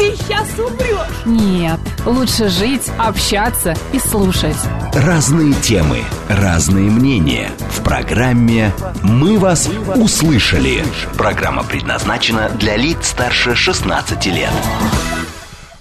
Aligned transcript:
ты 0.00 0.16
сейчас 0.16 0.48
умрешь. 0.58 1.26
Нет, 1.26 1.78
лучше 2.06 2.48
жить, 2.48 2.90
общаться 2.96 3.76
и 3.92 3.98
слушать. 3.98 4.56
Разные 4.94 5.52
темы, 5.60 6.02
разные 6.26 6.90
мнения. 6.90 7.50
В 7.68 7.82
программе 7.82 8.72
«Мы 9.02 9.38
вас 9.38 9.68
услышали». 9.96 10.82
Программа 11.18 11.64
предназначена 11.64 12.48
для 12.48 12.78
лиц 12.78 13.08
старше 13.08 13.54
16 13.54 14.24
лет. 14.26 14.50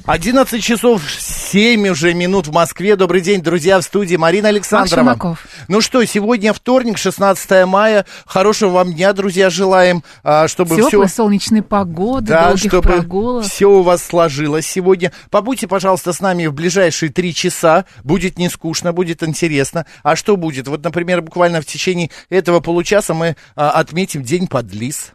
11 0.05 0.63
часов 0.63 1.03
7 1.07 1.88
уже 1.88 2.13
минут 2.13 2.47
в 2.47 2.51
Москве. 2.51 2.95
Добрый 2.95 3.21
день, 3.21 3.41
друзья, 3.41 3.79
в 3.79 3.83
студии 3.83 4.15
Марина 4.15 4.49
Александрова. 4.49 5.38
Ну 5.69 5.81
что, 5.81 6.03
сегодня 6.03 6.51
вторник, 6.51 6.97
16 6.97 7.67
мая. 7.67 8.03
Хорошего 8.25 8.71
вам 8.71 8.91
дня, 8.91 9.13
друзья, 9.13 9.51
желаем, 9.51 10.03
а, 10.23 10.47
чтобы 10.47 10.75
Теплой 10.75 11.05
все... 11.05 11.15
солнечной 11.15 11.61
погоды, 11.61 12.25
Да, 12.25 12.47
долгих 12.47 12.71
чтобы 12.71 12.89
прогулок. 12.89 13.45
все 13.45 13.69
у 13.69 13.83
вас 13.83 14.03
сложилось 14.03 14.65
сегодня. 14.65 15.11
Побудьте, 15.29 15.67
пожалуйста, 15.67 16.11
с 16.11 16.21
нами 16.21 16.47
в 16.47 16.53
ближайшие 16.53 17.11
три 17.11 17.35
часа. 17.35 17.85
Будет 18.03 18.39
не 18.39 18.49
скучно, 18.49 18.93
будет 18.93 19.21
интересно. 19.21 19.85
А 20.02 20.16
что 20.16 20.38
будет? 20.38 20.67
Вот, 20.67 20.83
например, 20.83 21.21
буквально 21.21 21.61
в 21.61 21.67
течение 21.67 22.09
этого 22.31 22.61
получаса 22.61 23.13
мы 23.13 23.35
а, 23.55 23.69
отметим 23.69 24.23
День 24.23 24.47
подлиз. 24.47 25.11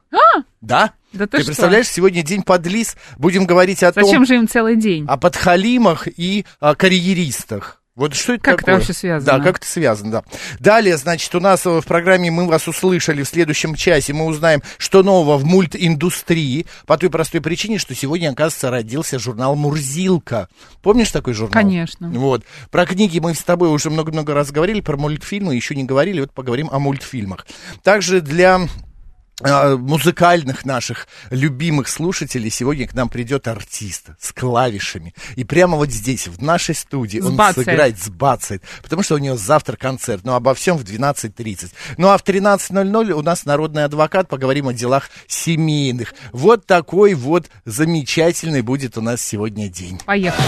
Да? 0.60 0.92
Да 1.12 1.26
ты 1.26 1.38
что? 1.38 1.46
представляешь, 1.46 1.88
сегодня 1.88 2.22
День 2.22 2.42
подлиз. 2.44 2.96
Будем 3.18 3.44
говорить 3.44 3.82
о 3.82 3.90
том, 3.92 4.04
Зачем 4.04 4.24
же 4.24 4.36
им 4.36 4.46
целый 4.46 4.76
день? 4.76 5.04
о 5.08 5.16
подхалимах 5.16 6.06
и 6.06 6.46
о 6.60 6.76
карьеристах. 6.76 7.80
Вот 7.96 8.12
что 8.14 8.32
это 8.32 8.42
Как 8.42 8.54
это 8.54 8.62
такое? 8.62 8.74
вообще 8.74 8.92
связано? 8.92 9.38
Да, 9.38 9.44
как 9.44 9.58
это 9.58 9.66
связано, 9.68 10.10
да. 10.10 10.24
Далее, 10.58 10.96
значит, 10.96 11.32
у 11.36 11.40
нас 11.40 11.64
э, 11.64 11.80
в 11.80 11.84
программе 11.84 12.28
«Мы 12.28 12.44
вас 12.48 12.66
услышали» 12.66 13.22
в 13.22 13.28
следующем 13.28 13.76
часе 13.76 14.12
мы 14.12 14.24
узнаем, 14.24 14.62
что 14.78 15.04
нового 15.04 15.38
в 15.38 15.44
мультиндустрии, 15.44 16.66
по 16.86 16.98
той 16.98 17.08
простой 17.08 17.40
причине, 17.40 17.78
что 17.78 17.94
сегодня, 17.94 18.30
оказывается, 18.30 18.70
родился 18.70 19.20
журнал 19.20 19.54
«Мурзилка». 19.54 20.48
Помнишь 20.82 21.12
такой 21.12 21.34
журнал? 21.34 21.52
Конечно. 21.52 22.08
Вот. 22.10 22.44
Про 22.72 22.84
книги 22.84 23.20
мы 23.20 23.32
с 23.32 23.44
тобой 23.44 23.68
уже 23.68 23.90
много-много 23.90 24.34
раз 24.34 24.50
говорили, 24.50 24.80
про 24.80 24.96
мультфильмы 24.96 25.54
еще 25.54 25.76
не 25.76 25.84
говорили, 25.84 26.18
вот 26.18 26.32
поговорим 26.32 26.70
о 26.72 26.80
мультфильмах. 26.80 27.46
Также 27.84 28.20
для 28.20 28.56
а, 28.56 28.68
музыкальных 29.40 30.64
наших 30.64 31.08
любимых 31.30 31.88
слушателей 31.88 32.50
сегодня 32.50 32.86
к 32.86 32.94
нам 32.94 33.08
придет 33.08 33.48
артист 33.48 34.10
с 34.20 34.32
клавишами. 34.32 35.14
И 35.34 35.44
прямо 35.44 35.76
вот 35.76 35.90
здесь, 35.90 36.28
в 36.28 36.42
нашей 36.42 36.74
студии, 36.74 37.18
он 37.20 37.32
Сбацает. 37.32 37.66
сыграет, 37.66 37.98
сбацает. 37.98 38.62
Потому 38.82 39.02
что 39.02 39.16
у 39.16 39.18
него 39.18 39.36
завтра 39.36 39.76
концерт. 39.76 40.24
Но 40.24 40.36
обо 40.36 40.54
всем 40.54 40.76
в 40.76 40.84
12.30. 40.84 41.72
Ну 41.98 42.08
а 42.08 42.18
в 42.18 42.22
13.00 42.22 43.12
у 43.12 43.22
нас 43.22 43.44
народный 43.44 43.84
адвокат. 43.84 44.28
Поговорим 44.28 44.68
о 44.68 44.72
делах 44.72 45.10
семейных. 45.26 46.14
Вот 46.32 46.66
такой 46.66 47.14
вот 47.14 47.46
замечательный 47.64 48.62
будет 48.62 48.96
у 48.96 49.00
нас 49.00 49.20
сегодня 49.20 49.68
день. 49.68 50.00
Поехали. 50.04 50.46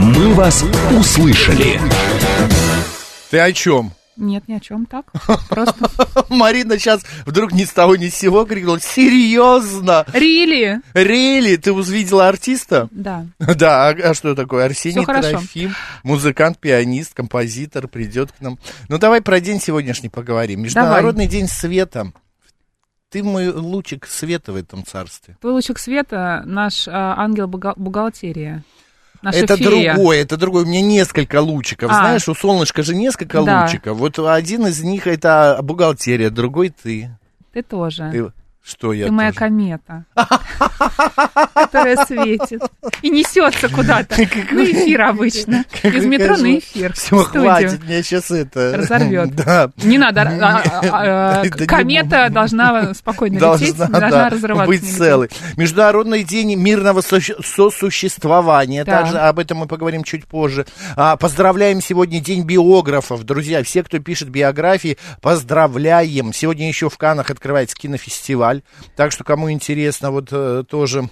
«Мы 0.00 0.32
вас 0.34 0.64
услышали». 0.90 1.78
Ты 3.30 3.38
о 3.38 3.52
чем? 3.52 3.92
Нет, 4.18 4.48
ни 4.48 4.54
о 4.54 4.60
чем 4.60 4.84
так. 4.86 5.12
Просто. 5.48 5.88
Марина 6.28 6.76
сейчас 6.76 7.02
вдруг 7.24 7.52
ни 7.52 7.64
с 7.64 7.70
того 7.70 7.94
ни 7.94 8.08
с 8.08 8.16
сего 8.16 8.44
крикнула. 8.44 8.80
Серьезно? 8.80 10.04
Рили? 10.12 10.80
Рели, 10.92 11.56
ты 11.56 11.72
увидела 11.72 12.28
артиста? 12.28 12.88
Да. 12.90 13.26
Да, 13.38 13.88
а, 13.88 13.90
а 13.90 14.14
что 14.14 14.34
такое? 14.34 14.64
Арсений. 14.64 15.04
Трофим, 15.04 15.74
музыкант, 16.02 16.58
пианист, 16.58 17.14
композитор, 17.14 17.86
придет 17.86 18.32
к 18.32 18.40
нам. 18.40 18.58
Ну, 18.88 18.98
давай 18.98 19.20
про 19.20 19.40
день 19.40 19.60
сегодняшний 19.60 20.08
поговорим. 20.08 20.62
Международный 20.62 21.26
день 21.26 21.46
света. 21.48 22.12
Ты 23.10 23.22
мой 23.22 23.48
лучик 23.48 24.06
света 24.06 24.52
в 24.52 24.56
этом 24.56 24.84
царстве. 24.84 25.36
Твой 25.40 25.54
лучик 25.54 25.78
света, 25.78 26.42
наш 26.44 26.86
а, 26.88 27.14
ангел 27.16 27.46
бухгалтерия. 27.46 28.64
Наша 29.22 29.38
это 29.38 29.56
фея. 29.56 29.94
другое, 29.94 30.22
это 30.22 30.36
другое. 30.36 30.64
У 30.64 30.66
меня 30.66 30.80
несколько 30.80 31.40
лучиков. 31.40 31.90
А. 31.90 31.94
Знаешь, 31.94 32.28
у 32.28 32.34
солнышка 32.34 32.82
же 32.82 32.94
несколько 32.94 33.42
Да. 33.42 33.62
лучиков. 33.64 33.96
Вот 33.98 34.18
один 34.18 34.66
из 34.66 34.82
них 34.82 35.06
это 35.06 35.58
бухгалтерия, 35.62 36.30
другой 36.30 36.68
ты. 36.70 37.10
Ты 37.52 37.62
тоже. 37.62 38.10
Ты- 38.12 38.32
Что 38.68 38.92
я 38.92 39.06
Ты 39.06 39.12
моя 39.12 39.30
тоже? 39.30 39.38
комета, 39.38 40.04
которая 41.54 42.04
светит 42.04 42.60
и 43.00 43.08
несется 43.08 43.70
куда-то. 43.70 44.14
На 44.50 44.64
эфир 44.64 45.02
обычно. 45.02 45.64
Из 45.82 46.04
метро 46.04 46.36
на 46.36 46.58
эфир. 46.58 46.92
Все, 46.92 47.16
хватит, 47.24 47.82
меня 47.82 48.02
сейчас 48.02 48.30
это... 48.30 48.76
Разорвет. 48.76 49.34
Да. 49.34 49.70
Не 49.78 49.96
надо. 49.96 50.20
а, 50.22 50.62
а, 50.82 51.42
а, 51.42 51.66
комета 51.66 52.28
должна 52.28 52.92
спокойно 52.92 53.36
лететь, 53.36 53.76
Должна, 53.76 54.28
разрываться. 54.28 54.66
быть 54.66 54.84
целой. 54.84 55.30
Международный 55.56 56.22
день 56.22 56.54
мирного 56.56 57.00
сосуществования. 57.00 58.84
Также 58.84 59.18
об 59.18 59.38
этом 59.38 59.58
мы 59.58 59.66
поговорим 59.66 60.04
чуть 60.04 60.26
позже. 60.26 60.66
Поздравляем 61.18 61.80
сегодня 61.80 62.20
День 62.20 62.44
биографов. 62.44 63.24
Друзья, 63.24 63.62
все, 63.64 63.82
кто 63.82 63.98
пишет 63.98 64.28
биографии, 64.28 64.98
поздравляем. 65.22 66.34
Сегодня 66.34 66.68
еще 66.68 66.90
в 66.90 66.98
Канах 66.98 67.30
открывается 67.30 67.74
кинофестиваль. 67.74 68.57
Так 68.96 69.12
что, 69.12 69.24
кому 69.24 69.50
интересно, 69.50 70.10
вот 70.10 70.28
э, 70.32 70.64
тоже... 70.68 71.08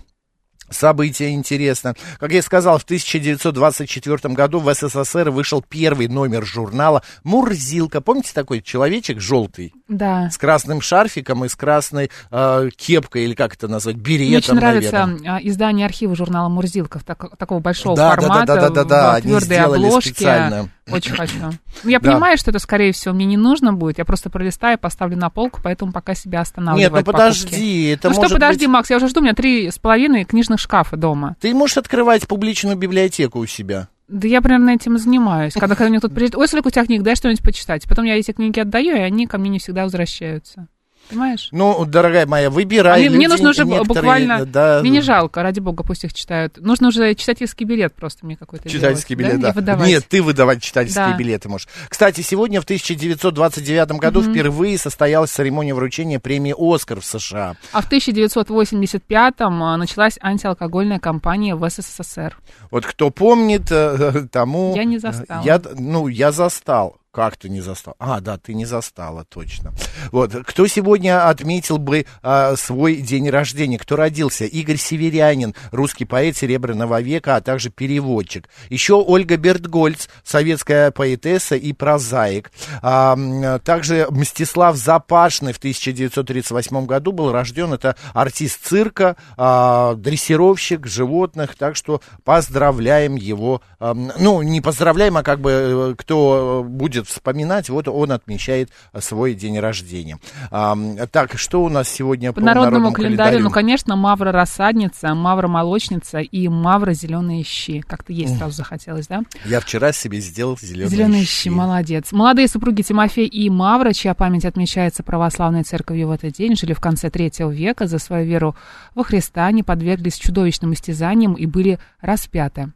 Событие 0.68 1.30
интересно. 1.32 1.94
Как 2.18 2.32
я 2.32 2.42
сказал, 2.42 2.80
в 2.80 2.82
1924 2.82 4.34
году 4.34 4.58
в 4.58 4.74
СССР 4.74 5.30
вышел 5.30 5.62
первый 5.62 6.08
номер 6.08 6.44
журнала 6.44 7.02
«Мурзилка». 7.22 8.00
Помните 8.00 8.32
такой 8.34 8.62
человечек 8.62 9.20
желтый? 9.20 9.72
Да. 9.86 10.28
с 10.28 10.36
красным 10.36 10.80
шарфиком 10.80 11.44
и 11.44 11.48
с 11.48 11.54
красной 11.54 12.10
э, 12.32 12.68
кепкой, 12.76 13.26
или 13.26 13.34
как 13.34 13.54
это 13.54 13.68
назвать, 13.68 13.94
беретом, 13.94 14.26
Мне 14.26 14.38
очень 14.38 14.54
нравится 14.54 15.06
наверное. 15.06 15.36
а, 15.36 15.40
издание 15.40 15.86
архива 15.86 16.16
журнала 16.16 16.48
Мурзилков, 16.48 17.04
так- 17.04 17.36
такого 17.36 17.60
большого 17.60 17.94
Да, 17.96 18.10
да, 18.10 18.16
да, 18.16 18.22
формата, 18.22 18.46
да, 18.56 18.70
да, 18.70 18.84
да, 18.84 19.12
в 19.12 19.14
они 19.24 19.40
сделали 19.40 19.86
обложке. 19.86 20.10
специально. 20.10 20.68
Очень 20.90 21.12
хочу. 21.16 21.34
Ну, 21.82 21.90
Я 21.90 21.98
Да. 22.00 22.10
понимаю, 22.12 22.38
что 22.38 22.50
это, 22.50 22.58
скорее 22.58 22.92
всего, 22.92 23.14
мне 23.14 23.24
не 23.26 23.36
нужно 23.36 23.72
будет. 23.72 23.98
Я 23.98 24.04
просто 24.04 24.30
пролистаю, 24.30 24.78
поставлю 24.78 25.16
на 25.16 25.30
полку, 25.30 25.60
поэтому 25.62 25.92
пока 25.92 26.14
себя 26.14 26.40
останавливаю. 26.40 26.82
Нет, 26.84 26.92
ну 26.92 26.98
от 26.98 27.04
покупки. 27.06 27.22
подожди, 27.22 27.84
это 27.88 28.08
Ну 28.08 28.14
что, 28.14 28.28
подожди, 28.28 28.66
быть- 28.66 28.72
Макс, 28.72 28.90
я 28.90 28.96
уже 28.96 29.08
жду, 29.08 29.20
у 29.20 29.22
меня 29.22 29.34
три 29.34 29.70
с 29.70 29.78
половиной 29.78 30.24
книжных 30.24 30.60
шкафа 30.60 30.96
дома. 30.96 31.36
Ты 31.40 31.52
можешь 31.54 31.76
открывать 31.76 32.26
публичную 32.26 32.76
библиотеку 32.76 33.38
у 33.40 33.46
себя. 33.46 33.88
Да 34.08 34.28
я 34.28 34.40
примерно 34.40 34.70
этим 34.70 34.94
и 34.94 34.98
занимаюсь. 34.98 35.54
Когда, 35.54 35.74
когда 35.74 35.90
мне 35.90 35.98
тут 35.98 36.14
приезжает, 36.14 36.36
ой, 36.36 36.46
сколько 36.46 36.68
у 36.68 36.70
тебя 36.70 36.84
книг, 36.84 37.02
дай 37.02 37.16
что-нибудь 37.16 37.42
почитать. 37.42 37.84
Потом 37.88 38.04
я 38.04 38.16
эти 38.16 38.30
книги 38.30 38.60
отдаю, 38.60 38.94
и 38.96 39.00
они 39.00 39.26
ко 39.26 39.36
мне 39.38 39.50
не 39.50 39.58
всегда 39.58 39.82
возвращаются. 39.82 40.68
Понимаешь? 41.08 41.48
Ну, 41.52 41.84
дорогая 41.84 42.26
моя, 42.26 42.50
выбирай. 42.50 42.94
А 42.94 42.98
мне, 42.98 43.10
мне 43.10 43.26
Люди 43.26 43.42
нужно 43.42 43.50
уже 43.50 43.64
буквально... 43.64 44.44
да, 44.44 44.80
Мне 44.80 44.90
не 44.90 45.00
жалко, 45.00 45.42
ради 45.42 45.60
бога, 45.60 45.84
пусть 45.84 46.04
их 46.04 46.12
читают. 46.12 46.58
Нужно 46.58 46.88
уже 46.88 47.14
читательский 47.14 47.64
билет 47.64 47.94
просто 47.94 48.26
мне 48.26 48.36
какой-то 48.36 48.68
Читательский 48.68 49.14
делать, 49.14 49.34
билет, 49.34 49.42
да. 49.42 49.50
И 49.50 49.52
выдавать. 49.52 49.88
Нет, 49.88 50.04
ты 50.08 50.22
выдавать 50.22 50.62
читательские 50.62 51.10
Да. 51.10 51.16
билеты 51.16 51.48
можешь. 51.48 51.68
Кстати, 51.88 52.20
сегодня 52.20 52.60
в 52.60 52.64
1929 52.64 53.92
году 53.92 54.22
впервые 54.22 54.78
состоялась 54.78 55.30
церемония 55.30 55.74
вручения 55.74 56.18
премии 56.18 56.54
«Оскар» 56.56 57.00
в 57.00 57.04
США. 57.04 57.56
А 57.72 57.80
в 57.82 57.90
1985-м 57.90 59.62
а, 59.62 59.76
началась 59.76 60.18
антиалкогольная 60.20 60.98
кампания 60.98 61.54
в 61.54 61.68
СССР. 61.68 62.36
Вот 62.70 62.84
кто 62.84 63.10
помнит, 63.10 63.70
э, 63.70 64.26
тому... 64.32 64.74
Я 64.74 64.84
не 64.84 64.98
застала. 64.98 65.42
Я, 65.44 65.60
ну, 65.78 66.08
я 66.08 66.32
застал. 66.32 66.98
Как 67.16 67.38
ты 67.38 67.48
не 67.48 67.62
застал? 67.62 67.96
А, 67.98 68.20
да, 68.20 68.36
ты 68.36 68.52
не 68.52 68.66
застала, 68.66 69.24
точно. 69.24 69.72
Вот, 70.12 70.34
кто 70.44 70.66
сегодня 70.66 71.30
отметил 71.30 71.78
бы 71.78 72.04
а, 72.22 72.56
свой 72.56 72.96
день 72.96 73.30
рождения? 73.30 73.78
Кто 73.78 73.96
родился? 73.96 74.44
Игорь 74.44 74.76
Северянин, 74.76 75.54
русский 75.70 76.04
поэт 76.04 76.36
Серебряного 76.36 77.00
века, 77.00 77.36
а 77.36 77.40
также 77.40 77.70
переводчик. 77.70 78.50
Еще 78.68 78.96
Ольга 78.96 79.38
Бертгольц, 79.38 80.08
советская 80.24 80.90
поэтесса 80.90 81.56
и 81.56 81.72
прозаик. 81.72 82.52
А, 82.82 83.16
также 83.60 84.06
Мстислав 84.10 84.76
Запашный 84.76 85.54
в 85.54 85.56
1938 85.56 86.84
году 86.84 87.12
был 87.12 87.32
рожден. 87.32 87.72
Это 87.72 87.96
артист 88.12 88.60
цирка, 88.62 89.16
а, 89.38 89.94
дрессировщик 89.94 90.86
животных. 90.86 91.56
Так 91.56 91.76
что 91.76 92.02
поздравляем 92.24 93.14
его. 93.14 93.62
ам, 93.78 94.12
ну, 94.18 94.42
не 94.42 94.60
поздравляем, 94.60 95.16
а 95.16 95.22
как 95.22 95.40
бы 95.40 95.50
э, 95.50 95.94
кто 95.96 96.62
будет 96.62 97.05
вспоминать, 97.06 97.68
вот 97.68 97.88
он 97.88 98.12
отмечает 98.12 98.70
а, 98.92 99.00
свой 99.00 99.34
день 99.34 99.58
рождения. 99.58 100.18
А, 100.50 100.76
так, 101.10 101.38
что 101.38 101.62
у 101.62 101.68
нас 101.68 101.88
сегодня 101.88 102.32
по, 102.32 102.40
по 102.40 102.46
народному, 102.46 102.92
календарю? 102.92 103.40
Ну, 103.40 103.50
конечно, 103.50 103.96
Мавра 103.96 104.32
рассадница, 104.32 105.14
Мавра 105.14 105.48
молочница 105.48 106.18
и 106.18 106.48
Мавра 106.48 106.92
зеленые 106.92 107.44
щи. 107.44 107.80
Как-то 107.80 108.12
есть 108.12 108.36
сразу 108.36 108.54
захотелось, 108.54 109.06
да? 109.06 109.22
Я 109.44 109.60
вчера 109.60 109.92
себе 109.92 110.20
сделал 110.20 110.58
зеленые, 110.60 110.88
зеленые 110.88 111.24
щи. 111.24 111.44
щи. 111.44 111.48
Молодец. 111.48 112.12
Молодые 112.12 112.48
супруги 112.48 112.82
Тимофей 112.82 113.26
и 113.26 113.48
Мавра, 113.50 113.92
чья 113.92 114.14
память 114.14 114.44
отмечается 114.44 115.02
православной 115.02 115.62
церковью 115.62 116.08
в 116.08 116.10
этот 116.10 116.32
день, 116.32 116.56
жили 116.56 116.72
в 116.72 116.80
конце 116.80 117.10
третьего 117.10 117.50
века 117.50 117.86
за 117.86 117.98
свою 117.98 118.26
веру 118.26 118.56
во 118.94 119.04
Христа, 119.04 119.46
они 119.46 119.62
подверглись 119.62 120.16
чудовищным 120.16 120.72
истязаниям 120.72 121.34
и 121.34 121.46
были 121.46 121.78
распяты. 122.00 122.72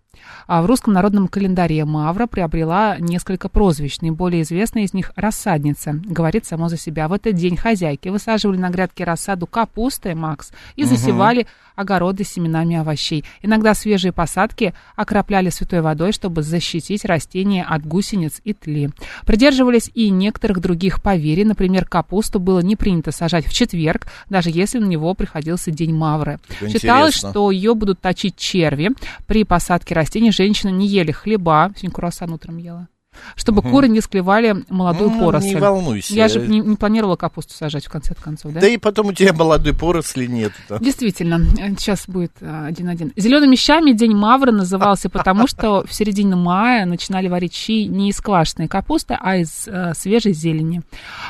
А 0.46 0.62
в 0.62 0.66
русском 0.66 0.92
народном 0.92 1.28
календаре 1.28 1.84
Мавра 1.84 2.26
приобрела 2.26 2.96
несколько 2.98 3.48
прозвищ. 3.48 4.00
Наиболее 4.00 4.42
известное 4.42 4.84
из 4.84 4.94
них– 4.94 5.12
рассадница. 5.16 6.00
Говорит 6.04 6.46
само 6.46 6.68
за 6.68 6.76
себя. 6.76 7.08
В 7.08 7.12
этот 7.12 7.34
день 7.34 7.56
хозяйки 7.56 8.08
высаживали 8.08 8.56
на 8.56 8.70
грядке 8.70 9.04
рассаду 9.04 9.46
капусты, 9.46 10.14
Макс, 10.14 10.50
и 10.76 10.84
засевали 10.84 11.46
огороды 11.80 12.24
семенами 12.24 12.76
овощей. 12.76 13.24
Иногда 13.42 13.74
свежие 13.74 14.12
посадки 14.12 14.74
окропляли 14.96 15.50
святой 15.50 15.80
водой, 15.80 16.12
чтобы 16.12 16.42
защитить 16.42 17.04
растения 17.04 17.64
от 17.64 17.86
гусениц 17.86 18.40
и 18.44 18.52
тли. 18.52 18.90
Придерживались 19.24 19.90
и 19.94 20.10
некоторых 20.10 20.60
других 20.60 21.02
поверий. 21.02 21.44
Например, 21.44 21.86
капусту 21.86 22.38
было 22.38 22.60
не 22.60 22.76
принято 22.76 23.12
сажать 23.12 23.46
в 23.46 23.52
четверг, 23.52 24.06
даже 24.28 24.50
если 24.50 24.78
на 24.78 24.86
него 24.86 25.14
приходился 25.14 25.70
день 25.70 25.94
Мавры. 25.94 26.38
Это 26.60 26.70
Считалось, 26.70 27.14
интересно. 27.14 27.30
что 27.30 27.50
ее 27.50 27.74
будут 27.74 28.00
точить 28.00 28.36
черви. 28.36 28.90
При 29.26 29.44
посадке 29.44 29.94
растений 29.94 30.09
женщины 30.32 30.70
не 30.70 30.86
ели 30.86 31.12
хлеба. 31.12 31.72
Сегодня 31.76 31.94
круассан 31.94 32.32
утром 32.32 32.58
ела. 32.58 32.88
Чтобы 33.34 33.62
куры 33.62 33.88
не 33.88 34.00
склевали 34.00 34.64
молодую 34.68 35.10
Ну, 35.10 35.20
поросль. 35.20 35.48
не 35.48 35.56
волнуйся. 35.56 36.14
Я 36.14 36.28
же 36.28 36.40
не, 36.46 36.60
не 36.60 36.76
планировала 36.76 37.16
капусту 37.16 37.54
сажать 37.54 37.86
в 37.86 37.90
конце 37.90 38.14
концов, 38.14 38.52
да? 38.52 38.60
Да 38.60 38.68
и 38.68 38.76
потом 38.76 39.08
у 39.08 39.12
тебя 39.12 39.32
молодой 39.32 39.74
поросли 39.74 40.28
нет. 40.28 40.52
Действительно, 40.80 41.40
э, 41.58 41.74
сейчас 41.76 42.04
будет 42.06 42.32
э, 42.40 42.66
один-один. 42.68 43.12
Зелеными 43.16 43.56
щами 43.56 43.92
день 43.92 44.14
Мавры 44.14 44.52
назывался, 44.52 45.10
потому 45.10 45.48
что 45.48 45.84
в 45.86 45.92
середине 45.92 46.36
мая 46.36 46.86
начинали 46.86 47.28
варить 47.28 47.54
щи 47.54 47.86
не 47.86 48.10
из 48.10 48.20
квашеной 48.20 48.68
капусты, 48.68 49.16
а 49.20 49.36
из 49.36 49.66
э, 49.66 49.92
свежей 49.94 50.32
зелени. 50.32 50.82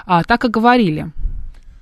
А, 0.04 0.22
так 0.22 0.44
и 0.44 0.48
говорили. 0.48 1.10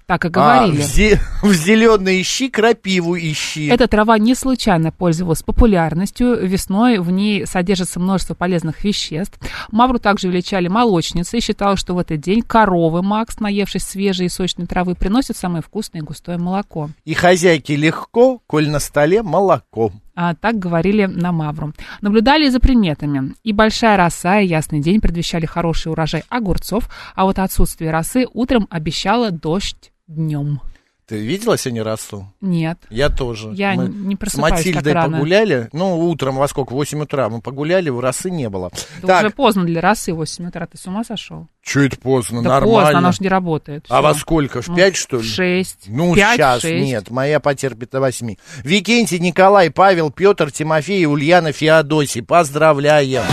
Так 0.09 0.25
и 0.25 0.31
говорили. 0.31 0.81
А, 0.81 0.85
в, 0.85 0.89
зе- 0.89 1.19
в 1.43 1.53
зеленые 1.53 2.23
ищи 2.23 2.49
крапиву 2.49 3.15
ищи. 3.19 3.67
Эта 3.67 3.87
трава 3.89 4.17
не 4.17 4.35
случайно 4.35 4.91
пользовалась 4.91 5.43
популярностью. 5.43 6.35
Весной 6.47 6.99
в 6.99 7.11
ней 7.11 7.47
содержится 7.47 8.01
множество 8.01 8.33
полезных 8.33 8.85
веществ. 8.85 9.39
Мавру 9.71 9.99
также 9.99 10.29
величали 10.29 10.67
молочницей. 10.69 11.43
Считалось, 11.43 11.79
что 11.79 11.95
в 11.95 11.99
этот 11.99 12.21
день 12.23 12.41
коровы 12.41 13.03
Макс, 13.03 13.39
наевшись 13.39 13.83
свежей 13.83 14.27
и 14.27 14.31
сочной 14.31 14.67
травы, 14.67 14.95
приносят 14.95 15.37
самое 15.37 15.63
вкусное 15.63 16.01
и 16.01 16.05
густое 16.05 16.39
молоко. 16.39 16.89
И 17.05 17.13
хозяйке 17.13 17.77
легко, 17.77 18.41
коль 18.47 18.71
на 18.71 18.79
столе 18.79 19.23
молоко. 19.23 19.93
А, 20.15 20.35
так 20.35 20.59
говорили 20.59 21.05
на 21.05 21.33
Мавру. 21.33 21.75
Наблюдали 22.01 22.49
за 22.49 22.61
приметами. 22.61 23.35
И 23.45 23.53
большая 23.53 23.99
роса, 23.99 24.41
и 24.41 24.47
ясный 24.47 24.81
день 24.81 25.03
предвещали 25.03 25.45
хороший 25.45 25.93
урожай 25.93 26.25
огурцов, 26.31 26.89
а 27.15 27.27
вот 27.27 27.39
отсутствие 27.39 27.91
росы 27.91 28.27
утром 28.33 28.67
обещало 28.71 29.31
дождь 29.31 29.93
днем. 30.09 30.61
Ты 31.07 31.17
видела 31.25 31.57
сегодня 31.57 31.85
росу? 31.85 32.31
Нет. 32.43 32.79
Я 32.91 33.09
тоже. 33.09 33.49
Я 33.55 33.73
Мы 33.73 33.89
не 33.89 34.15
с 34.15 34.19
просыпаюсь 34.19 34.57
Матильдой 34.59 34.83
так 34.83 34.95
рано. 34.95 35.13
погуляли. 35.17 35.71
Ну, 35.73 36.07
утром 36.11 36.37
во 36.37 36.47
сколько? 36.49 36.73
В 36.73 36.75
8 36.75 37.01
утра. 37.01 37.31
Мы 37.31 37.41
погуляли, 37.41 37.89
росы 37.89 38.31
не 38.31 38.51
было. 38.51 38.71
Да 39.01 39.07
так, 39.07 39.23
уже 39.25 39.31
поздно 39.35 39.65
для 39.65 39.81
росы, 39.81 40.13
8 40.13 40.49
утра. 40.49 40.67
Ты 40.67 40.77
с 40.77 40.87
ума 40.87 41.05
сошел? 41.05 41.47
что 41.63 41.81
это 41.81 41.99
поздно? 41.99 42.43
Да 42.43 42.51
Нормально. 42.51 42.81
поздно, 42.83 42.99
она 42.99 43.13
же 43.13 43.19
не 43.21 43.29
работает. 43.31 43.87
А 43.89 43.95
Всё. 43.95 44.03
во 44.03 44.15
сколько? 44.15 44.61
В 44.61 44.69
Ну, 44.69 44.77
5, 44.77 44.97
что 44.97 45.17
ли? 45.17 45.23
В 45.23 45.27
6. 45.27 45.79
Ну, 45.87 46.15
5, 46.15 46.37
сейчас 46.37 46.61
6. 46.61 46.85
нет. 46.85 47.11
Моя 47.11 47.41
потерпит 47.41 47.89
до 47.91 48.01
8. 48.01 48.37
Викентий, 48.63 49.19
Николай, 49.19 49.71
Павел, 49.71 50.11
Петр, 50.11 50.51
Тимофей, 50.53 51.07
Ульяна, 51.07 51.53
Феодосий. 51.53 52.23
Поздравляем. 52.23 53.25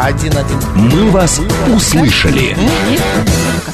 Один-один. 0.00 0.58
«Мы 0.76 1.10
вас 1.10 1.40
услышали». 1.74 2.56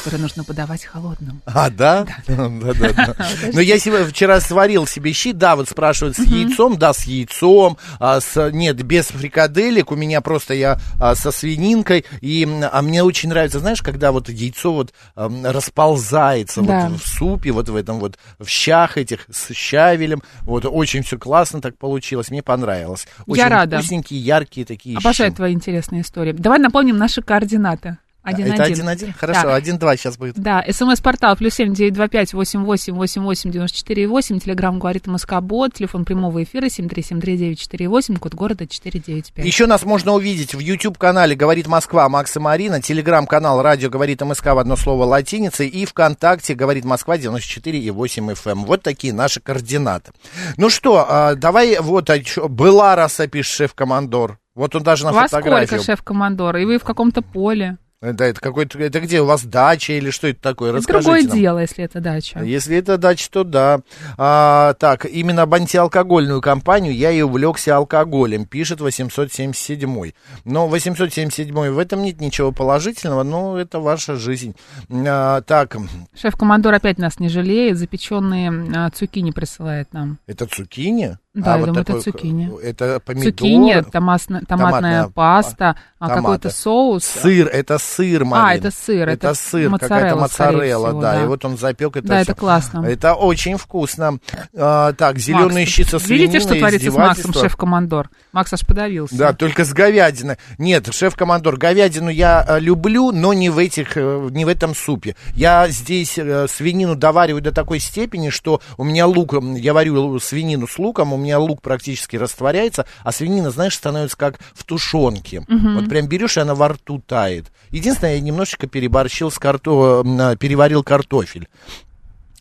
Которые 0.05 0.21
нужно 0.21 0.43
подавать 0.43 0.85
холодным. 0.85 1.41
А, 1.45 1.71
да? 1.71 2.05
Да-да-да. 2.27 3.15
Но 3.53 3.59
я 3.59 3.77
вчера 3.79 4.39
сварил 4.39 4.85
себе 4.85 5.13
щи, 5.13 5.31
да, 5.31 5.55
вот 5.55 5.67
спрашивают, 5.67 6.15
с 6.15 6.19
яйцом, 6.19 6.77
да, 6.77 6.93
с 6.93 7.05
яйцом, 7.05 7.79
а, 7.99 8.21
с, 8.21 8.51
нет, 8.51 8.79
без 8.83 9.07
фрикаделек, 9.07 9.91
у 9.91 9.95
меня 9.95 10.21
просто 10.21 10.53
я 10.53 10.79
а, 10.99 11.15
со 11.15 11.31
свининкой, 11.31 12.05
и, 12.21 12.47
а 12.71 12.83
мне 12.83 13.01
очень 13.01 13.29
нравится, 13.29 13.57
знаешь, 13.57 13.81
когда 13.81 14.11
вот 14.11 14.29
яйцо 14.29 14.73
вот 14.73 14.93
расползается 15.15 16.61
Да. 16.61 16.89
вот 16.89 17.01
в 17.01 17.07
супе, 17.07 17.51
вот 17.51 17.69
в 17.69 17.75
этом 17.75 17.97
вот, 17.99 18.19
в 18.37 18.47
щах 18.47 18.99
этих, 18.99 19.25
с 19.31 19.55
щавелем, 19.55 20.21
вот, 20.43 20.65
очень 20.65 21.01
все 21.01 21.17
классно 21.17 21.61
так 21.61 21.79
получилось, 21.79 22.29
мне 22.29 22.43
понравилось. 22.43 23.07
Очень 23.25 23.41
Я 23.41 23.49
рада. 23.49 23.77
вкусненькие, 23.79 24.19
яркие 24.19 24.67
такие 24.67 24.97
Обожаю 24.99 25.33
твои 25.33 25.51
интересные 25.51 26.01
истории. 26.01 26.31
Давай 26.31 26.59
напомним 26.59 26.99
наши 26.99 27.23
координаты. 27.23 27.97
Один 28.25 28.47
Это 28.51 28.63
один. 28.63 28.73
один-один? 28.73 29.13
Хорошо, 29.13 29.43
Да. 29.43 29.55
один-два 29.55 29.95
сейчас 29.95 30.17
будет. 30.17 30.35
Да, 30.35 30.65
смс-портал 30.69 31.35
плюс 31.37 31.53
семь 31.53 31.73
девять 31.73 31.93
два 31.93 32.07
пять 32.07 32.33
восемь 32.33 32.63
восемь 32.63 32.95
восемь 32.95 33.21
восемь 33.21 33.51
девяносто 33.51 33.77
четыре 33.77 34.07
восемь. 34.07 34.39
Телеграмм 34.39 34.79
говорит 34.79 35.05
Москобот. 35.07 35.73
Телефон 35.75 36.05
прямого 36.05 36.41
эфира 36.43 36.67
семь 36.69 36.89
три 36.89 37.03
семь 37.03 37.21
три 37.21 37.37
девять 37.37 37.59
четыре 37.59 37.87
восемь. 37.87 38.15
Код 38.17 38.33
города 38.33 38.65
четыре 38.67 38.99
девять 38.99 39.31
пять. 39.31 39.45
Еще 39.45 39.67
нас 39.67 39.83
можно 39.85 40.13
увидеть 40.13 40.55
в 40.55 40.59
YouTube-канале 40.59 41.35
«Говорит 41.35 41.67
Москва» 41.67 42.09
Макс 42.09 42.35
и 42.35 42.39
Марина, 42.39 42.81
телеграм-канал 42.81 43.61
«Радио 43.61 43.89
говорит 43.89 44.21
МСК» 44.21 44.47
в 44.47 44.57
одно 44.57 44.75
слово 44.75 45.03
латиницей 45.05 45.67
и 45.67 45.85
ВКонтакте 45.85 46.55
«Говорит 46.55 46.83
Москва» 46.83 47.17
94,8 47.17 48.33
FM. 48.33 48.65
Вот 48.65 48.81
такие 48.81 49.13
наши 49.13 49.39
координаты. 49.39 50.11
Ну 50.57 50.69
что, 50.69 51.05
а, 51.07 51.35
давай 51.35 51.77
вот 51.79 52.09
была 52.49 52.95
раз 52.95 53.21
пишет 53.31 53.53
шеф-командор. 53.55 54.39
Вот 54.55 54.73
он 54.75 54.83
даже 54.83 55.03
на 55.05 55.11
вас 55.11 55.29
фотографии. 55.31 55.67
сколько, 55.67 55.83
шеф-командор? 55.83 56.55
И 56.57 56.65
вы 56.65 56.79
в 56.79 56.83
каком-то 56.83 57.21
поле. 57.21 57.77
Это, 58.01 58.25
это 58.25 58.39
какой-то, 58.41 58.77
это 58.77 58.99
где 58.99 59.21
у 59.21 59.25
вас 59.25 59.43
дача 59.45 59.93
или 59.93 60.09
что 60.11 60.27
это 60.27 60.39
такое? 60.41 60.69
Это 60.69 60.77
Расскажите 60.79 61.03
другое 61.03 61.27
нам. 61.27 61.37
дело, 61.37 61.59
если 61.59 61.83
это 61.83 62.01
дача. 62.01 62.39
Если 62.43 62.77
это 62.77 62.97
дача, 62.97 63.29
то 63.31 63.43
да. 63.43 63.79
А, 64.17 64.73
так, 64.75 65.05
именно 65.05 65.43
об 65.43 65.53
антиалкогольную 65.53 66.41
кампанию 66.41 66.93
я 66.93 67.11
и 67.11 67.21
увлекся 67.21 67.77
алкоголем, 67.77 68.45
пишет 68.45 68.81
877. 68.81 70.11
Но 70.43 70.67
877 70.67 71.71
в 71.71 71.79
этом 71.79 72.03
нет 72.03 72.19
ничего 72.21 72.51
положительного, 72.51 73.23
но 73.23 73.57
это 73.57 73.79
ваша 73.79 74.15
жизнь. 74.15 74.55
А, 74.89 75.41
так, 75.41 75.77
Шеф-командор 76.15 76.73
опять 76.73 76.97
нас 76.99 77.19
не 77.19 77.29
жалеет. 77.29 77.77
Запеченные 77.77 78.51
а, 78.75 78.89
цукини 78.91 79.31
присылает 79.31 79.93
нам. 79.93 80.19
это 80.27 80.45
цукини? 80.45 81.17
Да, 81.35 81.55
А, 81.55 81.57
я 81.57 81.59
вот 81.59 81.65
думаю, 81.67 81.81
это 81.81 81.93
такой, 81.93 82.01
цукини. 82.01 82.51
Это 82.63 82.99
помидор. 83.01 83.31
Цукини, 83.31 83.81
томатная, 83.91 84.41
Томатная 84.47 85.07
паста, 85.09 85.75
а, 85.99 86.09
какой-то 86.09 86.49
соус. 86.49 87.03
Сыр, 87.03 87.47
это 87.47 87.77
сыр, 87.77 88.23
Марин. 88.23 88.45
А, 88.45 88.55
это 88.55 88.71
сыр, 88.71 89.09
Это, 89.09 89.27
это 89.27 89.33
сыр, 89.33 89.69
какая-то 89.69 90.15
моцарелла, 90.15 90.27
скорее 90.27 90.55
моцарелла, 90.55 90.87
всего, 90.87 91.01
да. 91.01 91.13
да. 91.13 91.23
И 91.23 91.27
вот 91.27 91.43
он 91.43 91.57
запек 91.57 91.97
это 91.97 92.07
Да, 92.07 92.13
всё. 92.15 92.31
это 92.31 92.35
классно. 92.35 92.85
Это 92.85 93.15
очень 93.15 93.57
вкусно. 93.57 94.19
А, 94.55 94.93
так, 94.93 95.19
зеленые 95.19 95.65
Макс, 95.65 95.71
щи 95.71 95.83
со 95.83 95.99
свининой, 95.99 96.27
Видите, 96.27 96.39
что 96.39 96.55
творится 96.55 96.91
с 96.91 96.95
Максом, 96.95 97.33
шеф-командор? 97.33 98.09
Макс 98.31 98.53
аж 98.53 98.65
подавился. 98.65 99.17
Да, 99.17 99.33
только 99.33 99.65
с 99.65 99.73
говядиной. 99.73 100.37
Нет, 100.57 100.87
шеф-командор, 100.93 101.57
говядину 101.57 102.09
я 102.09 102.45
э, 102.47 102.59
люблю, 102.61 103.11
но 103.11 103.33
не 103.33 103.49
в 103.49 103.57
этих, 103.57 103.97
э, 103.97 104.29
не 104.31 104.45
в 104.45 104.47
этом 104.47 104.73
супе. 104.73 105.17
Я 105.33 105.67
здесь 105.67 106.17
э, 106.17 106.47
свинину 106.47 106.95
довариваю 106.95 107.41
до 107.41 107.51
такой 107.51 107.79
степени, 107.79 108.29
что 108.29 108.61
у 108.77 108.85
меня 108.85 109.05
лук, 109.05 109.33
я 109.57 109.73
варю 109.73 110.17
свинину 110.19 110.65
с 110.67 110.79
луком, 110.79 111.11
у 111.11 111.17
меня 111.25 111.39
лук 111.39 111.61
практически 111.61 112.15
растворяется, 112.15 112.85
а 113.03 113.11
свинина, 113.11 113.51
знаешь, 113.51 113.75
становится 113.75 114.17
как 114.17 114.39
в 114.53 114.63
тушенке. 114.63 115.43
Вот 115.47 115.89
прям 115.89 116.07
берешь, 116.07 116.37
и 116.37 116.39
она 116.39 116.55
во 116.55 116.69
рту 116.69 117.01
тает. 117.05 117.51
Единственное, 117.71 118.15
я 118.15 118.21
немножечко 118.21 118.67
переборщил 118.67 119.31
с 119.31 119.37
карто... 119.37 120.03
э, 120.05 120.37
переварил 120.37 120.83
картофель. 120.83 121.49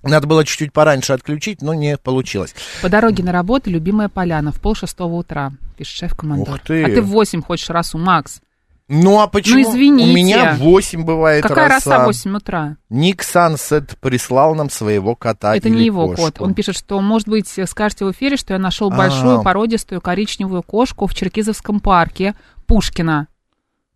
Надо 0.03 0.27
было 0.27 0.45
чуть-чуть 0.45 0.73
пораньше 0.73 1.15
отключить, 1.15 1.63
но 1.63 1.73
не 1.73 1.97
получилось. 1.97 2.55
По 2.83 2.91
дороге 2.91 3.25
на 3.25 3.33
работу 3.33 3.71
любимая 3.71 4.11
поляна 4.11 4.53
в 4.53 4.61
пол 4.61 4.75
шестого 4.75 5.15
утра, 5.15 5.53
пишет 5.79 5.97
шеф-командор. 5.97 6.61
А 6.63 6.67
ты 6.67 7.01
в 7.01 7.07
восемь 7.07 7.41
хочешь 7.43 7.71
расу, 7.71 7.97
Макс. 7.97 8.41
Ну 8.89 9.19
а 9.21 9.29
почему? 9.29 9.63
извините. 9.63 10.11
У 10.11 10.15
меня 10.15 10.55
8 10.59 11.05
бывает 11.05 11.43
Какая 11.43 11.69
роса. 11.69 11.91
роса 11.93 12.03
в 12.05 12.07
8 12.07 12.37
утра? 12.37 12.77
Ник 12.91 13.23
Сансет 13.23 13.97
прислал 14.01 14.55
нам 14.55 14.69
своего 14.69 15.15
кота 15.17 15.57
Это 15.57 15.71
не 15.71 15.85
его 15.87 16.09
кошку. 16.09 16.23
кот. 16.25 16.41
Он 16.41 16.53
пишет, 16.55 16.77
что, 16.77 17.01
может 17.01 17.27
быть, 17.29 17.49
скажете 17.67 18.05
в 18.05 18.13
эфире, 18.13 18.37
что 18.37 18.53
я 18.53 18.59
нашел 18.59 18.93
А. 18.93 18.97
большую 18.97 19.43
породистую 19.43 20.01
коричневую 20.03 20.63
кошку 20.63 21.07
в 21.07 21.15
Черкизовском 21.15 21.81
парке 21.81 22.35
Пушкина. 22.67 23.29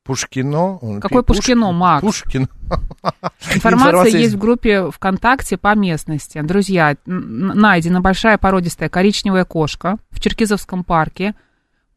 Пушкино. 0.04 0.78
Он 0.78 1.00
Какой 1.02 1.22
пи- 1.22 1.32
Пуш- 1.32 1.36
Пушкино, 1.36 1.70
Макс? 1.72 2.00
Пушкин. 2.02 2.48
Информация 3.54 4.18
есть 4.18 4.34
в 4.34 4.38
группе 4.38 4.90
ВКонтакте 4.90 5.58
по 5.58 5.74
местности. 5.74 6.40
Друзья, 6.40 6.96
найдена 7.04 8.00
большая 8.00 8.38
породистая 8.38 8.88
коричневая 8.88 9.44
кошка 9.44 9.98
в 10.10 10.18
Черкизовском 10.20 10.82
парке. 10.82 11.34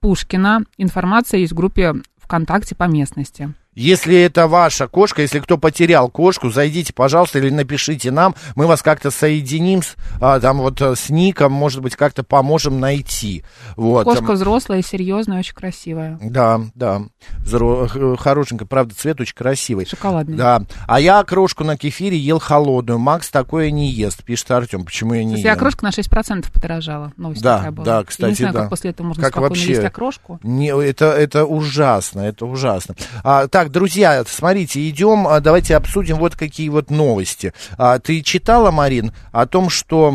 Пушкина. 0.01 0.63
Информация 0.77 1.39
есть 1.39 1.53
в 1.53 1.55
группе 1.55 1.93
ВКонтакте 2.31 2.75
по 2.75 2.85
местности. 2.85 3.53
Если 3.73 4.17
это 4.17 4.47
ваша 4.47 4.87
кошка, 4.89 5.21
если 5.21 5.39
кто 5.39 5.57
потерял 5.57 6.09
кошку, 6.09 6.49
зайдите, 6.49 6.91
пожалуйста, 6.91 7.39
или 7.39 7.49
напишите 7.49 8.11
нам, 8.11 8.35
мы 8.55 8.67
вас 8.67 8.81
как-то 8.81 9.11
соединим 9.11 9.81
с, 9.81 9.95
а, 10.19 10.41
там 10.41 10.57
вот 10.57 10.81
э, 10.81 10.93
с 10.93 11.09
ником, 11.09 11.53
может 11.53 11.81
быть, 11.81 11.95
как-то 11.95 12.23
поможем 12.23 12.81
найти. 12.81 13.45
Вот. 13.77 14.03
Кошка 14.03 14.33
взрослая, 14.33 14.81
серьезная, 14.81 15.39
очень 15.39 15.53
красивая. 15.53 16.19
Да, 16.21 16.59
да, 16.75 17.03
Взро... 17.37 17.87
хорошенькая, 18.19 18.65
правда, 18.67 18.93
цвет 18.93 19.21
очень 19.21 19.35
красивый. 19.35 19.85
Шоколадный. 19.85 20.35
Да, 20.35 20.63
а 20.85 20.99
я 20.99 21.23
крошку 21.23 21.63
на 21.63 21.77
кефире 21.77 22.17
ел 22.17 22.39
холодную, 22.39 22.99
Макс 22.99 23.29
такое 23.29 23.71
не 23.71 23.89
ест, 23.89 24.21
пишет 24.25 24.51
Артем, 24.51 24.83
почему 24.83 25.13
я 25.13 25.23
не 25.23 25.35
Кстати, 25.35 25.47
ем? 25.47 25.53
окрошка 25.53 25.85
на 25.85 25.89
6% 25.91 26.51
подорожала. 26.51 27.13
Новость 27.15 27.41
Да, 27.41 27.57
такая 27.57 27.71
была. 27.71 27.85
да, 27.85 27.93
Я 27.93 27.99
не 27.99 28.05
кстати, 28.05 28.33
знаю, 28.35 28.53
да. 28.53 28.59
как 28.61 28.69
после 28.69 28.89
этого 28.91 29.07
можно 29.07 29.23
Как 29.23 29.31
спокойно 29.31 29.49
вообще? 29.55 29.67
есть 29.69 29.83
окрошку. 29.85 30.39
Не, 30.43 30.67
это, 30.77 31.05
это 31.13 31.45
ужасно, 31.45 32.19
это 32.19 32.45
ужасно. 32.45 32.95
А, 33.23 33.47
так, 33.47 33.60
друзья, 33.69 34.23
смотрите, 34.27 34.87
идем, 34.89 35.27
а, 35.27 35.39
давайте 35.39 35.75
обсудим 35.75 36.17
вот 36.17 36.35
какие 36.35 36.69
вот 36.69 36.89
новости. 36.89 37.53
А, 37.77 37.99
ты 37.99 38.21
читала, 38.21 38.71
Марин, 38.71 39.11
о 39.31 39.45
том, 39.45 39.69
что, 39.69 40.13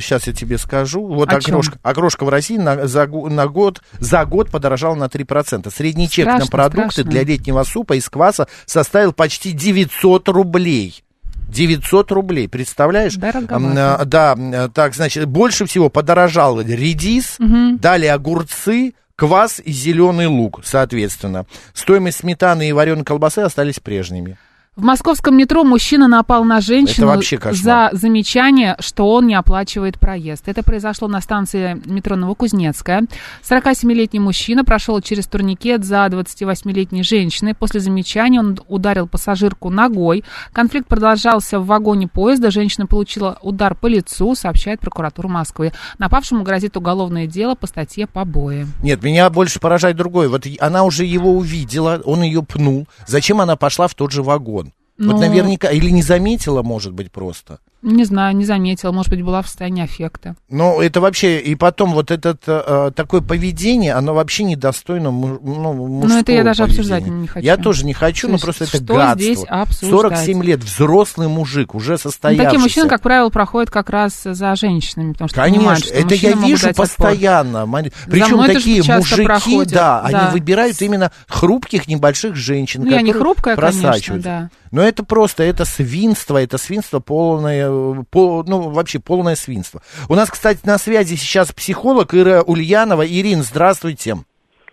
сейчас 0.00 0.26
я 0.26 0.32
тебе 0.32 0.58
скажу, 0.58 1.06
вот 1.06 1.32
О 1.32 1.40
чем? 1.40 1.54
окрошка, 1.56 1.78
окрошка 1.82 2.24
в 2.24 2.28
России 2.28 2.56
на, 2.58 2.86
за, 2.86 3.06
на 3.06 3.46
год, 3.46 3.80
за 4.00 4.24
год 4.24 4.50
подорожала 4.50 4.94
на 4.94 5.04
3%. 5.04 5.72
Средний 5.74 6.08
чек 6.08 6.26
на 6.26 6.32
Страшно, 6.40 6.50
продукты 6.50 6.90
страшно. 7.02 7.10
для 7.10 7.24
летнего 7.24 7.62
супа 7.62 7.94
из 7.96 8.08
кваса 8.08 8.48
составил 8.66 9.12
почти 9.12 9.52
900 9.52 10.28
рублей. 10.28 11.02
900 11.48 12.12
рублей, 12.12 12.46
представляешь? 12.48 13.14
Дороговато. 13.14 13.54
М, 13.56 13.74
а, 13.78 14.04
Да, 14.04 14.34
м, 14.36 14.70
так, 14.70 14.94
значит, 14.94 15.24
больше 15.26 15.64
всего 15.64 15.88
подорожал 15.88 16.60
редис, 16.60 17.36
далее 17.38 18.12
огурцы, 18.12 18.92
квас 19.18 19.60
и 19.62 19.72
зеленый 19.72 20.26
лук, 20.26 20.60
соответственно. 20.62 21.44
Стоимость 21.74 22.18
сметаны 22.18 22.68
и 22.68 22.72
вареной 22.72 23.04
колбасы 23.04 23.40
остались 23.40 23.80
прежними. 23.80 24.38
В 24.78 24.82
московском 24.82 25.36
метро 25.36 25.64
мужчина 25.64 26.06
напал 26.06 26.44
на 26.44 26.60
женщину 26.60 27.20
за 27.50 27.90
замечание, 27.90 28.76
что 28.78 29.12
он 29.12 29.26
не 29.26 29.34
оплачивает 29.34 29.98
проезд. 29.98 30.46
Это 30.46 30.62
произошло 30.62 31.08
на 31.08 31.20
станции 31.20 31.82
метро 31.84 32.14
Новокузнецкая. 32.14 33.02
47-летний 33.42 34.20
мужчина 34.20 34.64
прошел 34.64 35.00
через 35.00 35.26
турникет 35.26 35.84
за 35.84 36.06
28-летней 36.06 37.02
женщиной. 37.02 37.56
После 37.56 37.80
замечания 37.80 38.38
он 38.38 38.60
ударил 38.68 39.08
пассажирку 39.08 39.68
ногой. 39.68 40.22
Конфликт 40.52 40.86
продолжался 40.86 41.58
в 41.58 41.66
вагоне 41.66 42.06
поезда. 42.06 42.52
Женщина 42.52 42.86
получила 42.86 43.36
удар 43.42 43.74
по 43.74 43.88
лицу, 43.88 44.36
сообщает 44.36 44.78
прокуратура 44.78 45.26
Москвы. 45.26 45.72
Напавшему 45.98 46.44
грозит 46.44 46.76
уголовное 46.76 47.26
дело 47.26 47.56
по 47.56 47.66
статье 47.66 48.06
«Побои». 48.06 48.68
Нет, 48.84 49.02
меня 49.02 49.28
больше 49.28 49.58
поражает 49.58 49.96
другое. 49.96 50.28
Вот 50.28 50.46
она 50.60 50.84
уже 50.84 51.04
его 51.04 51.32
увидела, 51.32 52.00
он 52.04 52.22
ее 52.22 52.44
пнул. 52.44 52.86
Зачем 53.08 53.40
она 53.40 53.56
пошла 53.56 53.88
в 53.88 53.94
тот 53.94 54.12
же 54.12 54.22
вагон? 54.22 54.67
Ну- 54.98 55.12
Вот 55.12 55.20
наверняка, 55.20 55.70
или 55.70 55.90
не 55.90 56.02
заметила, 56.02 56.62
может 56.62 56.92
быть, 56.92 57.10
просто. 57.12 57.60
Не 57.80 58.04
знаю, 58.04 58.34
не 58.34 58.44
заметила. 58.44 58.90
Может 58.90 59.10
быть, 59.10 59.22
была 59.22 59.40
в 59.40 59.46
состоянии 59.46 59.84
аффекта. 59.84 60.34
Но 60.50 60.82
это 60.82 61.00
вообще, 61.00 61.38
и 61.38 61.54
потом 61.54 61.92
вот 61.92 62.10
это 62.10 62.36
э, 62.44 62.90
такое 62.94 63.20
поведение, 63.20 63.92
оно 63.94 64.14
вообще 64.14 64.42
недостойно 64.42 65.12
му- 65.12 65.38
ну, 65.40 65.86
мужского 65.86 66.18
это 66.20 66.32
я 66.32 66.42
даже 66.42 66.64
поведения. 66.64 66.80
обсуждать 66.80 67.06
не 67.06 67.26
хочу. 67.28 67.46
Я 67.46 67.56
тоже 67.56 67.86
не 67.86 67.92
хочу, 67.92 68.26
То 68.26 68.32
но 68.32 68.38
просто 68.40 68.64
это 68.64 68.76
что 68.78 68.94
гадство. 68.94 69.20
здесь 69.22 69.44
обсуждать? 69.48 69.90
47 69.90 70.42
лет, 70.42 70.64
взрослый 70.64 71.28
мужик, 71.28 71.76
уже 71.76 71.92
Ну, 71.92 71.98
состоявшийся. 71.98 72.44
такие 72.50 72.60
мужчины, 72.60 72.88
как 72.88 73.00
правило, 73.00 73.28
проходят 73.30 73.70
как 73.70 73.90
раз 73.90 74.22
за 74.24 74.56
женщинами, 74.56 75.12
потому 75.12 75.28
что 75.28 75.40
понимают, 75.40 75.84
Конечно, 75.84 75.88
что 75.88 76.14
это 76.14 76.14
я 76.26 76.32
вижу 76.32 76.68
отпор. 76.70 76.84
постоянно. 76.86 77.66
Мари- 77.66 77.92
Причем 78.10 78.44
такие 78.44 78.82
мужики, 78.82 79.22
проходят, 79.22 79.72
да, 79.72 80.02
да. 80.10 80.20
они 80.26 80.32
выбирают 80.32 80.82
именно 80.82 81.12
хрупких 81.28 81.86
небольших 81.86 82.34
женщин, 82.34 82.82
Ну, 82.82 82.90
я 82.90 83.02
не 83.02 83.12
которые 83.12 83.22
хрупкая, 83.22 83.56
конечно, 83.56 83.82
просачиваются. 83.82 84.28
да. 84.28 84.50
Но 84.70 84.82
это 84.82 85.02
просто, 85.02 85.44
это 85.44 85.64
свинство, 85.64 86.36
это 86.42 86.58
свинство 86.58 86.98
полное, 87.00 87.67
пол- 88.10 88.44
ну, 88.46 88.70
вообще 88.70 88.98
полное 88.98 89.36
свинство. 89.36 89.82
У 90.08 90.14
нас, 90.14 90.30
кстати, 90.30 90.60
на 90.64 90.78
связи 90.78 91.14
сейчас 91.16 91.52
психолог 91.52 92.14
Ира 92.14 92.42
Ульянова. 92.42 93.06
Ирин, 93.06 93.42
здравствуйте. 93.42 94.16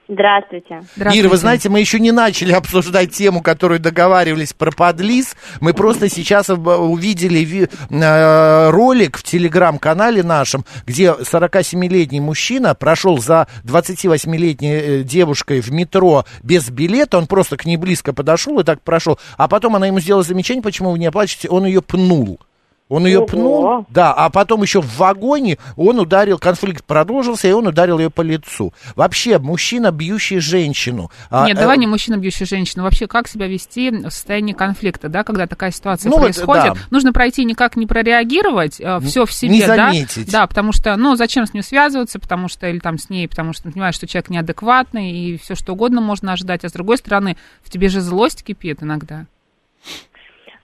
Здравствуйте. 0.08 0.82
Здравствуйте. 0.96 1.20
Ира, 1.22 1.30
вы 1.30 1.38
знаете, 1.38 1.70
мы 1.70 1.80
еще 1.80 2.00
не 2.00 2.12
начали 2.12 2.52
обсуждать 2.54 3.12
тему, 3.12 3.42
которую 3.42 3.80
договаривались 3.80 4.54
про 4.54 4.70
подлиз. 4.72 5.36
Мы 5.62 5.74
просто 5.74 6.10
сейчас 6.10 6.50
увидели 6.50 7.40
ви- 7.40 7.68
э, 7.90 8.70
ролик 8.70 9.18
в 9.18 9.24
телеграм-канале 9.24 10.22
нашем, 10.22 10.64
где 10.86 11.06
47-летний 11.12 12.20
мужчина 12.22 12.76
прошел 12.76 13.18
за 13.18 13.48
28-летней 13.64 14.74
э, 14.74 15.04
девушкой 15.04 15.62
в 15.62 15.72
метро 15.72 16.26
без 16.44 16.70
билета. 16.70 17.18
Он 17.18 17.26
просто 17.26 17.58
к 17.58 17.66
ней 17.66 17.78
близко 17.78 18.14
подошел 18.14 18.60
и 18.60 18.64
так 18.64 18.82
прошел. 18.82 19.18
А 19.38 19.48
потом 19.48 19.76
она 19.76 19.88
ему 19.88 20.00
сделала 20.00 20.24
замечание, 20.24 20.62
почему 20.62 20.92
вы 20.92 21.00
не 21.00 21.08
оплачиваете. 21.08 21.50
Он 21.50 21.66
ее 21.66 21.82
пнул. 21.82 22.40
Он 22.88 23.08
ее 23.08 23.18
Ого. 23.18 23.26
пнул, 23.28 23.86
да, 23.90 24.14
а 24.14 24.30
потом 24.30 24.62
еще 24.62 24.80
в 24.80 24.98
вагоне 24.98 25.58
он 25.76 26.00
ударил, 26.00 26.38
конфликт 26.38 26.86
продолжился, 26.86 27.48
и 27.48 27.52
он 27.52 27.66
ударил 27.66 27.98
ее 27.98 28.12
по 28.12 28.22
лицу. 28.22 28.74
Вообще, 28.96 29.40
мужчина, 29.40 29.92
бьющий 29.92 30.38
женщину. 30.38 31.10
а, 31.32 31.48
Нет, 31.48 31.58
э, 31.58 31.62
давай 31.62 31.80
не 31.80 31.88
мужчина, 31.88 32.18
бьющий 32.18 32.46
женщину. 32.46 32.84
Вообще, 32.84 33.08
как 33.08 33.28
себя 33.28 33.48
вести 33.48 33.90
в 33.90 34.12
состоянии 34.12 34.54
конфликта, 34.54 35.10
да, 35.10 35.24
когда 35.24 35.48
такая 35.48 35.72
ситуация 35.72 36.12
Ну, 36.12 36.18
вот, 36.18 36.26
происходит? 36.26 36.74
да. 36.76 36.80
Нужно 36.92 37.12
пройти 37.12 37.44
никак 37.44 37.76
не 37.76 37.88
прореагировать, 37.88 38.74
все 38.76 39.26
в 39.26 39.32
себе, 39.32 39.52
не 39.54 39.62
да? 39.62 39.76
заметить. 39.76 40.32
Да, 40.32 40.46
потому 40.46 40.72
что, 40.72 40.96
ну, 40.96 41.16
зачем 41.16 41.48
с 41.48 41.54
ним 41.56 41.64
связываться, 41.64 42.20
потому 42.20 42.48
что, 42.50 42.68
или 42.68 42.78
там 42.78 43.00
с 43.00 43.10
ней, 43.10 43.28
потому 43.28 43.54
что 43.54 43.72
понимаешь, 43.72 43.96
что 43.96 44.06
человек 44.06 44.30
неадекватный, 44.30 45.12
и 45.12 45.38
все 45.40 45.56
что 45.56 45.74
угодно 45.74 46.02
можно 46.02 46.34
ожидать, 46.34 46.64
а 46.64 46.70
с 46.70 46.74
другой 46.74 46.98
стороны, 46.98 47.36
в 47.64 47.72
тебе 47.72 47.90
же 47.90 48.00
злость 48.02 48.44
кипит 48.44 48.84
иногда. 48.84 49.26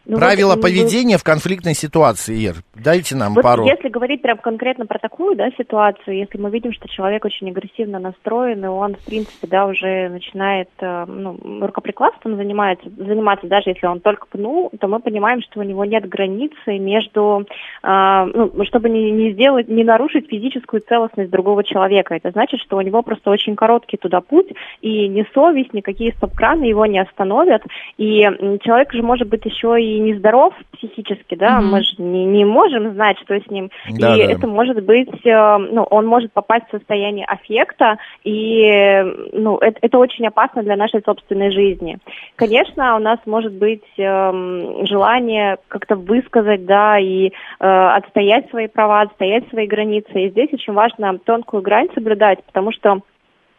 Ну, 0.06 0.18
Правила 0.18 0.56
вот, 0.56 0.62
поведения 0.62 1.20
в 1.20 1.24
конфликтной 1.24 1.76
ситуации, 1.76 2.36
Ир. 2.36 2.56
Дайте 2.74 3.16
нам 3.16 3.36
Вот 3.36 3.44
пару. 3.44 3.66
если 3.66 3.88
говорить 3.88 4.24
прям 4.24 4.40
конкретно 4.40 4.88
про 4.88 4.98
такую, 4.98 5.36
да, 5.36 5.52
ситуацию, 5.52 6.18
если 6.18 6.40
мы 6.40 6.50
видим, 6.50 6.74
что 6.74 6.88
человек 6.88 7.24
очень 7.24 7.50
агрессивно 7.50 8.00
настроен, 8.00 8.66
и 8.66 8.68
он, 8.68 8.96
в 8.96 9.06
принципе, 9.06 9.48
да, 9.48 9.68
уже 9.68 10.10
начинает, 10.10 10.70
э, 10.80 11.06
ну, 11.06 11.38
рукоприкладством 11.62 12.36
занимается, 12.36 12.90
заниматься, 12.98 13.46
даже 13.46 13.70
если 13.70 13.86
он 13.86 14.00
только 14.00 14.26
пнул, 14.26 14.72
то 14.80 14.88
мы 14.88 15.00
понимаем, 15.00 15.42
что 15.44 15.60
у 15.60 15.64
него 15.64 15.86
нет 15.86 16.10
границы 16.10 16.80
между, 16.80 17.46
э, 17.84 18.26
ну, 18.34 18.66
чтобы 18.66 18.90
не, 18.90 19.12
не 19.12 19.34
сделать, 19.34 19.68
не 19.68 19.84
нарушить 19.84 20.30
физическую 20.30 20.82
целостность 20.82 21.30
другого 21.30 21.64
человека. 21.64 22.16
Это 22.16 22.32
значит, 22.32 22.60
что 22.62 22.78
у 22.78 22.82
него 22.82 23.04
просто 23.04 23.30
очень 23.30 23.56
короткий 23.56 23.98
туда 23.98 24.22
путь, 24.22 24.48
и 24.82 25.08
ни 25.08 25.28
совесть, 25.36 25.76
никакие 25.76 26.14
стоп-краны 26.14 26.64
его 26.64 26.88
не 26.88 27.00
остановят, 27.00 27.62
и 27.98 28.22
человек 28.64 28.92
же 28.94 29.04
может 29.04 29.28
быть 29.28 29.46
еще 29.46 29.80
и 29.80 29.91
нездоров 30.00 30.54
психически, 30.74 31.36
да, 31.36 31.60
Мгм. 31.60 31.72
мы 31.72 31.84
же 31.84 31.96
не, 31.98 32.26
не 32.26 32.46
можем 32.46 32.94
знать, 32.94 33.18
что 33.20 33.40
с 33.40 33.48
ним, 33.50 33.70
Да, 33.90 34.16
и 34.16 34.26
да. 34.26 34.34
это 34.34 34.48
может 34.48 34.84
быть, 34.84 35.26
э, 35.26 35.58
ну, 35.58 35.84
он 35.84 36.06
может 36.08 36.32
попасть 36.34 36.68
в 36.68 36.72
состояние 36.78 37.26
аффекта, 37.26 37.98
и, 38.24 38.64
э, 38.64 39.04
ну, 39.34 39.58
это, 39.58 39.78
это 39.82 39.98
очень 39.98 40.28
опасно 40.28 40.64
для 40.64 40.76
нашей 40.76 41.02
собственной 41.02 41.52
жизни. 41.52 41.98
Конечно, 42.36 42.96
у 42.96 43.00
нас 43.00 43.20
может 43.26 43.54
быть 43.54 43.84
эм, 43.98 44.86
желание 44.86 45.58
как-то 45.68 45.96
высказать, 45.96 46.66
да, 46.66 47.00
и 47.00 47.28
э, 47.28 47.32
отстоять 47.60 48.50
свои 48.50 48.68
права, 48.68 49.02
отстоять 49.02 49.48
свои 49.50 49.68
границы, 49.68 50.12
и 50.14 50.30
здесь 50.30 50.50
очень 50.54 50.74
важно 50.74 51.18
тонкую 51.20 51.62
грань 51.62 51.90
соблюдать, 51.94 52.44
потому 52.46 52.72
что 52.72 53.02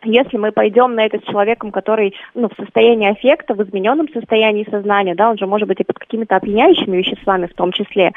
если 0.04 0.36
мы 0.36 0.52
пойдем 0.52 0.94
на 0.94 1.04
это 1.06 1.18
с 1.18 1.24
человеком, 1.24 1.70
который 1.70 2.14
ну, 2.34 2.48
в 2.48 2.60
состоянии 2.60 3.10
аффекта, 3.10 3.54
в 3.54 3.62
измененном 3.62 4.08
состоянии 4.12 4.66
сознания, 4.70 5.14
да, 5.14 5.30
он 5.30 5.38
же 5.38 5.46
может 5.46 5.68
быть 5.68 5.80
и 5.80 5.84
под 5.84 5.98
какими-то 5.98 6.36
опьяняющими 6.36 6.96
веществами 6.96 7.46
в 7.46 7.54
том 7.54 7.72
числе, 7.72 8.12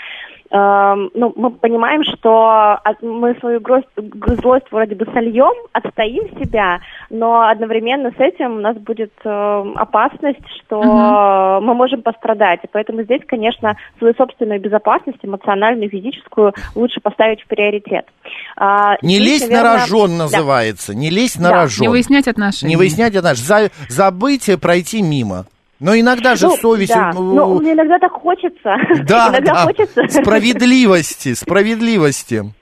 ну, 0.51 1.33
мы 1.35 1.51
понимаем, 1.51 2.03
что 2.03 2.77
от- 2.83 3.01
мы 3.01 3.35
свою 3.39 3.59
гроздь- 3.59 3.87
г- 3.97 4.35
злость 4.41 4.67
вроде 4.71 4.95
бы 4.95 5.05
сольем, 5.13 5.53
отстоим 5.73 6.29
себя, 6.39 6.79
но 7.09 7.47
одновременно 7.47 8.11
с 8.11 8.19
этим 8.19 8.57
у 8.57 8.59
нас 8.59 8.77
будет 8.77 9.11
эм, 9.25 9.75
опасность, 9.77 10.45
что 10.63 11.59
мы 11.61 11.73
можем 11.73 12.01
пострадать. 12.03 12.59
И 12.63 12.67
поэтому 12.71 13.03
здесь, 13.03 13.21
конечно, 13.27 13.75
свою 13.97 14.13
собственную 14.15 14.61
безопасность, 14.61 15.19
эмоциональную, 15.23 15.89
физическую, 15.89 16.53
лучше 16.75 16.99
поставить 17.01 17.41
в 17.41 17.47
приоритет. 17.47 18.05
А, 18.55 18.95
Не 19.01 19.19
лезть 19.19 19.49
на 19.49 19.55
наверное, 19.57 19.81
рожон 19.81 20.11
да. 20.11 20.17
называется. 20.23 20.95
Не 20.95 21.09
лезть 21.09 21.39
на 21.39 21.49
Да. 21.49 21.55
рожон. 21.63 21.81
Не 21.81 21.89
выяснять 21.89 22.27
отношения. 22.27 22.69
Не 22.71 22.77
выяснять 22.77 23.15
отношения. 23.15 23.45
За- 23.45 23.71
забыть 23.89 24.47
и 24.49 24.55
пройти 24.57 25.01
мимо. 25.01 25.45
Но 25.79 25.97
иногда 25.97 26.35
же 26.35 26.47
Ну, 26.47 26.57
совесть... 26.57 26.93
Да. 26.93 27.11
Но 27.13 27.55
мне 27.55 27.73
иногда 27.73 27.99
так 27.99 28.11
хочется. 28.11 28.75
Да, 29.07 29.29
иногда 29.29 29.53
да. 29.53 29.63
хочется. 29.65 30.03
Справедливости, 30.09 31.33
справедливости. 31.33 32.53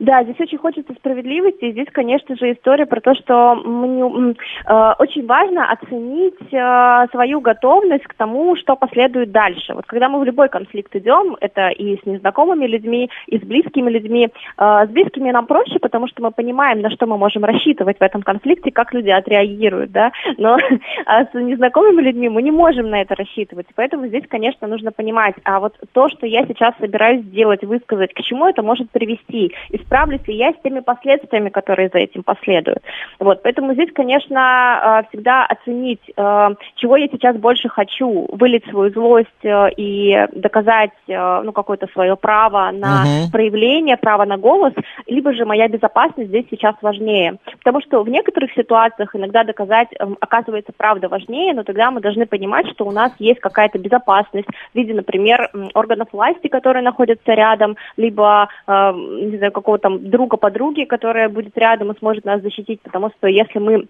Да, 0.00 0.22
здесь 0.24 0.40
очень 0.40 0.58
хочется 0.58 0.92
справедливости. 0.94 1.64
И 1.64 1.72
здесь, 1.72 1.88
конечно 1.92 2.36
же, 2.36 2.52
история 2.52 2.86
про 2.86 3.00
то, 3.00 3.14
что 3.14 3.54
мне, 3.54 4.34
э, 4.66 4.92
очень 4.98 5.26
важно 5.26 5.70
оценить 5.70 6.52
э, 6.52 7.06
свою 7.10 7.40
готовность 7.40 8.04
к 8.04 8.14
тому, 8.14 8.56
что 8.56 8.76
последует 8.76 9.30
дальше. 9.32 9.74
Вот 9.74 9.86
когда 9.86 10.08
мы 10.08 10.20
в 10.20 10.24
любой 10.24 10.48
конфликт 10.48 10.94
идем, 10.96 11.36
это 11.40 11.68
и 11.68 11.98
с 11.98 12.06
незнакомыми 12.06 12.66
людьми, 12.66 13.10
и 13.26 13.38
с 13.38 13.42
близкими 13.42 13.90
людьми. 13.90 14.28
Э, 14.58 14.86
с 14.86 14.90
близкими 14.90 15.30
нам 15.30 15.46
проще, 15.46 15.78
потому 15.78 16.08
что 16.08 16.22
мы 16.22 16.30
понимаем, 16.30 16.80
на 16.80 16.90
что 16.90 17.06
мы 17.06 17.18
можем 17.18 17.44
рассчитывать 17.44 17.98
в 17.98 18.02
этом 18.02 18.22
конфликте, 18.22 18.70
как 18.70 18.92
люди 18.94 19.10
отреагируют, 19.10 19.92
да. 19.92 20.12
Но 20.38 20.56
а 21.06 21.24
с 21.24 21.34
незнакомыми 21.34 22.02
людьми 22.02 22.28
мы 22.28 22.42
не 22.42 22.50
можем 22.50 22.90
на 22.90 23.00
это 23.00 23.14
рассчитывать. 23.14 23.66
Поэтому 23.74 24.06
здесь, 24.06 24.24
конечно, 24.28 24.66
нужно 24.66 24.92
понимать, 24.92 25.34
а 25.44 25.60
вот 25.60 25.74
то, 25.92 26.08
что 26.08 26.26
я 26.26 26.46
сейчас 26.46 26.74
собираюсь 26.78 27.24
сделать, 27.24 27.62
высказать, 27.64 28.12
к 28.14 28.22
чему 28.22 28.46
это 28.46 28.62
может 28.62 28.90
привести, 28.90 29.52
исправлюсь 29.82 30.26
ли 30.26 30.36
я 30.36 30.52
с 30.52 30.62
теми 30.62 30.80
последствиями, 30.80 31.50
которые 31.50 31.88
за 31.92 31.98
этим 31.98 32.22
последуют. 32.22 32.82
Вот, 33.18 33.42
поэтому 33.42 33.74
здесь, 33.74 33.90
конечно, 33.92 35.02
э, 35.04 35.08
всегда 35.08 35.44
оценить, 35.46 36.00
э, 36.16 36.48
чего 36.76 36.96
я 36.96 37.08
сейчас 37.08 37.36
больше 37.36 37.68
хочу, 37.68 38.26
вылить 38.32 38.64
свою 38.68 38.90
злость 38.92 39.28
э, 39.44 39.70
и 39.76 40.26
доказать, 40.32 40.90
ну, 41.08 41.52
какое-то 41.52 41.86
свое 41.92 42.16
право 42.16 42.70
на 42.72 43.02
угу. 43.02 43.32
проявление, 43.32 43.96
право 43.96 44.24
на 44.24 44.36
голос, 44.36 44.72
либо 45.06 45.32
же 45.32 45.44
моя 45.44 45.68
безопасность 45.68 46.28
здесь 46.28 46.46
сейчас 46.50 46.74
важнее. 46.82 47.36
Потому 47.58 47.80
что 47.80 48.02
в 48.02 48.08
некоторых 48.08 48.52
ситуациях 48.52 49.14
иногда 49.14 49.44
доказать, 49.44 49.88
эм, 49.98 50.16
оказывается, 50.20 50.72
правда 50.76 51.08
важнее, 51.08 51.54
но 51.54 51.64
тогда 51.64 51.90
мы 51.90 52.00
должны 52.00 52.26
понимать, 52.26 52.68
что 52.70 52.84
у 52.84 52.90
нас 52.90 53.12
есть 53.18 53.40
какая-то 53.40 53.78
безопасность 53.78 54.48
в 54.72 54.76
виде, 54.76 54.94
например, 54.94 55.50
органов 55.74 56.08
власти, 56.12 56.48
которые 56.48 56.82
находятся 56.82 57.32
рядом, 57.32 57.76
либо, 57.96 58.48
не 58.68 59.36
знаю, 59.36 59.52
какого-то 59.72 59.82
там 59.82 60.10
друга 60.10 60.36
подруги, 60.36 60.84
которая 60.84 61.28
будет 61.28 61.56
рядом 61.56 61.90
и 61.92 61.98
сможет 61.98 62.24
нас 62.24 62.42
защитить, 62.42 62.80
потому 62.82 63.10
что 63.10 63.28
если 63.28 63.58
мы 63.58 63.86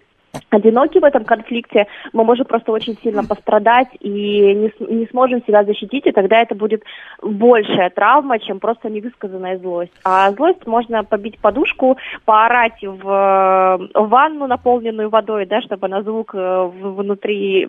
одиноки 0.49 0.97
в 0.97 1.03
этом 1.03 1.25
конфликте, 1.25 1.85
мы 2.11 2.23
можем 2.23 2.45
просто 2.45 2.71
очень 2.71 2.97
сильно 3.03 3.23
пострадать 3.23 3.89
и 3.99 4.09
не, 4.09 4.71
не 4.79 5.07
сможем 5.11 5.43
себя 5.45 5.63
защитить, 5.63 6.07
и 6.07 6.11
тогда 6.11 6.41
это 6.41 6.55
будет 6.55 6.81
большая 7.21 7.91
травма, 7.91 8.39
чем 8.39 8.59
просто 8.59 8.89
невысказанная 8.89 9.59
злость. 9.59 9.91
А 10.03 10.31
злость 10.31 10.65
можно 10.65 11.03
побить 11.03 11.37
подушку, 11.39 11.97
поорать 12.25 12.81
в, 12.81 13.03
в 13.03 14.07
ванну, 14.09 14.47
наполненную 14.47 15.09
водой, 15.09 15.45
да, 15.45 15.61
чтобы 15.61 15.85
она 15.85 16.01
звук 16.01 16.33
э, 16.33 16.71
внутри 16.81 17.67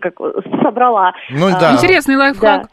как, 0.00 0.14
собрала. 0.62 1.12
Ну 1.30 1.50
да. 1.50 1.74
Интересный 1.74 2.16
лайфхак. 2.16 2.62
Да. 2.62 2.68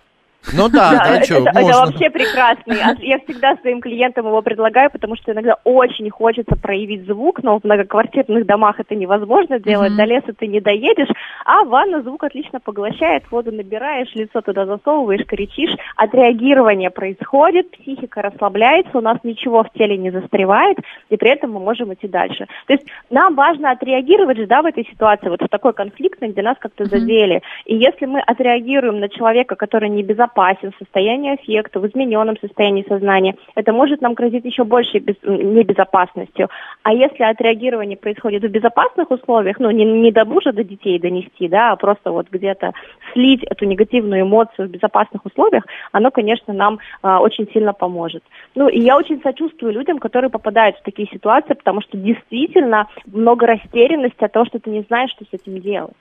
Ну 0.52 0.68
да, 0.68 0.92
да, 0.92 1.00
да 1.00 1.16
это, 1.16 1.26
что, 1.26 1.36
это, 1.36 1.60
это 1.60 1.78
вообще 1.80 2.10
прекрасный. 2.10 2.76
Я 3.00 3.20
всегда 3.20 3.56
своим 3.62 3.80
клиентам 3.80 4.28
его 4.28 4.42
предлагаю, 4.42 4.92
потому 4.92 5.16
что 5.16 5.32
иногда 5.32 5.56
очень 5.64 6.10
хочется 6.10 6.56
проявить 6.56 7.06
звук, 7.06 7.42
но 7.44 7.60
в 7.60 7.64
многоквартирных 7.64 8.46
домах 8.46 8.80
это 8.80 8.94
невозможно 8.94 9.60
делать, 9.60 9.94
mm-hmm. 9.94 9.98
до 9.98 10.04
леса 10.04 10.34
ты 10.38 10.48
не 10.48 10.60
доедешь, 10.60 11.08
а 11.46 11.64
ванна 11.64 12.02
звук 12.02 12.26
отлично 12.26 12.60
поглощает, 12.60 13.24
воду 13.32 13.52
набираешь, 13.52 14.14
лицо 14.16 14.42
туда 14.42 14.66
засовываешь, 14.66 15.26
кричишь, 15.26 15.76
отреагирование 15.96 16.90
происходит, 16.90 17.72
психика 17.72 18.22
расслабляется, 18.22 18.98
у 18.98 19.02
нас 19.02 19.20
ничего 19.24 19.64
в 19.64 19.72
теле 19.72 19.98
не 19.98 20.12
застревает, 20.12 20.78
и 21.10 21.16
при 21.16 21.32
этом 21.32 21.52
мы 21.52 21.62
можем 21.62 21.94
идти 21.94 22.08
дальше. 22.08 22.48
То 22.68 22.74
есть 22.74 22.86
нам 23.10 23.36
важно 23.36 23.72
отреагировать 23.72 24.46
да, 24.48 24.62
в 24.62 24.66
этой 24.66 24.86
ситуации, 24.86 25.30
вот 25.30 25.42
в 25.42 25.48
такой 25.48 25.74
конфликтной, 25.74 26.30
где 26.30 26.42
нас 26.42 26.58
как-то 26.60 26.84
mm-hmm. 26.84 27.00
задели. 27.00 27.42
И 27.66 27.76
если 27.76 28.06
мы 28.06 28.20
отреагируем 28.20 29.00
на 29.00 29.08
человека, 29.08 29.56
который 29.56 29.90
не 29.90 30.04
безопасен, 30.04 30.33
опасен 30.34 30.72
в 30.72 30.78
состоянии 30.78 31.34
аффекта, 31.34 31.80
в 31.80 31.88
измененном 31.88 32.38
состоянии 32.40 32.86
сознания, 32.88 33.36
это 33.56 33.72
может 33.72 34.02
нам 34.02 34.13
грозить 34.13 34.46
еще 34.46 34.63
большей 34.63 35.00
без, 35.00 35.16
небезопасностью. 35.24 36.50
А 36.84 36.94
если 36.94 37.24
отреагирование 37.24 37.98
происходит 37.98 38.44
в 38.44 38.50
безопасных 38.50 39.12
условиях, 39.12 39.60
ну, 39.60 39.70
не, 39.72 39.86
не 39.86 40.12
до 40.12 40.25
мужа, 40.25 40.52
до 40.52 40.63
детей 40.63 41.00
донести, 41.00 41.48
да, 41.48 41.72
а 41.72 41.75
просто 41.75 42.12
вот 42.12 42.28
где-то 42.32 42.72
слить 43.13 43.44
эту 43.44 43.66
негативную 43.66 44.24
эмоцию 44.24 44.68
в 44.68 44.72
безопасных 44.72 45.25
условиях, 45.25 45.66
оно, 45.92 46.12
конечно, 46.12 46.54
нам 46.54 46.80
а, 47.02 47.20
очень 47.22 47.48
сильно 47.54 47.74
поможет. 47.74 48.24
Ну, 48.56 48.68
и 48.68 48.80
я 48.80 48.98
очень 48.98 49.22
сочувствую 49.22 49.74
людям, 49.74 50.00
которые 50.00 50.30
попадают 50.30 50.78
в 50.78 50.84
такие 50.84 51.08
ситуации, 51.08 51.54
потому 51.54 51.82
что 51.82 51.98
действительно 51.98 52.88
много 53.06 53.46
растерянности 53.46 54.24
от 54.24 54.32
того, 54.32 54.46
что 54.46 54.60
ты 54.60 54.70
не 54.70 54.82
знаешь, 54.82 55.12
что 55.12 55.25
с 55.25 55.34
этим 55.34 55.62
делать. 55.62 55.94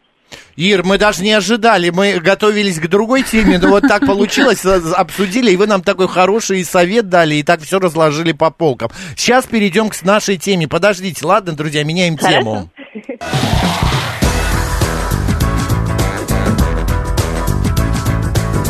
Ир, 0.57 0.83
мы 0.83 0.99
даже 0.99 1.23
не 1.23 1.33
ожидали, 1.33 1.91
мы 1.91 2.19
готовились 2.21 2.79
к 2.79 2.87
другой 2.87 3.23
теме, 3.23 3.59
но 3.59 3.69
вот 3.69 3.83
так 3.88 4.07
получилось, 4.07 4.64
обсудили, 4.64 5.50
и 5.50 5.57
вы 5.57 5.67
нам 5.67 5.83
такой 5.83 6.09
хороший 6.09 6.64
совет 6.64 7.09
дали, 7.09 7.37
и 7.37 7.43
так 7.43 7.62
все 7.62 7.79
разложили 7.79 8.33
по 8.33 8.50
полкам. 8.50 8.91
Сейчас 9.17 9.47
перейдем 9.47 9.88
к 9.88 10.03
нашей 10.03 10.37
теме. 10.37 10.68
Подождите, 10.68 11.25
ладно, 11.25 11.53
друзья, 11.53 11.85
меняем 11.85 12.18
тему. 12.18 12.70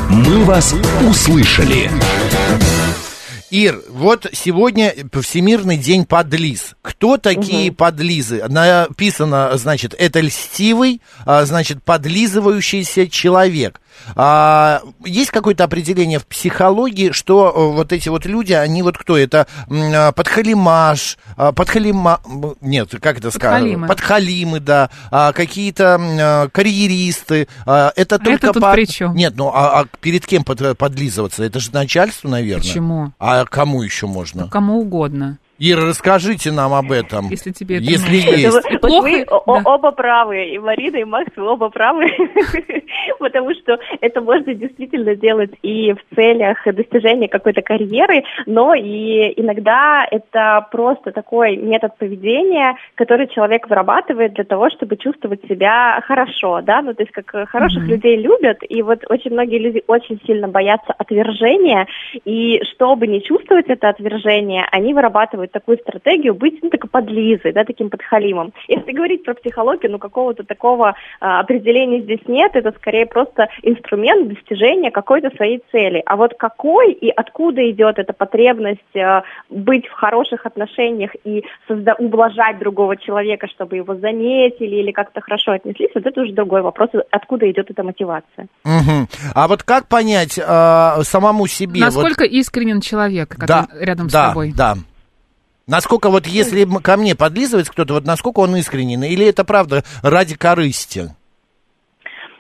Мы 0.09 0.45
вас 0.45 0.75
услышали. 1.09 1.91
Ир, 3.53 3.83
вот 3.91 4.27
сегодня 4.33 4.95
Всемирный 5.21 5.77
день 5.77 6.07
подлиз. 6.07 6.75
Кто 6.81 7.19
такие 7.19 7.71
угу. 7.71 7.77
подлизы? 7.77 8.43
Написано, 8.49 9.51
значит, 9.59 9.95
это 9.99 10.21
льстивый, 10.21 11.03
а, 11.27 11.45
значит, 11.45 11.83
подлизывающийся 11.85 13.09
человек. 13.09 13.83
А, 14.17 14.83
есть 15.05 15.31
какое-то 15.31 15.65
определение 15.65 16.19
в 16.19 16.27
психологии, 16.27 17.13
что 17.13 17.53
э, 17.55 17.75
вот 17.75 17.93
эти 17.93 18.09
вот 18.09 18.27
люди, 18.27 18.53
они 18.53 18.83
вот 18.83 18.99
кто? 18.99 19.17
Это 19.17 19.47
а, 19.71 20.13
подхалимаш, 20.13 21.19
а, 21.37 21.53
подхалима... 21.53 22.21
Нет, 22.61 22.91
как 23.01 23.19
это 23.19 23.31
сказать? 23.31 23.89
Подхалимы, 23.89 24.61
да. 24.61 24.91
А, 25.11 25.33
какие-то 25.33 26.51
карьеристы. 26.53 27.49
А, 27.67 27.93
это 27.97 28.17
а 28.17 28.19
только 28.19 28.49
это 28.49 28.61
по... 28.61 28.73
при 28.73 28.87
чем? 28.87 29.15
Нет, 29.15 29.35
ну 29.37 29.49
а, 29.49 29.81
а 29.81 29.87
перед 30.01 30.27
кем 30.27 30.45
под, 30.45 30.77
подлизываться? 30.77 31.45
Это 31.45 31.61
же 31.61 31.73
начальство, 31.73 32.29
наверное. 32.29 32.63
Почему? 32.63 33.13
А 33.19 33.45
кому 33.45 33.83
еще 33.83 34.07
можно? 34.07 34.45
Ну, 34.45 34.49
кому 34.51 34.81
угодно. 34.81 35.39
Ира, 35.65 35.87
расскажите 35.87 36.51
нам 36.51 36.75
об 36.75 36.91
этом. 36.91 37.29
Если 37.31 37.53
тебе 37.53 37.77
это 37.77 37.85
Если 37.85 38.17
есть. 38.17 38.53
Вот, 38.53 38.65
вот 38.83 39.03
вы 39.05 39.25
да. 39.25 39.63
оба 39.65 39.93
правы, 39.93 40.49
и 40.49 40.59
Марина, 40.59 40.97
и 40.97 41.05
Макс, 41.05 41.31
вы 41.37 41.47
оба 41.47 41.69
правы, 41.69 42.07
потому 43.21 43.55
что 43.55 43.79
это 44.01 44.21
можно 44.21 44.55
действительно 44.55 45.15
делать 45.15 45.53
и 45.63 45.93
в 45.93 46.17
целях 46.17 46.59
достижения 46.67 47.29
какой-то 47.29 47.63
карьеры, 47.63 48.25
но 48.47 48.75
и 48.75 49.33
иногда 49.41 50.05
это 50.11 50.67
просто 50.73 51.13
такой 51.13 51.57
метод 51.57 51.97
поведения, 51.97 52.75
который 52.97 53.29
человек 53.29 53.69
вырабатывает 53.71 54.35
для 54.35 54.45
того, 54.45 54.69
чтобы 54.71 54.97
чувствовать 54.97 55.47
себя 55.49 56.03
хорошо, 56.05 56.61
да, 56.63 56.83
ну 56.83 56.93
то 56.93 57.05
есть 57.05 57.13
как 57.13 57.49
хороших 57.49 57.85
mm-hmm. 57.85 57.87
людей 57.87 58.17
любят, 58.17 58.59
и 58.69 58.83
вот 58.83 59.05
очень 59.09 59.31
многие 59.31 59.59
люди 59.59 59.85
очень 59.87 60.21
сильно 60.27 60.49
боятся 60.49 60.93
отвержения, 60.93 61.87
и 62.25 62.61
чтобы 62.75 63.07
не 63.07 63.23
чувствовать 63.23 63.67
это 63.69 63.91
отвержение, 63.91 64.67
они 64.73 64.93
вырабатывают 64.93 65.52
такую 65.53 65.79
стратегию 65.79 66.35
быть, 66.35 66.63
ну, 66.63 66.71
такой 66.71 66.91
подлизой, 66.91 67.53
да, 67.53 67.65
таким 67.65 67.91
подхалимом. 67.91 68.53
Если 68.69 68.93
говорить 68.93 69.25
про 69.25 69.35
психологию, 69.35 69.93
ну, 69.93 69.99
какого-то 69.99 70.45
такого 70.45 70.95
а, 71.21 71.41
определения 71.41 72.01
здесь 72.03 72.27
нет, 72.27 72.53
это 72.55 72.73
скорее 72.73 73.07
просто 73.07 73.49
инструмент 73.63 74.29
достижения 74.29 74.91
какой-то 74.91 75.31
своей 75.37 75.63
цели. 75.71 76.03
А 76.07 76.17
вот 76.17 76.35
какой 76.39 76.93
и 76.93 77.11
откуда 77.11 77.69
идет 77.71 77.99
эта 77.99 78.13
потребность 78.13 78.97
а, 78.97 79.23
быть 79.49 79.87
в 79.87 79.93
хороших 79.93 80.47
отношениях 80.47 81.13
и 81.25 81.45
созда- 81.69 81.97
ублажать 81.99 82.59
другого 82.59 82.97
человека, 82.97 83.47
чтобы 83.49 83.77
его 83.77 83.95
заметили 83.95 84.77
или 84.77 84.93
как-то 84.93 85.21
хорошо 85.21 85.53
отнеслись, 85.53 85.91
вот 85.95 86.07
это 86.07 86.21
уже 86.21 86.33
другой 86.33 86.63
вопрос, 86.63 86.91
откуда 87.11 87.51
идет 87.51 87.71
эта 87.71 87.83
мотивация. 87.83 88.49
Угу. 88.65 89.09
А 89.35 89.49
вот 89.49 89.63
как 89.63 89.89
понять 89.89 90.39
э, 90.39 91.03
самому 91.03 91.47
себе? 91.47 91.81
Насколько 91.81 92.23
вот... 92.23 92.31
искренен 92.31 92.81
человек, 92.81 93.31
который 93.31 93.47
да, 93.47 93.69
рядом 93.81 94.09
да, 94.09 94.27
с 94.27 94.29
тобой? 94.29 94.53
Да, 94.57 94.75
да. 94.75 94.81
Насколько 95.73 96.11
вот 96.11 96.27
если 96.27 96.67
ко 96.83 96.99
мне 96.99 97.15
подлизывается 97.15 97.73
кто-то, 97.73 97.95
вот 97.95 98.05
насколько 98.05 98.41
он 98.41 98.55
искренен, 98.57 99.05
или 99.05 99.25
это 99.25 99.43
правда 99.43 99.85
ради 100.03 100.35
корысти? 100.35 101.17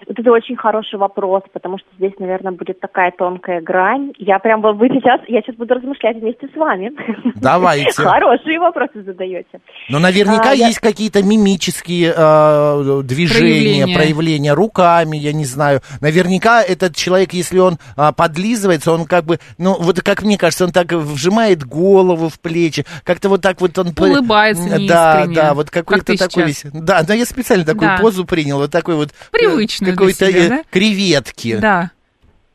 Вот 0.06 0.18
это 0.18 0.30
очень 0.30 0.56
хороший 0.56 0.98
вопрос, 0.98 1.42
потому 1.52 1.78
что 1.78 1.88
здесь, 1.96 2.12
наверное, 2.18 2.52
будет 2.52 2.80
такая 2.80 3.12
тонкая 3.12 3.60
грань. 3.60 4.12
Я 4.18 4.38
прям, 4.38 4.60
вы 4.60 4.88
сейчас, 4.88 5.20
я 5.28 5.40
сейчас 5.42 5.56
буду 5.56 5.74
размышлять 5.74 6.16
вместе 6.18 6.48
с 6.52 6.56
вами. 6.56 6.92
Давайте. 7.36 7.92
Хорошие 8.02 8.58
вопросы 8.58 9.02
задаете. 9.02 9.60
Но 9.88 9.98
наверняка 9.98 10.50
а, 10.50 10.54
есть 10.54 10.80
я... 10.82 10.88
какие-то 10.90 11.22
мимические 11.22 12.12
э, 12.16 13.02
движения, 13.04 13.84
проявления. 13.84 13.96
проявления 13.96 14.54
руками, 14.54 15.16
я 15.16 15.32
не 15.32 15.44
знаю. 15.44 15.80
Наверняка 16.00 16.62
этот 16.62 16.96
человек, 16.96 17.32
если 17.32 17.58
он 17.58 17.78
э, 17.96 18.12
подлизывается, 18.16 18.92
он 18.92 19.06
как 19.06 19.24
бы, 19.24 19.38
ну, 19.58 19.76
вот 19.78 20.00
как 20.00 20.22
мне 20.22 20.38
кажется, 20.38 20.64
он 20.64 20.72
так 20.72 20.92
вжимает 20.92 21.64
голову 21.64 22.28
в 22.28 22.40
плечи, 22.40 22.84
как-то 23.04 23.28
вот 23.28 23.42
так 23.42 23.60
вот 23.60 23.78
он... 23.78 23.88
Улыбается 23.98 24.78
Да, 24.86 25.26
да, 25.26 25.54
вот 25.54 25.70
какой-то 25.70 26.16
как 26.16 26.30
такой... 26.30 26.46
Весь... 26.46 26.64
Да, 26.72 27.04
но 27.06 27.14
я 27.14 27.24
специально 27.24 27.64
такую 27.64 27.88
да. 27.88 27.98
позу 27.98 28.24
принял, 28.24 28.58
вот 28.58 28.70
такой 28.70 28.96
вот... 28.96 29.10
Привычный 29.30 29.91
какой-то 29.96 30.48
да? 30.48 30.62
креветки. 30.70 31.56
Да. 31.56 31.90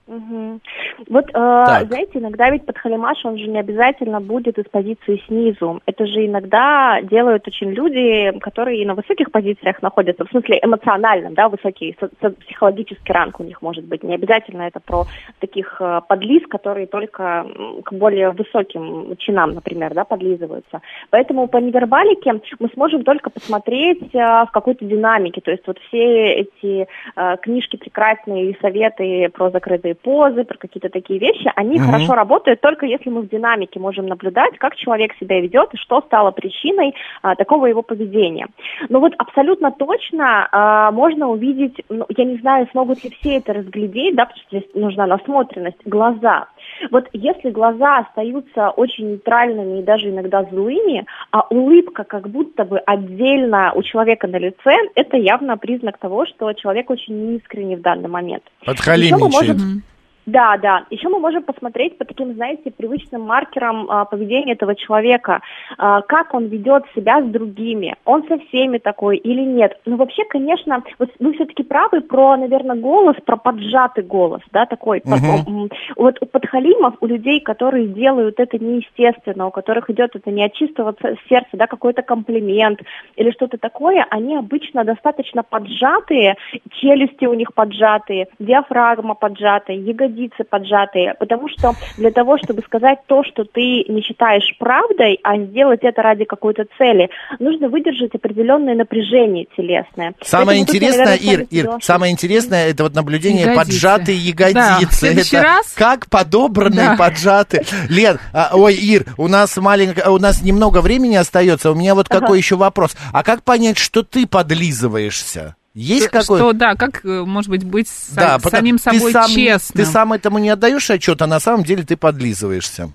Мгм. 0.08 0.62
Вот, 1.10 1.26
э, 1.26 1.32
знаете, 1.34 2.20
иногда 2.20 2.50
ведь 2.50 2.66
подхалимаш, 2.66 3.26
он 3.26 3.38
же 3.38 3.48
не 3.48 3.60
обязательно 3.60 4.22
будет 4.22 4.58
из 4.58 4.64
позиции 4.72 5.22
снизу. 5.28 5.82
Это 5.86 6.06
же 6.06 6.26
иногда 6.26 7.02
делают 7.02 7.46
очень 7.46 7.72
люди, 7.72 8.32
которые 8.40 8.86
на 8.88 8.96
высоких 8.96 9.32
позициях 9.32 9.82
находятся, 9.82 10.24
в 10.26 10.30
смысле 10.30 10.60
эмоциональном, 10.64 11.34
да, 11.34 11.50
высокий 11.50 11.98
со- 12.00 12.10
со- 12.22 12.32
психологический 12.32 13.12
ранг 13.12 13.42
у 13.42 13.44
них 13.44 13.62
может 13.62 13.84
быть. 13.84 14.02
Не 14.04 14.16
обязательно 14.16 14.62
это 14.62 14.80
про 14.80 15.06
таких 15.42 15.76
э, 15.82 16.00
подлиз, 16.08 16.44
которые 16.48 16.88
только 16.88 17.46
к 17.84 17.92
более 17.92 18.32
высоким 18.32 19.18
чинам, 19.18 19.56
например, 19.56 19.94
да, 19.94 20.06
подлизываются. 20.06 20.82
Поэтому 21.10 21.50
по 21.50 21.58
невербалике 21.58 22.40
мы 22.60 22.70
сможем 22.74 23.04
только 23.04 23.30
посмотреть 23.30 24.16
э, 24.16 24.20
в 24.20 24.50
какой-то 24.54 24.86
динамике. 24.86 25.42
То 25.42 25.52
есть 25.52 25.68
вот 25.68 25.78
все 25.90 26.34
эти 26.34 26.88
э, 27.16 27.38
книжки 27.42 27.76
прекрасные 27.76 28.52
и 28.52 28.58
советы 28.62 29.30
про 29.34 29.50
закрытые 29.50 29.97
позы, 30.02 30.44
про 30.44 30.58
какие-то 30.58 30.90
такие 30.90 31.20
вещи, 31.20 31.52
они 31.56 31.78
Мгм. 31.78 31.86
хорошо 31.86 32.14
работают 32.14 32.62
только 32.62 32.86
если 32.86 33.10
мы 33.10 33.22
в 33.22 33.30
динамике 33.30 33.80
можем 33.80 34.08
наблюдать, 34.08 34.58
как 34.58 34.76
человек 34.76 35.14
себя 35.20 35.40
ведет 35.40 35.74
и 35.74 35.78
что 35.78 36.02
стало 36.02 36.32
причиной 36.32 36.96
а, 37.22 37.36
такого 37.36 37.66
его 37.66 37.82
поведения. 37.82 38.48
Но 38.90 39.00
вот 39.00 39.14
абсолютно 39.18 39.72
точно 39.72 40.48
а, 40.52 40.92
можно 40.92 41.28
увидеть, 41.30 41.84
ну, 41.90 42.06
я 42.10 42.26
не 42.26 42.38
знаю, 42.38 42.68
смогут 42.72 43.04
ли 43.04 43.10
все 43.20 43.38
это 43.38 43.54
разглядеть, 43.54 44.16
да, 44.16 44.26
потому 44.26 44.42
что 44.48 44.58
здесь 44.58 44.70
нужна 44.74 45.06
насмотренность, 45.08 45.78
глаза. 45.86 46.48
Вот 46.92 47.08
если 47.14 47.50
глаза 47.50 48.00
остаются 48.00 48.70
очень 48.70 49.12
нейтральными 49.12 49.80
и 49.80 49.84
даже 49.84 50.10
иногда 50.10 50.44
злыми, 50.44 51.06
а 51.32 51.42
улыбка 51.50 52.04
как 52.04 52.30
будто 52.30 52.66
бы 52.66 52.80
отдельно 52.80 53.72
у 53.76 53.84
человека 53.84 54.28
на 54.28 54.38
лице, 54.38 54.76
это 54.96 55.18
явно 55.18 55.58
признак 55.58 55.98
того, 55.98 56.26
что 56.26 56.52
человек 56.54 56.90
очень 56.90 57.32
неискренний 57.32 57.76
в 57.76 57.82
данный 57.82 58.10
момент. 58.10 58.44
Еще 58.62 58.70
мы 58.72 58.74
Подхалимничает. 58.76 59.34
можем- 59.58 59.84
Да, 60.28 60.58
да. 60.58 60.86
Еще 60.90 61.08
мы 61.08 61.20
можем 61.20 61.42
посмотреть 61.42 61.98
по 61.98 62.04
таким, 62.04 62.34
знаете, 62.34 62.70
привычным 62.70 63.22
маркерам 63.22 63.90
а, 63.90 64.04
поведения 64.04 64.54
этого 64.54 64.76
человека, 64.76 65.40
а, 65.78 66.02
как 66.02 66.34
он 66.34 66.48
ведет 66.48 66.84
себя 66.94 67.22
с 67.22 67.26
другими, 67.26 67.96
он 68.04 68.28
со 68.28 68.38
всеми 68.38 68.78
такой 68.78 69.18
или 69.18 69.42
нет. 69.42 69.80
Ну, 69.86 69.96
вообще, 69.96 70.26
конечно, 70.26 70.84
вот 71.00 71.12
вы 71.20 71.34
все-таки 71.34 71.64
правы 71.64 72.02
про, 72.02 72.36
наверное, 72.36 72.76
голос, 72.76 73.16
про 73.26 73.38
поджатый 73.38 74.04
голос, 74.04 74.42
да, 74.52 74.66
такой. 74.66 75.02
Мгм. 75.06 75.62
М, 75.62 75.70
Вот 75.96 76.18
у 76.20 76.26
подхалимов, 76.26 76.96
у 77.00 77.08
людей, 77.08 77.40
которые 77.40 77.88
делают 77.88 78.42
это 78.42 78.60
неестественно, 78.60 79.48
у 79.48 79.52
которых 79.52 79.90
идет 79.90 80.14
это 80.14 80.30
не 80.30 80.44
от 80.44 80.54
чистого 80.54 80.94
сердца, 81.30 81.52
да, 81.54 81.68
какой-то 81.68 82.02
комплимент 82.02 82.82
или 83.16 83.32
что-то 83.32 83.58
такое, 83.58 84.06
они 84.10 84.36
обычно 84.36 84.84
достаточно 84.84 85.44
поджатые, 85.44 86.36
челюсти 86.72 87.26
у 87.26 87.34
них 87.34 87.54
поджатые, 87.54 88.28
диафрагма 88.40 89.16
поджатая, 89.16 89.78
ягодицы 90.18 90.44
поджатые, 90.44 91.14
потому 91.20 91.48
что 91.50 91.74
для 91.98 92.12
того, 92.12 92.38
чтобы 92.38 92.62
сказать 92.64 93.00
то, 93.08 93.24
что 93.24 93.44
ты 93.44 93.86
не 93.88 94.02
считаешь 94.02 94.56
правдой, 94.60 95.20
а 95.24 95.38
сделать 95.38 95.80
это 95.84 96.02
ради 96.02 96.26
какой-то 96.26 96.66
цели, 96.78 97.10
нужно 97.40 97.70
выдержать 97.70 98.14
определенное 98.16 98.76
напряжение 98.76 99.46
телесное. 99.56 100.14
Самое 100.22 100.60
Поэтому 100.60 100.66
тут 100.66 100.76
интересное, 100.76 101.06
наверное, 101.06 101.46
с 101.48 101.52
Ир, 101.52 101.66
Ир, 101.66 101.72
самое 101.82 102.12
интересное, 102.12 102.70
это 102.70 102.84
вот 102.84 102.96
наблюдение 102.96 103.44
Ягодицы. 103.46 103.66
поджатые 103.66 104.18
Да, 104.18 104.22
в 104.22 104.80
ягодицы. 104.82 104.96
следующий 105.00 105.36
это 105.38 105.46
раз- 105.46 105.74
как 105.74 106.10
подобранные 106.10 106.90
Да. 106.90 106.96
поджатые. 106.98 107.64
Лен, 107.90 108.20
а, 108.34 108.52
ой, 108.54 108.74
Ир, 108.76 109.06
у 109.18 109.28
нас 109.28 109.56
маленько, 109.58 110.10
у 110.10 110.18
нас 110.20 110.42
немного 110.42 110.82
времени 110.82 111.16
остается. 111.16 111.72
У 111.72 111.76
меня 111.76 111.96
вот 111.96 112.08
Ага. 112.10 112.22
какой 112.22 112.38
еще 112.38 112.56
вопрос. 112.56 112.96
А 113.14 113.24
как 113.24 113.44
понять, 113.44 113.78
что 113.78 114.04
ты 114.04 114.26
подлизываешься? 114.28 115.56
Есть 115.78 116.08
какой? 116.08 116.40
Что, 116.40 116.54
да, 116.54 116.74
как, 116.74 117.06
э, 117.06 117.24
может 117.24 117.52
быть, 117.52 117.64
быть 117.64 117.88
с 117.88 118.10
Да, 118.10 118.40
с 118.40 118.50
самим 118.50 118.78
ты 118.78 118.84
собой 118.84 119.12
сам, 119.12 119.30
честным? 119.30 119.86
Ты 119.86 119.92
сам 119.92 120.12
этому 120.12 120.40
не 120.40 120.50
отдаешь 120.50 120.90
отчет, 120.90 121.22
а 121.22 121.28
на 121.28 121.40
самом 121.40 121.64
деле 121.64 121.84
ты 121.84 121.96
подлизываешься. 121.96 122.90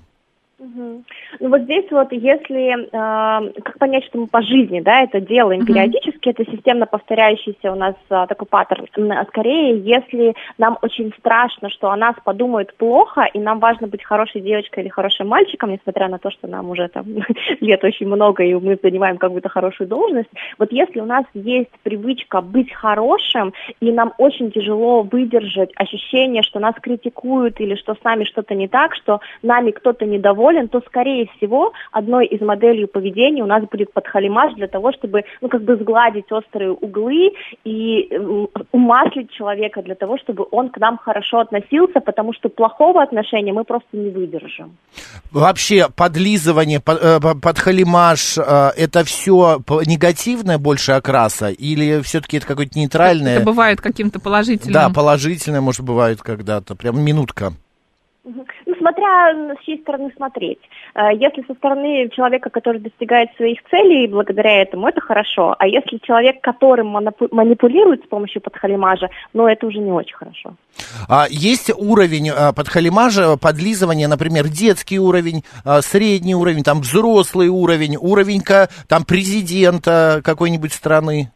Мгм. 0.59 1.05
Ну 1.41 1.49
вот 1.49 1.63
здесь 1.63 1.91
вот, 1.91 2.13
если, 2.13 2.85
э, 2.85 3.61
как 3.63 3.79
понять, 3.79 4.05
что 4.05 4.19
мы 4.19 4.27
по 4.27 4.43
жизни, 4.43 4.81
да, 4.81 5.03
это 5.03 5.21
делаем 5.21 5.65
периодически, 5.65 6.29
это 6.29 6.45
системно 6.45 6.87
повторяющийся 6.87 7.73
у 7.73 7.75
нас 7.75 7.95
а, 8.11 8.27
такой 8.27 8.47
паттерн. 8.47 8.87
А 9.13 9.25
Скорее, 9.27 9.79
если 9.79 10.35
нам 10.59 10.79
очень 10.83 11.13
страшно, 11.19 11.71
что 11.71 11.91
о 11.91 11.97
нас 11.97 12.15
подумают 12.25 12.75
плохо, 12.77 13.29
и 13.33 13.39
нам 13.39 13.61
важно 13.61 13.87
быть 13.87 14.05
хорошей 14.05 14.41
девочкой 14.41 14.85
или 14.85 14.91
хорошим 14.91 15.29
мальчиком, 15.29 15.71
несмотря 15.71 16.09
на 16.09 16.19
то, 16.19 16.31
что 16.31 16.49
нам 16.49 16.71
уже 16.71 16.89
там 16.89 17.07
лет 17.61 17.83
очень 17.85 18.07
много, 18.07 18.43
и 18.45 18.55
мы 18.55 18.79
занимаем 18.83 19.19
какую-то 19.19 19.49
хорошую 19.49 19.89
должность, 19.89 20.31
вот 20.59 20.73
если 20.73 21.01
у 21.01 21.07
нас 21.07 21.25
есть 21.35 21.71
привычка 21.83 22.41
быть 22.41 22.73
хорошим, 22.73 23.53
и 23.81 23.91
нам 23.91 24.13
очень 24.19 24.51
тяжело 24.51 25.03
выдержать 25.03 25.71
ощущение, 25.77 26.43
что 26.43 26.61
нас 26.61 26.75
критикуют 26.81 27.61
или 27.61 27.75
что 27.77 27.95
с 27.95 28.05
нами 28.05 28.25
что-то 28.25 28.55
не 28.55 28.69
так, 28.69 28.95
что 28.95 29.21
нами 29.43 29.71
кто-то 29.71 30.05
недоволен, 30.05 30.69
то, 30.69 30.81
скорее 30.87 31.22
всего, 31.37 31.73
одной 31.91 32.27
из 32.27 32.41
моделей 32.41 32.87
поведения 32.87 33.43
у 33.43 33.47
нас 33.47 33.63
будет 33.71 33.93
подхалимаш 33.93 34.55
для 34.55 34.69
того, 34.69 34.93
чтобы, 34.93 35.23
ну, 35.41 35.49
как 35.49 35.63
бы 35.63 35.77
сгладить 35.77 36.31
острые 36.31 36.73
углы 36.73 37.33
и 37.65 38.09
м, 38.13 38.49
умаслить 38.73 39.31
человека 39.31 39.83
для 39.83 39.95
того, 39.95 40.19
чтобы 40.19 40.47
он 40.51 40.71
к 40.71 40.79
нам 40.79 40.99
хорошо 40.99 41.41
относился, 41.41 42.01
потому 42.01 42.33
что 42.33 42.49
плохого 42.49 43.03
отношения 43.03 43.53
мы 43.53 43.65
просто 43.65 43.89
не 43.93 44.11
выдержим. 44.11 44.77
Вообще, 45.31 45.89
подлизывание, 45.95 46.81
по- 46.81 46.93
э, 46.93 47.21
по- 47.21 47.39
подхалимаш, 47.39 48.39
э, 48.39 48.43
это 48.77 49.05
все 49.05 49.59
негативное 49.87 50.59
больше 50.59 50.93
окраса? 50.93 51.49
Или 51.49 52.01
все-таки 52.03 52.37
это 52.39 52.47
какое-то 52.47 52.79
нейтральное? 52.79 53.37
Это 53.37 53.45
бывает 53.47 53.81
каким-то 53.81 54.21
положительным. 54.21 54.73
Да, 54.75 54.91
положительное, 54.91 55.61
может, 55.61 55.83
бывает 55.85 56.21
когда-то. 56.23 56.75
Прям 56.75 57.01
минутка. 57.01 57.53
Смотря 58.83 59.33
с 59.61 59.65
чьей 59.65 59.81
стороны 59.81 60.13
смотреть. 60.17 60.59
Э, 60.95 61.15
Если 61.15 61.45
со 61.47 61.55
стороны 61.55 62.09
человека, 62.11 62.51
который 62.51 62.81
достигает 62.81 63.31
своих 63.37 63.61
целей 63.71 64.09
благодаря 64.09 64.63
этому, 64.63 64.89
это 64.89 65.01
хорошо. 65.01 65.55
А 65.57 65.67
если 65.69 65.99
человек, 66.03 66.41
которым 66.41 66.89
манипулирует 67.31 68.05
с 68.05 68.09
помощью 68.09 68.43
подхалимажа, 68.43 69.09
ну, 69.33 69.47
это 69.47 69.67
уже 69.69 69.79
не 69.79 69.93
очень 69.93 70.17
хорошо. 70.17 70.57
А 71.09 71.27
есть 71.31 71.71
уровень 71.77 72.31
а, 72.31 72.53
подхалимажа, 72.53 73.37
подлизывания, 73.37 74.09
например, 74.09 74.49
детский 74.49 74.99
уровень, 74.99 75.45
а, 75.65 75.81
средний 75.81 76.35
уровень, 76.35 76.65
там 76.65 76.81
взрослый 76.81 77.49
уровень, 77.49 77.97
уровень 77.97 78.43
там 78.89 79.05
президента 79.05 80.21
какой-нибудь 80.25 80.73
страны? 80.73 81.31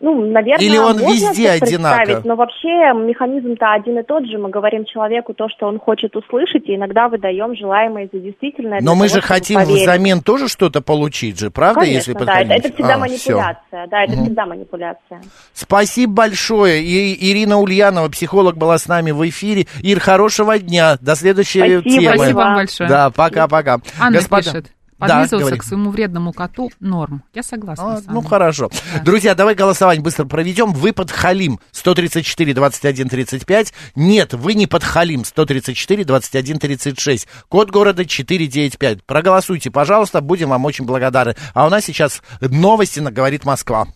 Ну, 0.00 0.24
наверное, 0.30 0.64
Или 0.64 0.78
он 0.78 0.98
можно 0.98 1.08
везде 1.12 1.48
так 1.48 1.58
представить, 1.60 1.62
одинаков? 1.62 2.24
но 2.24 2.36
вообще 2.36 2.68
механизм-то 2.94 3.72
один 3.72 3.98
и 3.98 4.02
тот 4.02 4.26
же. 4.26 4.38
Мы 4.38 4.50
говорим 4.50 4.84
человеку 4.84 5.34
то, 5.34 5.48
что 5.48 5.66
он 5.66 5.78
хочет 5.78 6.14
услышать, 6.16 6.64
и 6.68 6.74
иногда 6.76 7.08
выдаем 7.08 7.54
желаемое 7.56 8.08
за 8.12 8.18
действительное. 8.20 8.80
Но 8.82 8.94
мы 8.94 9.08
того, 9.08 9.20
же 9.20 9.26
хотим 9.26 9.60
поверить. 9.60 9.82
взамен 9.82 10.20
тоже 10.22 10.48
что-то 10.48 10.80
получить 10.80 11.38
же, 11.38 11.50
правда? 11.50 11.80
Конечно, 11.80 12.10
если 12.12 12.24
да, 12.24 12.40
это, 12.40 12.54
это 12.54 12.72
всегда 12.72 12.94
А, 12.94 12.98
манипуляция. 12.98 13.86
Да, 13.88 14.02
это 14.04 14.12
Мгм. 14.14 14.24
всегда 14.24 14.46
манипуляция. 14.46 15.22
Спасибо 15.52 16.12
большое. 16.12 16.82
И 16.82 17.30
Ирина 17.32 17.58
Ульянова, 17.60 18.08
психолог, 18.08 18.56
была 18.56 18.78
с 18.78 18.86
нами 18.88 19.10
в 19.10 19.26
эфире. 19.28 19.66
Ир, 19.82 20.00
хорошего 20.00 20.58
дня. 20.58 20.96
До 21.00 21.14
следующей 21.14 21.58
Спасибо, 21.60 21.82
темы. 21.82 22.14
Спасибо 22.16 22.36
вам 22.38 22.54
большое. 22.54 22.88
Да, 22.88 23.10
пока-пока. 23.10 23.78
Анна 24.00 24.18
Господа- 24.18 24.42
пишет. 24.42 24.66
Да, 24.98 25.06
Подлизываться 25.06 25.38
говори. 25.38 25.58
к 25.58 25.62
своему 25.64 25.90
вредному 25.90 26.32
коту 26.32 26.70
норм. 26.80 27.22
Я 27.32 27.44
согласна. 27.44 27.98
с 27.98 28.06
Ну, 28.06 28.20
хорошо. 28.20 28.68
Да. 28.94 29.00
Друзья, 29.02 29.36
давай 29.36 29.54
голосование 29.54 30.02
быстро 30.02 30.24
проведем. 30.24 30.72
Вы 30.72 30.92
под 30.92 31.12
Халим 31.12 31.60
134 31.70 32.52
21 32.52 33.08
35. 33.08 33.72
Нет, 33.94 34.34
вы 34.34 34.54
не 34.54 34.66
под 34.66 34.82
Халим 34.82 35.24
134 35.24 36.04
21 36.04 36.58
36. 36.58 37.28
Код 37.48 37.70
города 37.70 38.04
495. 38.04 39.04
Проголосуйте, 39.04 39.70
пожалуйста, 39.70 40.20
будем 40.20 40.48
вам 40.48 40.64
очень 40.64 40.84
благодарны. 40.84 41.36
А 41.54 41.66
у 41.66 41.70
нас 41.70 41.84
сейчас 41.84 42.20
новости 42.40 42.98
на 42.98 43.12
«Говорит 43.12 43.44
Москва». 43.44 43.86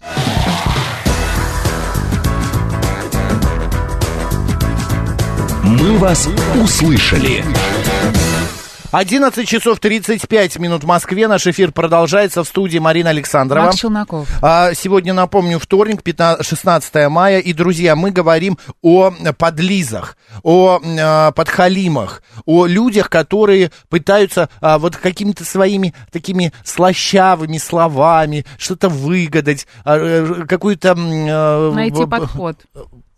«Мы 5.64 5.98
вас 5.98 6.28
услышали». 6.62 7.44
11 8.92 9.48
часов 9.48 9.80
35 9.80 10.58
минут 10.58 10.84
в 10.84 10.86
Москве. 10.86 11.26
Наш 11.26 11.46
эфир 11.46 11.72
продолжается 11.72 12.44
в 12.44 12.46
студии 12.46 12.78
Марина 12.78 13.08
Александрова. 13.08 13.64
Макс 13.64 13.78
Челноков. 13.78 14.28
А, 14.42 14.74
Сегодня, 14.74 15.14
напомню, 15.14 15.58
вторник, 15.58 16.02
15 16.02 16.46
16 16.46 17.08
мая. 17.08 17.38
И, 17.38 17.54
друзья, 17.54 17.96
мы 17.96 18.10
говорим 18.10 18.58
о 18.82 19.12
подлизах, 19.38 20.18
о 20.42 20.78
э, 20.78 21.32
подхалимах, 21.32 22.22
о 22.44 22.66
людях, 22.66 23.08
которые 23.08 23.70
пытаются 23.88 24.50
а, 24.60 24.78
вот 24.78 24.96
какими-то 24.96 25.44
своими 25.44 25.94
такими 26.10 26.52
слащавыми 26.62 27.56
словами 27.56 28.44
что-то 28.58 28.90
выгадать, 28.90 29.66
а, 29.84 29.96
э, 29.96 30.44
какую-то... 30.46 30.88
э, 30.98 31.72
Найти 31.72 32.04
подход. 32.04 32.58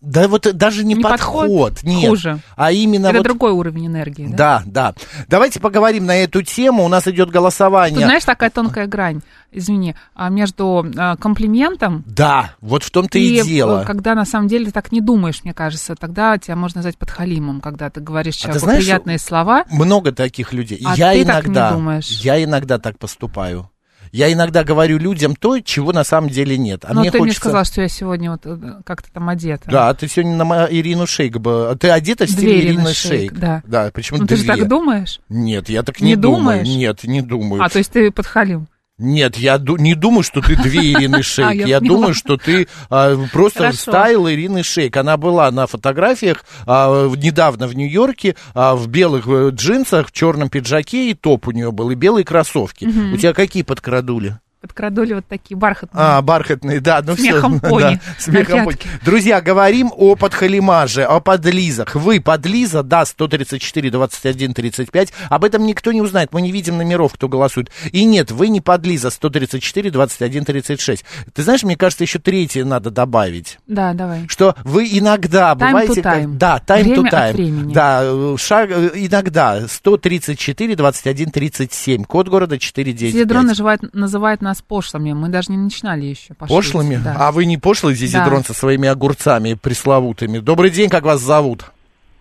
Да 0.04 0.28
вот 0.28 0.46
даже 0.54 0.84
не, 0.84 0.94
Не 0.94 1.02
подход, 1.02 1.48
подход, 1.48 1.82
нет, 1.82 2.08
хуже. 2.10 2.38
а 2.56 2.72
именно 2.72 3.06
Это 3.06 3.18
вот... 3.18 3.24
другой 3.24 3.52
уровень 3.52 3.86
энергии, 3.86 4.26
да? 4.26 4.62
Да, 4.66 4.92
да. 4.92 4.94
Давайте 5.28 5.60
поговорим 5.60 6.04
на 6.06 6.16
эту 6.16 6.42
тему. 6.42 6.84
У 6.84 6.88
нас 6.88 7.06
идет 7.08 7.26
Тут, 7.26 7.34
голосование. 7.34 8.04
знаешь, 8.04 8.24
такая 8.24 8.50
тонкая 8.50 8.86
грань, 8.86 9.22
извини, 9.50 9.94
а, 10.14 10.28
между 10.28 10.86
а, 10.96 11.16
комплиментом 11.16 12.04
Да, 12.06 12.54
вот 12.60 12.82
в 12.82 12.90
том-то 12.90 13.18
и, 13.18 13.38
и, 13.38 13.42
дело. 13.42 13.82
э, 13.82 13.84
когда 13.86 14.14
на 14.14 14.24
самом 14.26 14.48
деле 14.48 14.66
ты 14.66 14.72
так 14.72 14.92
не 14.92 15.00
думаешь, 15.00 15.40
мне 15.42 15.54
кажется, 15.54 15.94
тогда 15.94 16.36
тебя 16.38 16.56
можно 16.56 16.78
назвать 16.78 16.98
подхалимом, 16.98 17.60
когда 17.60 17.88
ты 17.88 18.00
говоришь 18.00 18.34
А 18.36 18.38
ты 18.38 18.42
человеку 18.44 18.64
знаешь, 18.66 18.84
приятные 18.84 19.18
слова. 19.18 19.64
Много 19.70 20.12
таких 20.12 20.52
людей. 20.52 20.82
А 20.84 20.94
я 20.96 21.12
ты 21.12 21.24
так 21.24 21.44
иногда, 21.46 21.70
не 21.70 21.76
думаешь. 21.76 22.08
я 22.20 22.42
иногда 22.44 22.78
так 22.78 22.98
поступаю. 22.98 23.70
Я 24.14 24.32
иногда 24.32 24.62
говорю 24.62 24.96
людям 24.98 25.34
то, 25.34 25.58
чего 25.58 25.90
на 25.92 26.04
самом 26.04 26.30
деле 26.30 26.56
нет. 26.56 26.84
А 26.84 26.94
Но 26.94 27.00
мне 27.00 27.10
ты 27.10 27.18
мне 27.18 27.24
хочется... 27.26 27.40
сказал, 27.40 27.64
что 27.64 27.82
я 27.82 27.88
сегодня 27.88 28.30
вот 28.30 28.42
э, 28.44 28.56
как-то 28.86 29.10
там 29.12 29.28
одета. 29.28 29.68
Да, 29.68 29.92
ты 29.92 30.06
сегодня 30.06 30.36
на 30.36 30.68
Ирину 30.70 31.04
Шейк 31.04 31.38
бы. 31.38 31.76
Ты 31.80 31.90
одета 31.90 32.26
в 32.26 32.30
стиле 32.30 32.60
Ирины 32.60 32.74
Ирины 32.78 32.94
Шейк, 32.94 33.32
Шейк. 33.32 33.32
да. 33.32 33.62
Да, 33.66 33.90
почему 33.92 34.20
Ну 34.20 34.28
ты 34.28 34.36
же 34.36 34.44
так 34.44 34.68
думаешь? 34.68 35.18
Нет, 35.28 35.68
я 35.68 35.82
так 35.82 36.00
Не 36.00 36.10
не, 36.10 36.16
думаю. 36.16 36.60
думаешь? 36.60 36.68
Нет, 36.68 37.02
не 37.02 37.22
думаю. 37.22 37.60
А, 37.60 37.68
то 37.68 37.78
есть 37.78 37.90
ты 37.90 38.12
подхалим. 38.12 38.68
Нет, 38.96 39.36
я 39.36 39.58
ду- 39.58 39.76
не 39.76 39.94
думаю, 39.94 40.22
что 40.22 40.40
ты 40.40 40.54
две 40.54 40.92
Ирины 40.92 41.22
Шейк. 41.22 41.48
А, 41.48 41.52
я 41.54 41.66
я 41.66 41.80
думаю, 41.80 42.14
что 42.14 42.36
ты 42.36 42.68
а, 42.90 43.16
просто 43.32 43.58
Хорошо. 43.60 43.78
стайл 43.78 44.28
Ирины 44.28 44.62
Шейк. 44.62 44.96
Она 44.96 45.16
была 45.16 45.50
на 45.50 45.66
фотографиях 45.66 46.44
а, 46.66 47.08
недавно 47.08 47.66
в 47.66 47.74
Нью-Йорке 47.74 48.36
а, 48.54 48.76
в 48.76 48.86
белых 48.86 49.26
э, 49.26 49.50
джинсах, 49.50 50.08
в 50.08 50.12
черном 50.12 50.48
пиджаке 50.48 51.10
и 51.10 51.14
топ 51.14 51.48
у 51.48 51.50
нее 51.50 51.72
был, 51.72 51.90
и 51.90 51.96
белые 51.96 52.24
кроссовки. 52.24 52.84
У 52.84 53.16
тебя 53.16 53.32
какие 53.32 53.64
подкрадули? 53.64 54.38
Подкрадули 54.68 55.12
вот 55.12 55.26
такие 55.28 55.58
бархатные. 55.58 56.02
А, 56.02 56.22
бархатные, 56.22 56.80
да, 56.80 57.02
ну 57.04 57.14
Смехом 57.16 57.58
все. 57.58 57.68
пони 57.68 57.82
да, 57.96 58.00
смехом 58.18 58.64
пони. 58.64 58.78
Друзья, 59.04 59.42
говорим 59.42 59.92
о 59.94 60.16
подхалимаже, 60.16 61.04
о 61.04 61.20
подлизах. 61.20 61.94
Вы 61.94 62.18
подлиза, 62.22 62.82
да, 62.82 63.04
134, 63.04 63.90
21, 63.90 64.54
35. 64.54 65.12
Об 65.28 65.44
этом 65.44 65.66
никто 65.66 65.92
не 65.92 66.00
узнает. 66.00 66.32
Мы 66.32 66.40
не 66.40 66.50
видим 66.50 66.78
номеров, 66.78 67.12
кто 67.12 67.28
голосует. 67.28 67.70
И 67.92 68.06
нет, 68.06 68.30
вы 68.30 68.48
не 68.48 68.62
подлиза, 68.62 69.10
134, 69.10 69.90
21, 69.90 70.44
36. 70.46 71.04
Ты 71.34 71.42
знаешь, 71.42 71.62
мне 71.62 71.76
кажется, 71.76 72.04
еще 72.04 72.18
третье 72.18 72.64
надо 72.64 72.90
добавить. 72.90 73.58
Да, 73.66 73.92
давай. 73.92 74.26
Что 74.28 74.54
вы 74.64 74.88
иногда 74.90 75.52
Time 75.52 75.56
to 75.58 75.66
бываете... 75.66 76.02
как- 76.02 76.16
time. 76.20 76.36
Да, 76.38 76.62
time 76.66 76.82
Время 76.84 76.96
to 76.96 77.06
от 77.06 77.12
time. 77.12 77.32
времени. 77.34 77.72
Да, 77.74 78.00
э, 78.02 78.36
шаг, 78.38 78.70
э, 78.70 78.90
иногда 78.94 79.68
134, 79.68 80.74
21, 80.74 81.30
37. 81.30 82.04
Код 82.04 82.28
города 82.28 82.58
495. 82.58 83.12
Зидрон 83.12 83.44
называет, 83.46 83.94
называет 83.94 84.40
нас 84.40 84.53
пошлыми. 84.62 85.12
Мы 85.12 85.28
даже 85.28 85.50
не 85.52 85.58
начинали 85.58 86.04
еще. 86.04 86.34
пошутить, 86.34 86.56
Пошлыми? 86.72 86.98
да. 87.02 87.16
А 87.18 87.32
вы 87.32 87.44
не 87.46 87.56
пошлый 87.58 87.94
Зизидрон 87.94 88.38
Да. 88.38 88.44
со 88.44 88.54
своими 88.54 88.88
огурцами 88.88 89.54
пресловутыми? 89.60 90.38
Добрый 90.38 90.70
день, 90.70 90.88
как 90.90 91.04
вас 91.04 91.20
зовут? 91.20 91.64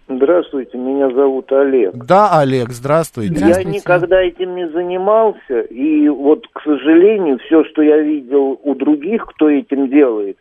Здравствуйте, 0.10 0.78
меня 0.78 1.10
зовут 1.12 1.52
Олег. 1.54 1.96
Да, 1.96 2.38
Олег, 2.40 2.72
здравствуйте. 2.72 3.36
Здравствуйте. 3.36 3.70
Я 3.70 3.74
никогда 3.76 4.22
этим 4.22 4.56
не 4.56 4.68
занимался, 4.70 5.62
и 5.62 6.10
вот, 6.10 6.46
к 6.52 6.62
сожалению, 6.64 7.40
все, 7.46 7.64
что 7.66 7.82
я 7.82 7.98
видел 8.00 8.60
у 8.64 8.76
других, 8.76 9.26
кто 9.28 9.50
этим 9.50 9.90
делает, 9.90 10.38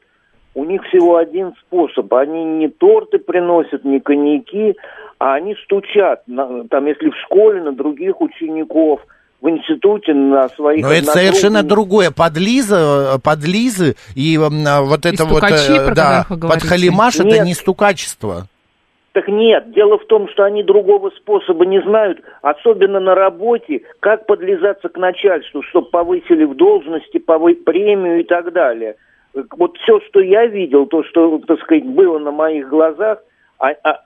у 0.54 0.64
них 0.64 0.82
всего 0.84 1.16
один 1.16 1.52
способ. 1.60 2.12
Они 2.12 2.44
не 2.44 2.68
торты 2.68 3.18
приносят, 3.18 3.84
не 3.84 4.00
коньяки, 4.00 4.74
а 5.18 5.34
они 5.34 5.54
стучат, 5.64 6.24
на- 6.26 6.64
там, 6.68 6.86
если 6.86 7.10
в 7.10 7.16
школе, 7.24 7.62
на 7.62 7.72
других 7.72 8.20
учеников, 8.20 9.00
в 9.42 9.50
институте, 9.50 10.14
на 10.14 10.48
своих 10.50 10.82
Но 10.82 10.92
это 10.92 11.06
совершенно 11.06 11.62
другое. 11.64 12.10
Подлиза, 12.12 13.16
э, 13.16 13.18
подлизы 13.22 13.96
и 14.14 14.36
м, 14.36 14.64
а, 14.66 14.80
вот 14.82 15.04
это 15.04 15.24
вот, 15.24 15.42
э, 15.42 15.92
да, 15.94 16.24
подхалимаш, 16.28 17.16
это 17.20 17.44
не 17.44 17.52
стукачество. 17.54 18.46
Так 19.12 19.28
нет, 19.28 19.72
дело 19.72 19.98
в 19.98 20.06
том, 20.06 20.26
что 20.30 20.44
они 20.44 20.62
другого 20.62 21.10
способа 21.10 21.66
не 21.66 21.82
знают, 21.82 22.20
особенно 22.40 22.98
на 22.98 23.14
работе, 23.14 23.82
как 24.00 24.26
подлизаться 24.26 24.88
к 24.88 24.96
начальству, 24.96 25.62
чтобы 25.62 25.90
повысили 25.90 26.44
в 26.44 26.54
должности, 26.56 27.18
повы- 27.18 27.56
премию 27.56 28.20
и 28.20 28.24
так 28.24 28.52
далее. 28.54 28.94
Э, 29.34 29.42
Вот 29.58 29.76
все, 29.78 30.00
что 30.08 30.20
я 30.20 30.46
видел, 30.46 30.86
то, 30.86 31.02
что, 31.04 31.38
так 31.46 31.60
сказать, 31.60 31.84
было 31.84 32.18
на 32.20 32.30
моих 32.30 32.68
глазах, 32.68 33.18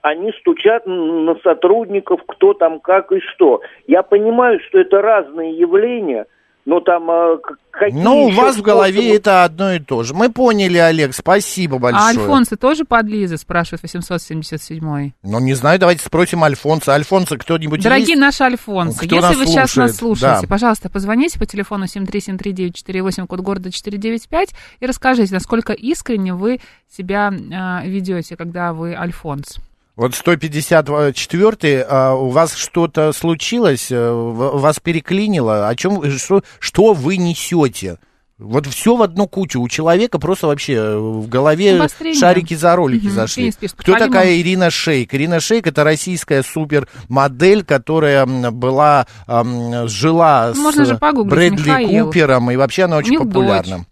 они 0.03 0.33
стучат 0.41 0.87
на 0.87 1.35
сотрудников, 1.37 2.21
кто 2.27 2.53
там, 2.53 2.81
как 2.81 3.11
и 3.13 3.21
что. 3.21 3.63
Я 3.87 4.03
понимаю, 4.03 4.61
что 4.61 4.79
это 4.79 5.01
разные 5.01 5.53
явления, 5.53 6.27
но 6.67 6.81
там 6.81 7.09
а, 7.09 7.37
к- 7.39 7.57
какие 7.71 7.99
Ну, 8.03 8.25
у 8.27 8.31
вас 8.33 8.57
в 8.57 8.63
голове 8.63 8.93
способы- 9.01 9.17
это 9.17 9.45
одно 9.45 9.73
и 9.73 9.79
то 9.79 10.03
же. 10.03 10.15
Мы 10.15 10.31
поняли, 10.31 10.77
Олег, 10.79 11.15
спасибо 11.15 11.79
большое. 11.79 12.05
А 12.05 12.09
Альфонсы 12.09 12.57
тоже 12.57 12.85
подлизы, 12.85 13.37
спрашивает 13.39 13.83
877 13.83 15.13
Ну, 15.23 15.39
не 15.41 15.55
знаю, 15.55 15.79
давайте 15.79 16.05
спросим 16.05 16.43
Альфонса. 16.45 16.93
Альфонса, 16.95 17.39
кто-нибудь 17.39 17.83
Дорогие 17.83 18.09
есть? 18.09 18.21
наши 18.21 18.43
альфонсы, 18.43 19.07
Кто 19.07 19.15
если 19.17 19.29
нас 19.29 19.37
вы 19.37 19.47
сейчас 19.47 19.77
нас 19.77 19.97
слушает? 19.97 19.97
слушаете, 19.97 20.43
Да. 20.43 20.49
пожалуйста, 20.49 20.91
позвоните 20.91 21.39
по 21.39 21.47
телефону 21.47 21.87
7373948, 21.87 23.27
код 23.27 23.41
города 23.41 23.71
495, 23.71 24.51
и 24.81 24.87
расскажите, 24.87 25.33
насколько 25.35 25.73
искренне 25.73 26.35
вы 26.35 26.61
себя 26.91 27.33
а, 27.55 27.83
ведете, 27.87 28.37
когда 28.37 28.73
вы 28.73 28.95
альфонс. 28.95 29.57
Вот 29.97 30.15
154 30.15 31.87
а, 31.89 32.15
у 32.15 32.29
вас 32.29 32.55
что-то 32.55 33.13
случилось, 33.13 33.89
э, 33.91 34.11
вас 34.13 34.79
переклинило, 34.79 35.69
о 35.69 35.75
чем, 35.75 36.11
что, 36.19 36.43
что 36.59 36.93
вы 36.93 37.17
несете? 37.17 37.99
Вот 38.39 38.67
все 38.67 38.95
в 38.95 39.01
одну 39.01 39.27
кучу. 39.27 39.59
У 39.63 39.69
человека 39.69 40.19
просто 40.19 40.49
вообще 40.49 40.75
э, 40.75 40.99
в 40.99 41.27
голове 41.29 41.77
Обострение. 41.77 42.21
шарики 42.21 42.53
за 42.53 42.77
ролики 42.77 43.07
Мгм. 43.07 43.15
зашли. 43.15 43.51
Пишет, 43.51 43.75
Кто 43.79 43.93
Халимов. 43.95 44.13
такая 44.13 44.37
Ирина 44.37 44.69
Шейк? 44.71 45.15
Ирина 45.15 45.41
Шейк 45.41 45.67
это 45.67 45.83
российская 45.85 46.43
супермодель, 46.43 47.65
которая 47.65 48.27
была, 48.27 49.07
жила 49.27 50.53
Ну, 50.55 50.63
можно 50.63 50.85
с 50.85 50.99
Брэдли 51.25 51.69
Михаил. 51.71 52.07
Купером, 52.07 52.51
и 52.51 52.57
вообще 52.57 52.83
она 52.85 52.99
очень 52.99 53.13
них 53.13 53.21
популярна. 53.21 53.79
дочь. 53.79 53.87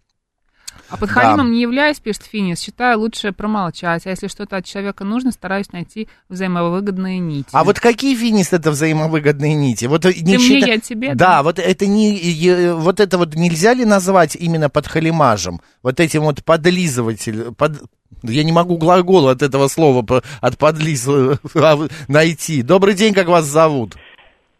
А 0.90 0.96
под 0.96 1.10
халимом 1.10 1.52
не 1.52 1.62
являюсь, 1.62 1.98
пишет 2.00 2.24
Финис, 2.24 2.60
считаю 2.60 2.98
лучше 2.98 3.32
промолчать, 3.32 4.06
а 4.06 4.10
если 4.10 4.28
что-то 4.28 4.56
от 4.56 4.64
человека 4.64 5.04
нужно, 5.04 5.32
стараюсь 5.32 5.72
найти 5.72 6.08
взаимовыгодные 6.28 7.18
нити. 7.18 7.48
А 7.52 7.64
вот 7.64 7.80
какие 7.80 8.14
финис 8.14 8.52
это 8.52 8.70
взаимовыгодные 8.70 9.54
нити? 9.54 9.86
Вот 9.86 10.04
э, 10.04 10.08
не 10.14 10.36
Ты 10.36 10.38
мне, 10.44 10.60
счита- 10.60 10.66
я 10.68 10.78
тебе, 10.78 11.14
Да, 11.14 11.36
да? 11.36 11.42
вот 11.42 11.58
это 11.58 11.86
не 11.86 12.72
вот 12.74 13.00
это 13.00 13.18
вот 13.18 13.34
нельзя 13.34 13.74
ли 13.74 13.84
назвать 13.84 14.36
именно 14.36 14.68
подхалимажем? 14.68 15.60
Вот 15.82 16.00
этим 16.00 16.22
вот 16.22 16.44
подлизыватель, 16.44 17.52
под- 17.56 17.82
я 18.22 18.44
не 18.44 18.52
могу 18.52 18.76
глагол 18.78 19.28
от 19.28 19.42
этого 19.42 19.68
слова 19.68 20.22
от 20.40 20.58
подлиз 20.58 21.06
а, 21.08 21.78
найти. 22.08 22.62
Добрый 22.62 22.94
день, 22.94 23.12
как 23.14 23.28
вас 23.28 23.44
зовут? 23.44 23.96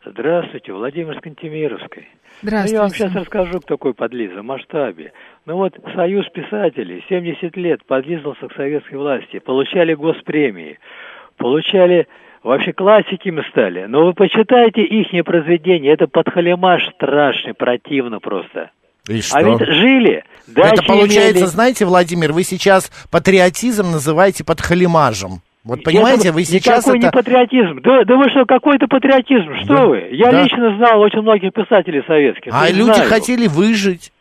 Здравствуйте, 0.04 0.72
Владимир 0.72 1.16
с 1.18 1.22
Кантемировской. 2.44 2.50
Ну, 2.50 2.50
Здравствуйте. 2.50 2.74
я 2.74 2.80
вам 2.80 2.90
сейчас 2.90 3.14
расскажу, 3.14 3.60
кто 3.60 3.74
такой 3.76 3.94
подлиза, 3.94 4.40
в 4.40 4.44
масштабе. 4.44 5.12
Ну 5.46 5.56
вот, 5.56 5.74
Союз 5.94 6.26
писателей 6.30 7.04
70 7.08 7.56
лет 7.56 7.84
подлизался 7.86 8.48
к 8.48 8.54
советской 8.54 8.96
власти, 8.96 9.38
получали 9.38 9.94
госпремии, 9.94 10.78
получали... 11.36 12.06
Вообще 12.42 12.74
классики 12.74 13.30
мы 13.30 13.42
стали. 13.44 13.86
Но 13.86 14.04
вы 14.04 14.12
почитайте 14.12 14.82
их 14.82 15.24
произведения, 15.24 15.90
это 15.90 16.06
подхалимаш 16.06 16.90
страшный, 16.94 17.54
противно 17.54 18.20
просто. 18.20 18.70
И 19.08 19.22
что? 19.22 19.38
А 19.38 19.42
ведь 19.42 19.66
жили, 19.66 20.24
это 20.54 20.82
получается, 20.82 21.38
имели. 21.38 21.46
знаете, 21.46 21.86
Владимир, 21.86 22.32
вы 22.32 22.42
сейчас 22.42 22.90
патриотизм 23.10 23.90
называете 23.90 24.44
подхалимажем. 24.44 25.40
Вот 25.64 25.82
понимаете, 25.82 26.28
Это 26.28 26.34
вы 26.34 26.44
сейчас 26.44 26.86
никакой 26.86 26.98
это... 26.98 27.06
не 27.06 27.12
патриотизм. 27.12 27.80
Да, 27.82 28.04
да 28.04 28.16
вы 28.16 28.28
что, 28.28 28.44
какой-то 28.44 28.86
патриотизм? 28.86 29.54
Что 29.64 29.74
Да, 29.74 29.86
вы? 29.86 30.08
Я 30.12 30.30
да. 30.30 30.42
лично 30.42 30.76
знал 30.76 31.00
очень 31.00 31.22
многих 31.22 31.54
писателей 31.54 32.02
советских. 32.06 32.52
А 32.54 32.68
люди 32.70 32.92
знаю. 32.92 33.08
хотели 33.08 33.46
выжить. 33.46 34.12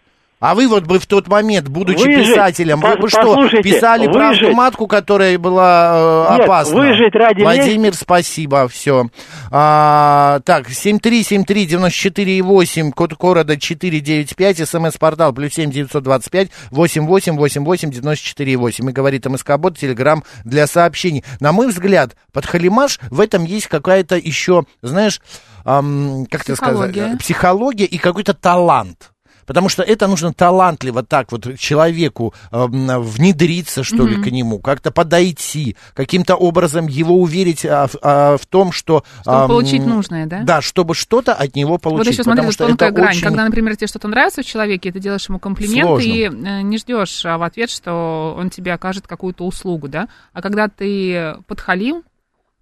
А 0.45 0.55
вы 0.55 0.67
вот 0.67 0.83
бы 0.83 0.99
в 0.99 1.05
тот 1.07 1.29
момент, 1.29 1.69
будучи 1.69 2.03
Выжить? 2.03 2.27
писателем, 2.33 2.81
вы 2.81 2.97
бы 2.97 3.07
что, 3.07 3.47
писали 3.61 4.07
про 4.07 4.27
выжить? 4.27 4.43
автоматку, 4.43 4.87
которая 4.87 5.39
была 5.39 6.27
э, 6.31 6.33
Нет, 6.33 6.41
опасна? 6.41 6.75
выжить 6.75 7.15
ради 7.15 7.43
Владимир, 7.43 7.93
спасибо, 7.93 8.67
все. 8.67 9.07
А, 9.51 10.41
так, 10.43 10.67
7373948, 10.69 12.91
код 12.91 13.13
города 13.13 13.55
495, 13.57 14.67
смс-портал 14.67 15.31
плюс 15.31 15.53
7 15.53 15.71
925 15.71 16.49
88 16.71 17.37
88 17.37 17.89
94 17.91 18.57
8. 18.57 18.89
И 18.89 18.93
говорит 18.93 19.25
МСК-бот, 19.25 19.77
телеграм 19.77 20.25
для 20.43 20.67
сообщений. 20.67 21.23
На 21.39 21.53
мой 21.53 21.69
взгляд, 21.69 22.17
под 22.33 22.45
халимаш 22.45 22.99
в 23.09 23.21
этом 23.21 23.45
есть 23.45 23.67
какая-то 23.67 24.17
еще, 24.17 24.65
знаешь, 24.81 25.21
ам, 25.63 26.25
как 26.29 26.43
тебе 26.43 26.57
сказать, 26.57 26.91
Психология. 26.91 27.17
психология 27.17 27.85
и 27.85 27.97
какой-то 27.97 28.33
талант. 28.33 29.12
Потому 29.45 29.69
что 29.69 29.83
это 29.83 30.07
нужно 30.07 30.33
талантливо 30.33 31.03
так 31.03 31.31
вот 31.31 31.57
человеку 31.57 32.33
э, 32.51 32.65
внедриться, 32.65 33.83
что 33.83 34.05
ли, 34.05 34.21
к 34.21 34.27
нему, 34.31 34.59
как-то 34.59 34.91
подойти, 34.91 35.75
каким-то 35.93 36.35
образом 36.35 36.87
его 36.87 37.15
уверить 37.15 37.65
а, 37.65 37.87
в, 37.87 37.95
а, 38.01 38.37
в 38.37 38.45
том, 38.45 38.71
что... 38.71 39.03
Чтобы 39.21 39.43
а, 39.43 39.47
получить 39.47 39.85
нужное, 39.85 40.25
да? 40.25 40.43
Да, 40.43 40.61
чтобы 40.61 40.95
что-то 40.95 41.33
от 41.33 41.55
него 41.55 41.77
получить. 41.77 42.05
Вот 42.05 42.13
еще 42.13 42.23
смотри, 42.23 42.51
что 42.51 42.67
тонкая 42.67 42.89
это 42.89 42.95
грань. 42.95 43.15
очень... 43.15 43.23
Когда, 43.23 43.43
например, 43.45 43.75
тебе 43.75 43.87
что-то 43.87 44.07
нравится 44.07 44.41
в 44.41 44.45
человеке, 44.45 44.91
ты 44.91 44.99
делаешь 44.99 45.27
ему 45.27 45.39
комплимент 45.39 45.87
Сложно. 45.87 46.07
и 46.07 46.23
э, 46.23 46.61
не 46.61 46.77
ждешь 46.77 47.25
а, 47.25 47.37
в 47.37 47.43
ответ, 47.43 47.69
что 47.69 48.35
он 48.37 48.49
тебе 48.49 48.73
окажет 48.73 49.07
какую-то 49.07 49.45
услугу, 49.45 49.87
да? 49.87 50.07
А 50.33 50.41
когда 50.41 50.67
ты 50.67 51.37
подхалим, 51.47 52.03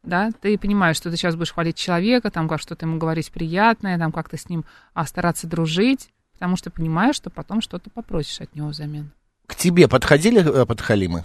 да, 0.03 0.31
ты 0.41 0.57
понимаешь, 0.57 0.97
что 0.97 1.11
ты 1.11 1.17
сейчас 1.17 1.35
будешь 1.35 1.53
хвалить 1.53 1.75
человека, 1.75 2.31
там 2.31 2.47
как 2.47 2.59
что-то 2.59 2.85
ему 2.85 2.97
говорить 2.97 3.31
приятное, 3.31 3.97
там 3.97 4.11
как-то 4.11 4.37
с 4.37 4.49
ним 4.49 4.65
а, 4.93 5.05
стараться 5.05 5.47
дружить, 5.47 6.09
потому 6.41 6.57
что 6.57 6.71
понимаешь, 6.71 7.15
что 7.15 7.29
потом 7.29 7.61
что-то 7.61 7.91
попросишь 7.91 8.41
от 8.41 8.55
него 8.55 8.69
взамен. 8.69 9.11
К 9.45 9.55
тебе 9.55 9.87
подходили 9.87 10.41
э, 10.41 10.65
подхалимы? 10.65 11.23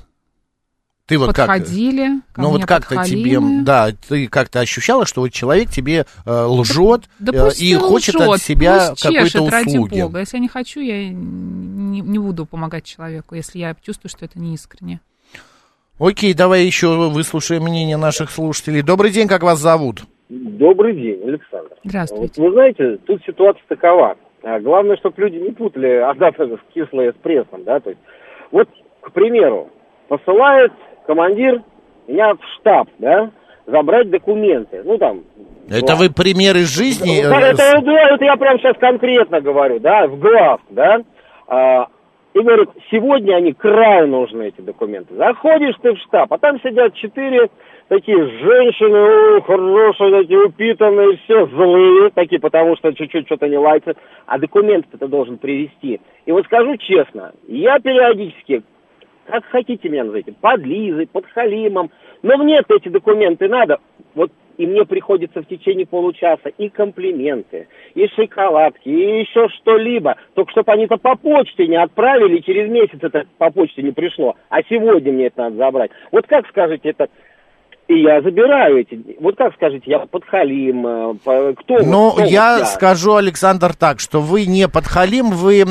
Ты 1.07 1.17
вот 1.17 1.29
как... 1.29 1.47
Подходили, 1.47 2.21
ко 2.35 2.43
Ну 2.43 2.51
мне 2.51 2.59
вот 2.59 2.67
как-то 2.67 3.03
тебе, 3.03 3.39
да, 3.63 3.93
ты 4.09 4.29
как-то 4.29 4.61
ощущала, 4.61 5.07
что 5.07 5.23
вот 5.23 5.31
человек 5.31 5.71
тебе 5.71 6.05
э, 6.27 6.31
лжет 6.31 7.05
Да 7.19 7.33
э, 7.33 7.51
и 7.59 7.75
хочет 7.77 8.17
от 8.17 8.43
себя 8.43 8.95
какой-то 9.01 9.31
чешет, 9.31 9.49
ради 9.49 9.69
услуги. 9.69 10.03
бога. 10.03 10.19
Если 10.19 10.37
я 10.37 10.43
не 10.43 10.49
хочу, 10.49 10.81
я 10.81 11.09
не, 11.09 12.03
не 12.03 12.19
буду 12.19 12.45
помогать 12.45 12.85
человеку, 12.85 13.35
если 13.35 13.61
я 13.61 13.75
чувствую, 13.81 14.11
что 14.11 14.27
это 14.27 14.39
не 14.39 14.53
искренне. 14.53 15.01
Окей, 15.99 16.35
давай 16.35 16.67
еще 16.67 17.09
выслушаем 17.09 17.63
мнение 17.63 17.97
наших 17.97 18.31
слушателей. 18.31 18.83
Добрый 18.83 19.13
день, 19.13 19.29
как 19.29 19.43
вас 19.43 19.61
зовут? 19.61 20.03
Добрый 20.29 20.95
день, 20.95 21.23
Александр. 21.23 21.75
Здравствуйте. 21.85 22.35
Вот 22.37 22.49
вы 22.49 22.53
знаете, 22.53 22.99
тут 23.07 23.23
ситуация 23.25 23.63
такова. 23.67 24.15
А, 24.47 24.61
Главное, 24.61 24.97
чтобы 24.97 25.23
люди 25.23 25.39
не 25.39 25.51
путали 25.51 25.89
адаптеры 25.89 26.57
с 26.57 26.61
кислое 26.75 27.13
с 27.13 27.17
прессом, 27.17 27.65
да, 27.65 27.81
то 27.81 27.91
есть, 27.91 28.01
вот, 28.53 28.69
к 29.01 29.11
примеру, 29.11 29.71
посылает 30.07 30.73
командир 31.05 31.63
меня 32.07 32.35
в 32.35 32.39
штаб, 32.55 32.89
да, 32.99 33.31
забрать 33.67 34.09
документы, 34.09 34.83
ну, 34.85 34.99
там... 34.99 35.25
Это 35.69 35.97
вы 35.97 36.11
примеры 36.11 36.61
жизни? 36.61 37.23
Ну, 37.25 37.35
э, 37.35 37.41
это, 37.41 37.81
да, 37.83 38.15
это 38.15 38.25
я 38.25 38.37
прям 38.37 38.61
сейчас 38.61 38.77
конкретно 38.79 39.41
говорю, 39.41 39.81
да, 39.81 40.07
в 40.07 40.17
глав, 40.17 40.61
да, 40.71 41.01
А, 41.49 41.89
и 42.33 42.39
говорит, 42.39 42.69
сегодня 42.93 43.35
они 43.35 43.53
край 43.53 44.07
нужны, 44.07 44.45
эти 44.45 44.61
документы. 44.61 45.17
Заходишь 45.17 45.75
ты 45.83 45.93
в 45.93 45.99
штаб, 45.99 46.33
а 46.33 46.39
там 46.39 46.61
сидят 46.61 46.95
четыре 46.95 47.49
такие 47.89 48.17
женщины, 48.17 49.39
о, 49.39 49.41
хорошие, 49.43 50.23
такие 50.23 50.41
упитанные, 50.45 51.17
все 51.25 51.47
злые, 51.47 52.11
такие, 52.11 52.41
потому 52.41 52.77
что 52.77 52.93
чуть-чуть 52.93 53.27
что-то 53.27 53.49
не 53.49 53.59
лается, 53.59 53.95
а 54.27 54.39
документы 54.39 54.97
ты 54.97 55.07
должен 55.07 55.39
привезти. 55.39 56.01
И 56.25 56.33
вот 56.33 56.45
скажу 56.47 56.77
честно, 56.77 57.33
я 57.49 57.79
периодически, 57.79 58.63
как 59.27 59.45
хотите 59.47 59.89
меня 59.89 60.05
назовите, 60.05 60.35
под 60.41 60.61
Лизой, 60.61 61.07
под 61.07 61.27
Халимом, 61.27 61.91
но 62.23 62.37
мне 62.39 62.61
эти 62.69 62.89
документы 62.89 63.49
надо, 63.49 63.79
вот 64.15 64.31
и 64.57 64.67
мне 64.67 64.85
приходится 64.85 65.43
в 65.43 65.47
течение 65.47 65.87
получаса 65.87 66.49
и 66.49 66.69
комплименты, 66.69 67.69
и 67.95 68.09
шоколадки, 68.09 68.89
и 68.89 69.21
еще 69.21 69.49
что-либо. 69.49 70.17
Только 70.35 70.51
чтобы 70.53 70.73
они-то 70.73 70.97
по 70.97 71.15
почте 71.17 71.67
не 71.67 71.77
отправили, 71.77 72.39
через 72.39 72.71
месяц 72.71 72.99
это 73.03 73.27
по 73.39 73.51
почте 73.51 73.83
не 73.83 73.93
пришло. 73.93 74.35
А 74.49 74.63
сегодня 74.63 75.13
мне 75.13 75.27
это 75.27 75.43
надо 75.43 75.57
забрать. 75.57 75.91
Вот 76.11 76.27
как 76.27 76.49
скажете, 76.49 76.91
это... 76.91 77.09
И 77.89 78.01
я 78.01 78.21
забираю 78.21 78.79
эти... 78.81 79.01
Вот 79.21 79.37
как 79.37 79.55
скажете, 79.55 79.85
я 79.87 80.01
подхалим, 80.01 80.87
э, 80.87 81.55
кто... 81.57 81.79
Ну, 81.85 82.07
вот, 82.07 82.15
кто 82.15 82.25
я 82.25 82.59
вот 82.59 82.67
скажу, 82.69 83.15
Александр, 83.15 83.75
так, 83.77 84.01
что 84.01 84.21
вы 84.21 84.47
не 84.47 84.67
подхалим, 84.69 85.31
вы 85.31 85.61
э, 85.61 85.65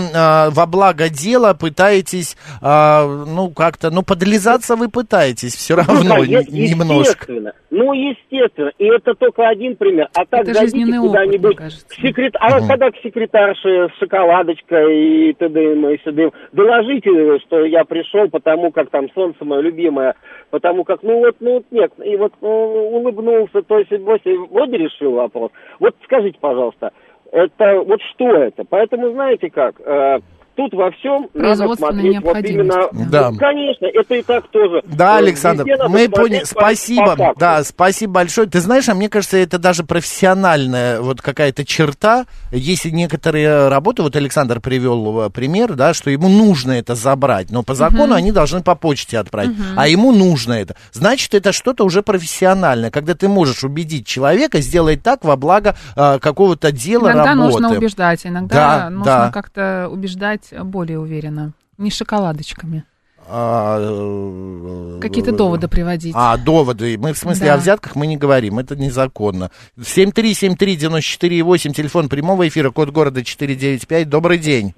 во 0.49 0.65
благо 0.65 1.09
дела 1.09 1.53
пытаетесь, 1.53 2.37
э, 2.61 3.25
ну, 3.27 3.49
как-то, 3.49 3.91
ну, 3.91 4.01
подлизаться 4.01 4.77
вы 4.77 4.87
пытаетесь 4.89 5.55
все 5.55 5.75
Ну, 5.75 5.81
равно 5.85 6.15
да, 6.15 6.17
е- 6.19 6.37
н- 6.37 6.45
немножко. 6.49 7.11
Естественно. 7.33 7.51
Ну, 7.69 7.91
естественно. 7.91 8.71
И 8.77 8.85
это 8.85 9.13
только 9.15 9.45
один 9.49 9.75
пример. 9.75 10.07
А 10.15 10.25
так 10.25 10.43
Это 10.43 10.53
зайдите 10.53 10.97
опыт, 10.97 11.09
куда-нибудь 11.09 11.57
к 11.57 11.69
секрет... 12.01 12.33
А 12.39 12.59
Мгм. 12.59 12.67
когда 12.69 12.91
к 12.91 12.95
секретарше 13.03 13.89
с 13.93 13.99
шоколадочкой 13.99 15.29
и 15.29 15.33
т.д. 15.33 15.93
и 15.93 16.01
сюда, 16.05 16.29
доложите, 16.53 17.09
что 17.45 17.65
я 17.65 17.83
пришел, 17.83 18.29
потому 18.29 18.71
как 18.71 18.89
там 18.89 19.07
солнце 19.13 19.43
мое 19.43 19.59
любимое, 19.61 20.13
потому 20.51 20.85
как, 20.85 21.03
ну 21.03 21.17
вот, 21.19 21.35
ну 21.41 21.53
вот 21.55 21.65
нет, 21.71 21.91
и 22.05 22.15
вот 22.17 22.33
ну, 22.41 22.49
улыбнулся, 22.49 23.61
то 23.63 23.79
есть 23.79 23.91
вот, 23.91 24.21
вот 24.23 24.69
и 24.69 24.77
решил 24.77 25.13
вопрос. 25.13 25.51
Вот 25.79 25.95
скажите, 26.03 26.37
пожалуйста, 26.39 26.91
это 27.31 27.81
вот 27.81 27.99
что 28.13 28.29
это? 28.29 28.63
Поэтому 28.63 29.11
знаете 29.11 29.49
как, 29.49 29.79
э, 29.79 30.19
тут 30.55 30.73
во 30.73 30.91
всем 30.91 31.27
надо 31.33 31.75
смотреть 31.75 32.21
вот 32.21 32.37
именно... 32.37 32.87
да. 33.09 33.31
Ну, 33.31 33.37
конечно, 33.37 33.85
это 33.85 34.15
и 34.15 34.21
так 34.23 34.47
тоже. 34.49 34.81
Да, 34.85 35.15
Э, 35.15 35.17
Александр, 35.19 35.65
мы 35.89 36.09
поняли. 36.09 36.39
по- 36.41 36.45
Спасибо. 36.45 37.15
по. 37.15 37.33
Да, 37.37 37.63
спасибо 37.63 38.13
большое. 38.13 38.47
Ты 38.47 38.59
знаешь, 38.59 38.87
а 38.89 38.93
мне 38.93 39.09
кажется, 39.09 39.37
это 39.37 39.57
даже 39.59 39.83
профессиональная 39.83 41.01
вот 41.01 41.21
какая-то 41.21 41.65
черта. 41.65 42.25
Если 42.51 42.89
некоторые 42.89 43.67
работы, 43.69 44.01
вот 44.01 44.15
Александр 44.15 44.59
привел 44.59 45.25
э, 45.25 45.29
пример, 45.29 45.73
да, 45.73 45.93
что 45.93 46.09
ему 46.09 46.29
нужно 46.29 46.73
это 46.73 46.95
забрать, 46.95 47.51
но 47.51 47.63
по 47.63 47.75
закону 47.75 48.13
они 48.15 48.31
должны 48.31 48.61
по 48.63 48.75
почте 48.75 49.17
отправить, 49.19 49.55
а 49.75 49.87
ему 49.87 50.11
нужно 50.11 50.53
это. 50.53 50.75
Значит, 50.91 51.33
это 51.33 51.51
что-то 51.51 51.83
уже 51.83 52.01
профессиональное, 52.01 52.91
когда 52.91 53.13
ты 53.13 53.27
можешь 53.27 53.63
убедить 53.63 54.07
человека 54.07 54.61
сделать 54.61 55.03
так 55.03 55.23
во 55.25 55.35
благо 55.35 55.75
э, 55.95 56.19
какого-то 56.19 56.71
дела, 56.71 57.11
Иногда 57.11 57.31
работы. 57.31 57.51
нужно 57.61 57.77
убеждать, 57.77 58.25
иногда 58.25 58.55
Да, 58.55 58.89
нужно 58.89 59.05
да. 59.05 59.31
как-то 59.31 59.89
убеждать 59.91 60.44
более 60.63 60.99
уверенно. 60.99 61.53
Не 61.77 61.89
шоколадочками. 61.91 62.83
А, 63.27 63.79
э, 63.79 64.99
Какие-то 65.01 65.31
доводы 65.35 65.67
приводить. 65.67 66.13
А, 66.15 66.37
доводы. 66.37 66.97
Мы 66.99 67.13
в 67.13 67.17
смысле 67.17 67.47
Да. 67.47 67.53
о 67.55 67.57
взятках 67.57 67.95
мы 67.95 68.05
не 68.05 68.17
говорим, 68.17 68.59
это 68.59 68.75
незаконно. 68.75 69.49
7373948, 69.79 71.73
телефон 71.73 72.07
прямого 72.07 72.47
эфира, 72.47 72.69
код 72.71 72.89
города 72.91 73.23
495. 73.23 74.09
Добрый 74.09 74.37
день. 74.37 74.73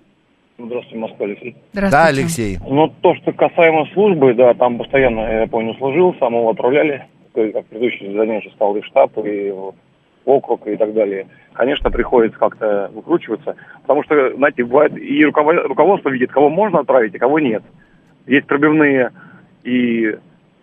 Здравствуйте, 0.58 0.98
Москва, 0.98 1.26
Алексей. 1.26 1.56
Здравствуйте. 1.74 1.92
Да, 1.92 2.08
Алексей. 2.08 2.58
Ну, 2.66 2.88
то, 3.02 3.14
что 3.16 3.32
касаемо 3.34 3.86
службы, 3.94 4.34
да, 4.34 4.54
там 4.54 4.78
постоянно, 4.78 5.42
я 5.42 5.48
помню, 5.48 5.76
служил, 5.76 6.16
самого 6.20 6.52
отправляли, 6.52 7.06
как 7.34 7.66
предыдущий 7.68 8.08
сейчас 8.08 8.54
стал 8.54 8.76
и 8.76 8.82
в 8.82 8.86
штаб, 8.86 9.16
и 9.20 9.52
в 9.52 9.76
округ, 10.28 10.68
и 10.68 10.76
так 10.76 10.94
далее. 10.94 11.28
Конечно, 11.54 11.90
приходится 11.90 12.38
как-то 12.38 12.92
выкручиваться, 12.94 13.56
потому 13.82 14.04
что, 14.04 14.36
знаете, 14.36 14.64
бывает, 14.64 14.96
и 14.98 15.26
руковод- 15.26 15.66
руководство 15.66 16.10
видит, 16.10 16.32
кого 16.32 16.50
можно 16.50 16.80
отправить, 16.80 17.16
а 17.16 17.20
кого 17.20 17.40
нет. 17.40 17.64
Есть 18.28 18.46
пробивные 18.46 19.12
и 19.64 20.18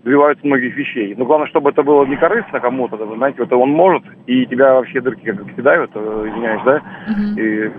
добиваются 0.04 0.46
многих 0.46 0.76
вещей. 0.76 1.14
Но 1.16 1.24
главное, 1.24 1.48
чтобы 1.48 1.70
это 1.70 1.82
было 1.82 2.04
не 2.04 2.16
корыстно 2.16 2.60
кому-то, 2.60 2.96
знаете, 3.16 3.38
вот 3.38 3.52
он 3.52 3.70
может, 3.70 4.02
и 4.26 4.44
тебя 4.46 4.74
вообще 4.74 5.00
дырки 5.00 5.32
как 5.32 5.54
кидают, 5.56 5.90
э, 5.94 6.26
извиняюсь, 6.28 6.62
да, 6.64 6.82
Мгм. 7.08 7.38
и 7.38 7.70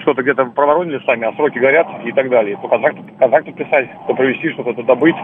что-то 0.00 0.22
где-то 0.22 0.44
проворонили 0.44 1.00
сами, 1.06 1.26
а 1.26 1.32
сроки 1.32 1.58
горят 1.58 1.86
и 2.04 2.12
так 2.12 2.28
далее. 2.28 2.58
То 2.60 2.68
контракт, 2.68 2.98
контракты 3.18 3.52
писать, 3.52 3.88
то 4.06 4.14
провести 4.14 4.50
что-то, 4.50 4.74
то 4.74 4.82
добыть. 4.82 5.16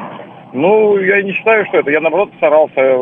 Ну, 0.54 0.98
я 0.98 1.22
не 1.22 1.32
считаю, 1.32 1.66
что 1.66 1.78
это. 1.78 1.90
Я, 1.90 2.00
наоборот, 2.00 2.30
старался 2.38 2.98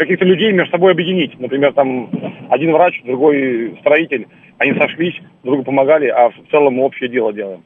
каких-то 0.00 0.24
людей 0.24 0.50
между 0.52 0.70
собой 0.70 0.92
объединить. 0.92 1.38
Например, 1.38 1.74
там 1.74 2.08
один 2.48 2.72
врач, 2.72 3.00
другой 3.04 3.76
строитель. 3.80 4.26
Они 4.56 4.72
сошлись, 4.72 5.14
друг 5.42 5.56
другу 5.56 5.64
помогали, 5.64 6.06
а 6.08 6.30
в 6.30 6.34
целом 6.50 6.74
мы 6.74 6.84
общее 6.84 7.10
дело 7.10 7.32
делаем. 7.32 7.62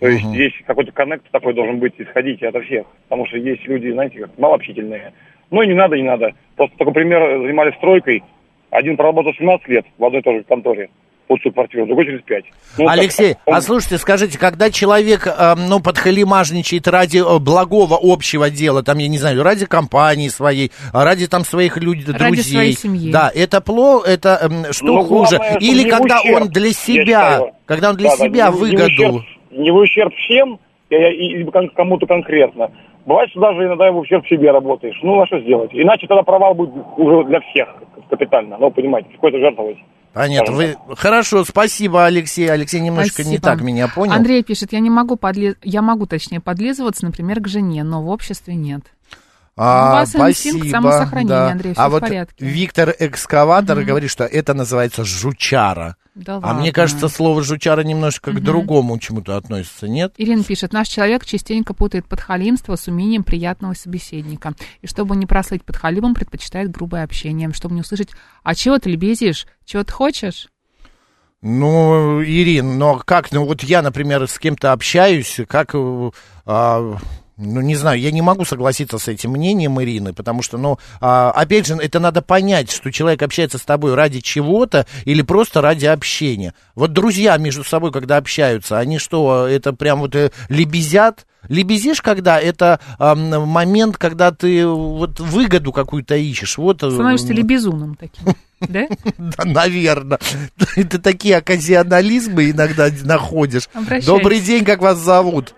То 0.00 0.08
есть 0.08 0.24
Мгм. 0.24 0.34
здесь 0.34 0.52
какой-то 0.66 0.90
коннект 0.90 1.24
такой 1.30 1.54
должен 1.54 1.78
быть, 1.78 1.94
исходить 1.98 2.42
ото 2.42 2.60
всех. 2.62 2.86
Потому 3.08 3.26
что 3.26 3.38
есть 3.38 3.66
люди, 3.68 3.90
знаете, 3.90 4.18
как 4.18 4.36
малообщительные. 4.36 5.12
Ну 5.50 5.62
и 5.62 5.68
не 5.68 5.74
надо, 5.74 5.96
не 5.96 6.02
надо. 6.02 6.32
Просто 6.56 6.76
такой 6.76 6.92
пример, 6.92 7.40
занимались 7.40 7.76
стройкой. 7.76 8.24
Один 8.70 8.96
проработал 8.96 9.32
17 9.34 9.68
лет 9.68 9.86
в 9.96 10.04
одной 10.04 10.20
и 10.20 10.24
той 10.24 10.38
же 10.38 10.44
конторе, 10.44 10.90
получил 11.26 11.52
квартиру, 11.52 11.86
другой 11.86 12.06
через 12.06 12.22
5. 12.22 12.44
Алексей, 12.86 13.34
а 13.46 13.60
слушайте, 13.60 13.98
скажите, 13.98 14.38
когда 14.38 14.70
человек, 14.70 15.26
э, 15.26 15.54
ну, 15.56 15.80
подхалимажничает 15.80 16.86
ради 16.88 17.18
э, 17.18 17.38
благого 17.38 17.98
общего 18.00 18.50
дела, 18.50 18.82
там, 18.82 18.98
я 18.98 19.08
не 19.08 19.18
знаю, 19.18 19.42
ради 19.42 19.66
компании 19.66 20.28
своей, 20.28 20.70
ради 20.92 21.26
там 21.26 21.44
своих 21.44 21.76
людей, 21.76 22.04
Ради 22.06 22.18
друзей. 22.36 22.42
своей 22.54 22.72
семьи. 22.72 23.10
Да, 23.10 23.30
это 23.34 23.60
плохо, 23.60 24.08
это 24.08 24.38
эм, 24.42 24.72
что 24.72 24.86
Ну, 24.86 25.02
хуже? 25.04 25.36
главное, 25.36 25.58
Или 25.60 25.88
когда 25.88 26.20
ущерб, 26.20 26.42
он 26.42 26.48
для 26.48 26.66
я 26.68 26.72
себя, 26.72 27.04
считаю. 27.04 27.50
когда 27.66 27.90
он 27.90 27.96
для 27.96 28.10
Да, 28.10 28.16
да, 28.16 28.24
себя 28.24 28.46
не- 28.46 28.50
не 28.50 28.56
в 28.56 28.60
выгоду... 28.60 29.18
ущерб- 29.18 29.22
Не 29.50 29.70
в 29.70 29.76
ущерб 29.76 30.14
всем, 30.14 30.58
и, 30.90 30.94
и- 30.94 31.40
и 31.40 31.44
кон- 31.44 31.70
кому-то 31.70 32.06
конкретно. 32.06 32.70
Бывает, 33.06 33.30
что 33.30 33.40
даже 33.40 33.64
иногда 33.64 33.90
в 33.92 33.98
ущерб 33.98 34.26
себе 34.26 34.50
работаешь. 34.50 34.98
Ну, 35.02 35.20
а 35.20 35.26
что 35.26 35.40
сделать? 35.40 35.70
Иначе 35.72 36.06
тогда 36.06 36.22
провал 36.22 36.54
будет 36.54 36.72
уже 36.96 37.24
для 37.28 37.40
всех 37.40 37.68
капитально. 38.10 38.56
Ну, 38.58 38.70
понимаете, 38.70 39.08
какой-то 39.12 39.38
жертвовать. 39.38 39.76
Понятно, 40.16 40.54
Скажем 40.54 40.78
вы... 40.86 40.96
Хорошо, 40.96 41.44
спасибо, 41.44 42.06
Алексей. 42.06 42.50
Алексей 42.50 42.80
немножко 42.80 43.22
не 43.22 43.36
Спасибо. 43.36 43.42
так 43.42 43.60
меня 43.60 43.86
понял. 43.86 44.14
Андрей 44.14 44.42
пишет, 44.42 44.72
я 44.72 44.80
не 44.80 44.88
могу 44.88 45.16
подлез... 45.16 45.56
я 45.62 45.82
могу, 45.82 46.06
точнее, 46.06 46.40
подлизываться, 46.40 47.04
например, 47.04 47.42
к 47.42 47.48
жене, 47.48 47.84
но 47.84 48.02
в 48.02 48.08
обществе 48.08 48.54
нет. 48.54 48.80
А, 49.58 49.90
У 49.90 49.92
вас 49.92 50.16
инстинкт 50.16 50.60
спасибо, 50.60 50.70
самосохранения, 50.70 51.28
да. 51.28 51.50
Андрей, 51.50 51.72
всё 51.74 51.82
а 51.82 51.88
в 51.90 51.92
вот 51.92 52.00
порядке. 52.00 52.46
Виктор 52.46 52.94
Экскаватор 52.98 53.82
говорит, 53.84 54.10
что 54.10 54.24
это 54.24 54.54
называется 54.54 55.04
жучара. 55.04 55.96
Да 56.16 56.36
А 56.36 56.54
мне 56.54 56.56
ладно. 56.56 56.72
кажется, 56.72 57.08
слово 57.08 57.42
жучара 57.42 57.82
немножко 57.82 58.30
к 58.30 58.34
Мгм. 58.36 58.44
другому 58.44 58.98
чему-то 58.98 59.36
относится, 59.36 59.86
нет? 59.86 60.14
Ирина 60.16 60.42
пишет, 60.42 60.72
наш 60.72 60.88
человек 60.88 61.26
частенько 61.26 61.74
путает 61.74 62.06
подхалимство 62.08 62.74
с 62.76 62.88
умением 62.88 63.22
приятного 63.22 63.74
собеседника. 63.74 64.54
И 64.80 64.86
чтобы 64.86 65.14
не 65.14 65.26
прослыть 65.26 65.62
подхалимом, 65.62 66.14
предпочитает 66.14 66.70
грубое 66.70 67.04
общение. 67.04 67.52
Чтобы 67.52 67.74
не 67.74 67.82
услышать, 67.82 68.08
а 68.42 68.54
чего 68.54 68.78
ты 68.78 68.88
лебезишь? 68.88 69.46
Чего 69.66 69.84
ты 69.84 69.92
хочешь? 69.92 70.48
Ну, 71.42 72.22
Ирин, 72.22 72.78
но 72.78 72.96
как, 73.04 73.30
ну 73.30 73.44
вот 73.44 73.62
я, 73.62 73.82
например, 73.82 74.26
с 74.26 74.38
кем-то 74.38 74.72
общаюсь, 74.72 75.38
как, 75.46 75.74
э, 75.74 76.10
а, 76.46 76.96
ну, 77.38 77.60
не 77.60 77.74
знаю, 77.74 78.00
я 78.00 78.10
не 78.10 78.22
могу 78.22 78.44
согласиться 78.44 78.98
с 78.98 79.08
этим 79.08 79.32
мнением 79.32 79.80
Ирины, 79.82 80.14
потому 80.14 80.40
что, 80.42 80.56
ну, 80.56 80.78
а, 81.00 81.30
опять 81.32 81.66
же, 81.66 81.74
это 81.74 82.00
надо 82.00 82.22
понять, 82.22 82.70
что 82.70 82.90
человек 82.90 83.22
общается 83.22 83.58
с 83.58 83.62
тобой 83.62 83.94
ради 83.94 84.20
чего-то 84.20 84.86
или 85.04 85.20
просто 85.20 85.60
ради 85.60 85.84
общения. 85.84 86.54
Вот 86.74 86.94
друзья 86.94 87.36
между 87.36 87.62
собой, 87.62 87.92
когда 87.92 88.16
общаются, 88.16 88.78
они 88.78 88.98
что, 88.98 89.46
это 89.46 89.74
прям 89.74 90.00
вот 90.00 90.14
э, 90.14 90.30
лебезят? 90.48 91.26
Лебезишь, 91.48 92.02
когда 92.02 92.40
это 92.40 92.80
ам, 92.98 93.46
момент, 93.46 93.98
когда 93.98 94.32
ты 94.32 94.66
вот 94.66 95.20
выгоду 95.20 95.72
какую-то 95.72 96.16
ищешь. 96.16 96.56
Вот, 96.56 96.82
э, 96.82 96.90
Становишься 96.90 97.34
лебезуном 97.34 97.96
таким, 97.96 98.34
да? 98.60 98.86
да, 99.18 99.44
наверное. 99.44 100.18
Ты 100.74 100.98
такие 100.98 101.36
оказионализмы 101.36 102.50
иногда 102.50 102.88
находишь. 103.04 103.68
Добрый 104.06 104.40
день, 104.40 104.64
как 104.64 104.80
вас 104.80 104.96
зовут? 104.98 105.54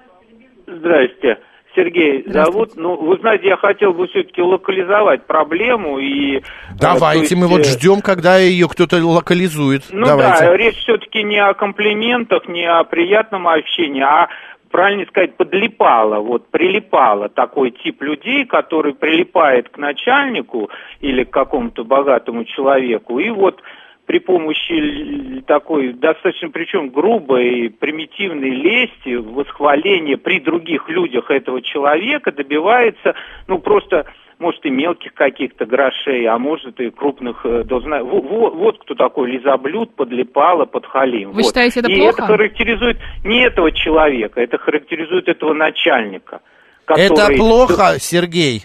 Здрасте. 0.67 1.39
Сергей 1.79 2.25
зовут. 2.27 2.73
Ну, 2.75 2.97
вы 2.97 3.17
знаете, 3.19 3.47
я 3.49 3.57
хотел 3.57 3.93
бы 3.93 4.09
все-таки 4.09 4.43
локализовать 4.43 5.27
проблему 5.27 5.99
и... 5.99 6.39
э, 6.39 6.41
Давайте, 6.81 7.35
то 7.35 7.41
мы 7.41 7.47
вот 7.47 7.59
есть, 7.59 7.77
э, 7.77 7.79
ждем, 7.79 8.01
когда 8.01 8.37
ее 8.39 8.69
кто-то 8.69 8.97
локализует. 8.97 9.85
Ну 9.93 10.07
Давайте. 10.07 10.45
да, 10.45 10.57
речь 10.57 10.77
все-таки 10.79 11.23
не 11.23 11.39
о 11.39 11.55
комплиментах, 11.55 12.49
не 12.49 12.67
о 12.67 12.83
приятном 12.83 13.47
общении, 13.47 14.03
а 14.03 14.29
правильно 14.71 15.07
сказать, 15.07 15.37
подлипало, 15.37 16.21
вот 16.21 16.51
прилипало 16.51 17.29
такой 17.29 17.71
тип 17.71 18.03
людей, 18.03 18.45
который 18.45 18.93
прилипает 18.95 19.69
к 19.69 19.79
начальнику 19.79 20.71
или 21.01 21.25
к 21.25 21.31
какому-то 21.31 21.85
богатому 21.85 22.45
человеку, 22.45 23.19
и 23.19 23.31
вот 23.31 23.63
при 24.09 24.21
помощи 24.21 25.43
такой 25.47 25.93
достаточно 25.93 26.49
причем 26.49 26.89
грубой 26.89 27.69
примитивной 27.79 28.49
лести, 28.51 29.15
восхваления 29.17 30.17
при 30.17 30.41
других 30.41 30.89
людях 30.89 31.31
этого 31.31 31.61
человека 31.61 32.33
добивается, 32.33 33.15
ну 33.47 33.59
просто 33.59 34.07
может 34.39 34.65
и 34.65 34.71
мелких 34.71 35.13
каких-то 35.13 35.67
грошей, 35.67 36.25
а 36.27 36.39
может 36.39 36.81
и 36.81 36.89
крупных 36.91 37.45
э, 37.45 37.65
должна. 37.65 38.03
Во- 38.03 38.21
во- 38.23 38.51
Вот, 38.51 38.79
кто 38.79 38.95
такой 38.95 39.31
лизоблюд, 39.33 39.95
подлипало, 39.95 40.65
подхалим. 40.65 41.33
Вы 41.33 41.43
Вот. 41.43 41.47
считаете, 41.47 41.81
это 41.81 41.91
и 41.91 41.97
плохо? 41.97 42.23
это 42.23 42.27
характеризует 42.33 42.97
не 43.25 43.45
этого 43.45 43.73
человека, 43.73 44.41
это 44.41 44.57
характеризует 44.57 45.29
этого 45.29 45.53
начальника. 45.53 46.41
Это 46.87 47.09
который- 47.15 47.37
плохо, 47.37 47.97
Сергей. 47.99 48.63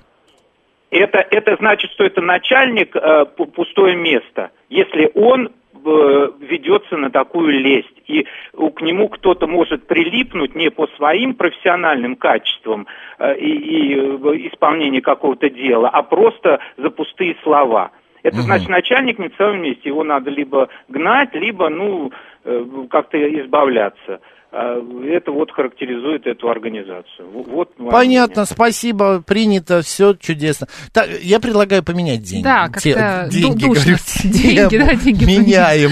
Это, 0.97 1.25
это 1.29 1.55
значит, 1.57 1.91
что 1.91 2.03
это 2.03 2.21
начальник 2.21 2.95
э, 2.95 3.25
пу- 3.37 3.51
пустое 3.51 3.95
место, 3.95 4.51
если 4.69 5.09
он 5.15 5.47
э, 5.47 6.29
ведется 6.39 6.97
на 6.97 7.09
такую 7.09 7.51
лесть, 7.59 8.01
и 8.07 8.25
к 8.53 8.81
нему 8.81 9.09
кто-то 9.09 9.47
может 9.47 9.87
прилипнуть 9.87 10.55
не 10.55 10.69
по 10.69 10.87
своим 10.95 11.33
профессиональным 11.33 12.15
качествам 12.15 12.87
э, 13.19 13.37
и, 13.37 13.93
и, 13.93 14.49
исполнению 14.49 15.01
какого-то 15.01 15.49
дела, 15.49 15.89
а 15.89 16.03
просто 16.03 16.59
за 16.77 16.89
пустые 16.89 17.35
слова. 17.43 17.91
Это 18.23 18.37
значит, 18.37 18.69
начальник 18.69 19.19
не 19.19 19.27
в 19.27 19.35
своем 19.35 19.61
месте, 19.61 19.89
его 19.89 20.03
надо 20.03 20.29
либо 20.31 20.69
гнать, 20.87 21.33
либо, 21.33 21.69
ну, 21.69 22.11
э, 22.45 22.65
как-то 22.89 23.17
избавляться. 23.41 24.21
А 24.55 24.75
Это 25.07 25.31
вот 25.31 25.49
характеризует 25.51 26.27
эту 26.27 26.47
организацию. 26.47 27.27
Вот 27.27 27.71
Понятно, 27.89 28.45
спасибо, 28.45 29.19
принято, 29.21 29.81
все 29.81 30.13
чудесно. 30.13 30.67
Так, 30.91 31.09
я 31.23 31.39
предлагаю 31.39 31.81
поменять 31.83 32.21
деньги. 32.21 32.43
Да, 32.43 32.67
как-то 32.67 32.81
Те- 32.81 33.27
деньги, 33.31 33.65
душно. 33.65 33.83
говорю, 33.83 33.97
Деньги, 34.23 34.69
тему. 34.69 34.85
да, 34.85 34.93
деньги 34.95 35.25
Меняем. 35.25 35.91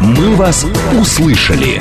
«Мы 0.00 0.34
вас 0.36 0.64
услышали». 0.98 1.80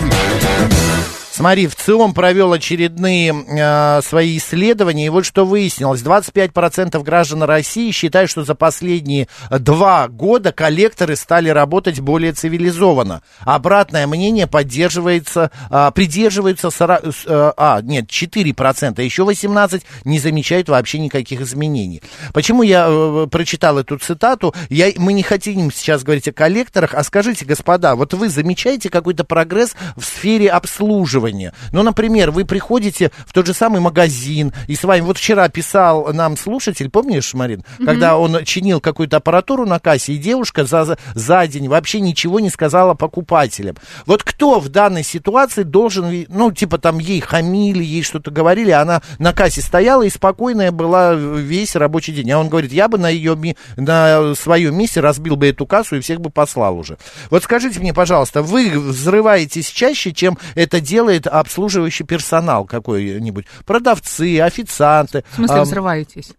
Смотри, 1.38 1.68
ВЦИОМ 1.68 2.16
провел 2.16 2.52
очередные 2.52 3.32
э, 3.32 4.02
свои 4.02 4.38
исследования, 4.40 5.06
и 5.06 5.10
вот 5.10 5.24
что 5.24 5.46
выяснилось. 5.46 6.02
25% 6.02 7.00
граждан 7.04 7.44
России 7.44 7.92
считают, 7.92 8.32
что 8.32 8.44
за 8.44 8.56
последние 8.56 9.28
два 9.52 10.08
года 10.08 10.52
коллекторы 10.52 11.16
стали 11.16 11.50
работать 11.50 12.00
более 12.00 12.32
цивилизованно. 12.34 13.22
Обратное 13.42 14.08
мнение 14.08 14.48
поддерживается, 14.48 15.52
э, 15.70 15.92
придерживаются, 15.94 16.72
сора- 16.72 17.04
с- 17.04 17.28
э, 17.28 17.52
а, 17.56 17.82
нет, 17.84 18.08
4%, 18.10 19.04
еще 19.04 19.24
18% 19.24 19.84
не 20.06 20.18
замечают 20.18 20.70
вообще 20.70 20.98
никаких 20.98 21.42
изменений. 21.42 22.02
Почему 22.34 22.64
я 22.64 22.88
э, 22.90 23.28
прочитал 23.30 23.78
эту 23.78 24.00
цитату? 24.00 24.56
Я, 24.70 24.88
мы 24.96 25.14
не 25.14 25.22
хотим 25.22 25.72
сейчас 25.72 26.02
говорить 26.02 26.28
о 26.30 26.32
коллекторах, 26.34 26.96
а 26.96 27.04
скажите, 27.04 27.46
господа, 27.46 27.96
вот 27.96 28.16
вы 28.16 28.30
замечаете 28.30 28.90
какой-то 28.90 29.24
прогресс 29.24 29.76
в 29.96 30.04
сфере 30.04 30.50
обслуживания? 30.50 31.26
Ну, 31.71 31.84
например, 31.84 32.32
вы 32.32 32.45
приходите 32.45 33.11
в 33.25 33.34
тот 33.34 33.45
же 33.47 33.53
самый 33.53 33.82
магазин, 33.82 34.53
и 34.67 34.75
с 34.75 34.84
вами, 34.84 35.01
вот 35.01 35.17
вчера 35.17 35.47
писал 35.49 36.13
нам 36.13 36.38
слушатель, 36.38 36.89
помнишь, 36.89 37.34
Марин, 37.34 37.63
Мгм. 37.78 37.86
когда 37.88 38.17
он 38.17 38.43
чинил 38.45 38.80
какую-то 38.80 39.17
аппаратуру 39.17 39.65
на 39.65 39.80
кассе, 39.80 40.13
и 40.13 40.17
девушка 40.17 40.65
за, 40.65 40.97
за 41.13 41.47
день 41.47 41.67
вообще 41.67 41.99
ничего 41.99 42.39
не 42.39 42.49
сказала 42.49 42.93
покупателям. 42.93 43.75
Вот 44.05 44.23
кто 44.23 44.59
в 44.59 44.69
данной 44.69 45.03
ситуации 45.03 45.63
должен, 45.63 46.25
ну, 46.30 46.51
типа 46.51 46.78
там 46.78 46.99
ей 46.99 47.19
хамили, 47.19 47.84
ей 47.84 48.03
что-то 48.03 48.32
говорили, 48.32 48.71
она 48.71 49.01
на 49.19 49.34
кассе 49.34 49.61
стояла 49.61 50.03
и 50.03 50.09
спокойная 50.09 50.71
была 50.71 51.13
весь 51.13 51.75
рабочий 51.75 52.13
день. 52.13 52.32
А 52.32 52.39
он 52.39 52.49
говорит, 52.49 52.71
я 52.71 52.88
бы 52.88 52.97
на 52.97 53.09
ее, 53.09 53.38
на 53.75 54.36
своем 54.36 54.75
месте 54.78 54.99
разбил 54.99 55.36
бы 55.36 55.47
эту 55.47 55.65
кассу 55.65 55.95
и 55.95 55.99
всех 55.99 56.21
бы 56.21 56.30
послал 56.30 56.78
уже. 56.78 56.97
Вот 57.30 57.43
скажите 57.43 57.80
мне, 57.80 57.93
пожалуйста, 57.93 58.41
вы 58.41 58.69
взрываетесь 58.78 59.69
чаще, 59.69 60.11
чем 60.13 60.38
это 60.55 60.80
делает 60.80 61.16
обслуживающий 61.26 62.05
персонал 62.05 62.65
какой-нибудь? 62.65 63.45
Продавцы, 63.65 64.39
официанты. 64.39 65.24
В 65.32 65.36
смысле, 65.36 65.57
ам, 65.57 65.63
взрываетесь? 65.63 66.34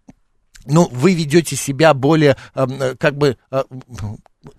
ну, 0.68 0.88
вы 0.92 1.14
ведете 1.14 1.56
себя 1.56 1.94
более, 1.94 2.36
э, 2.54 2.94
как 2.98 3.16
бы, 3.16 3.36
э, 3.50 3.62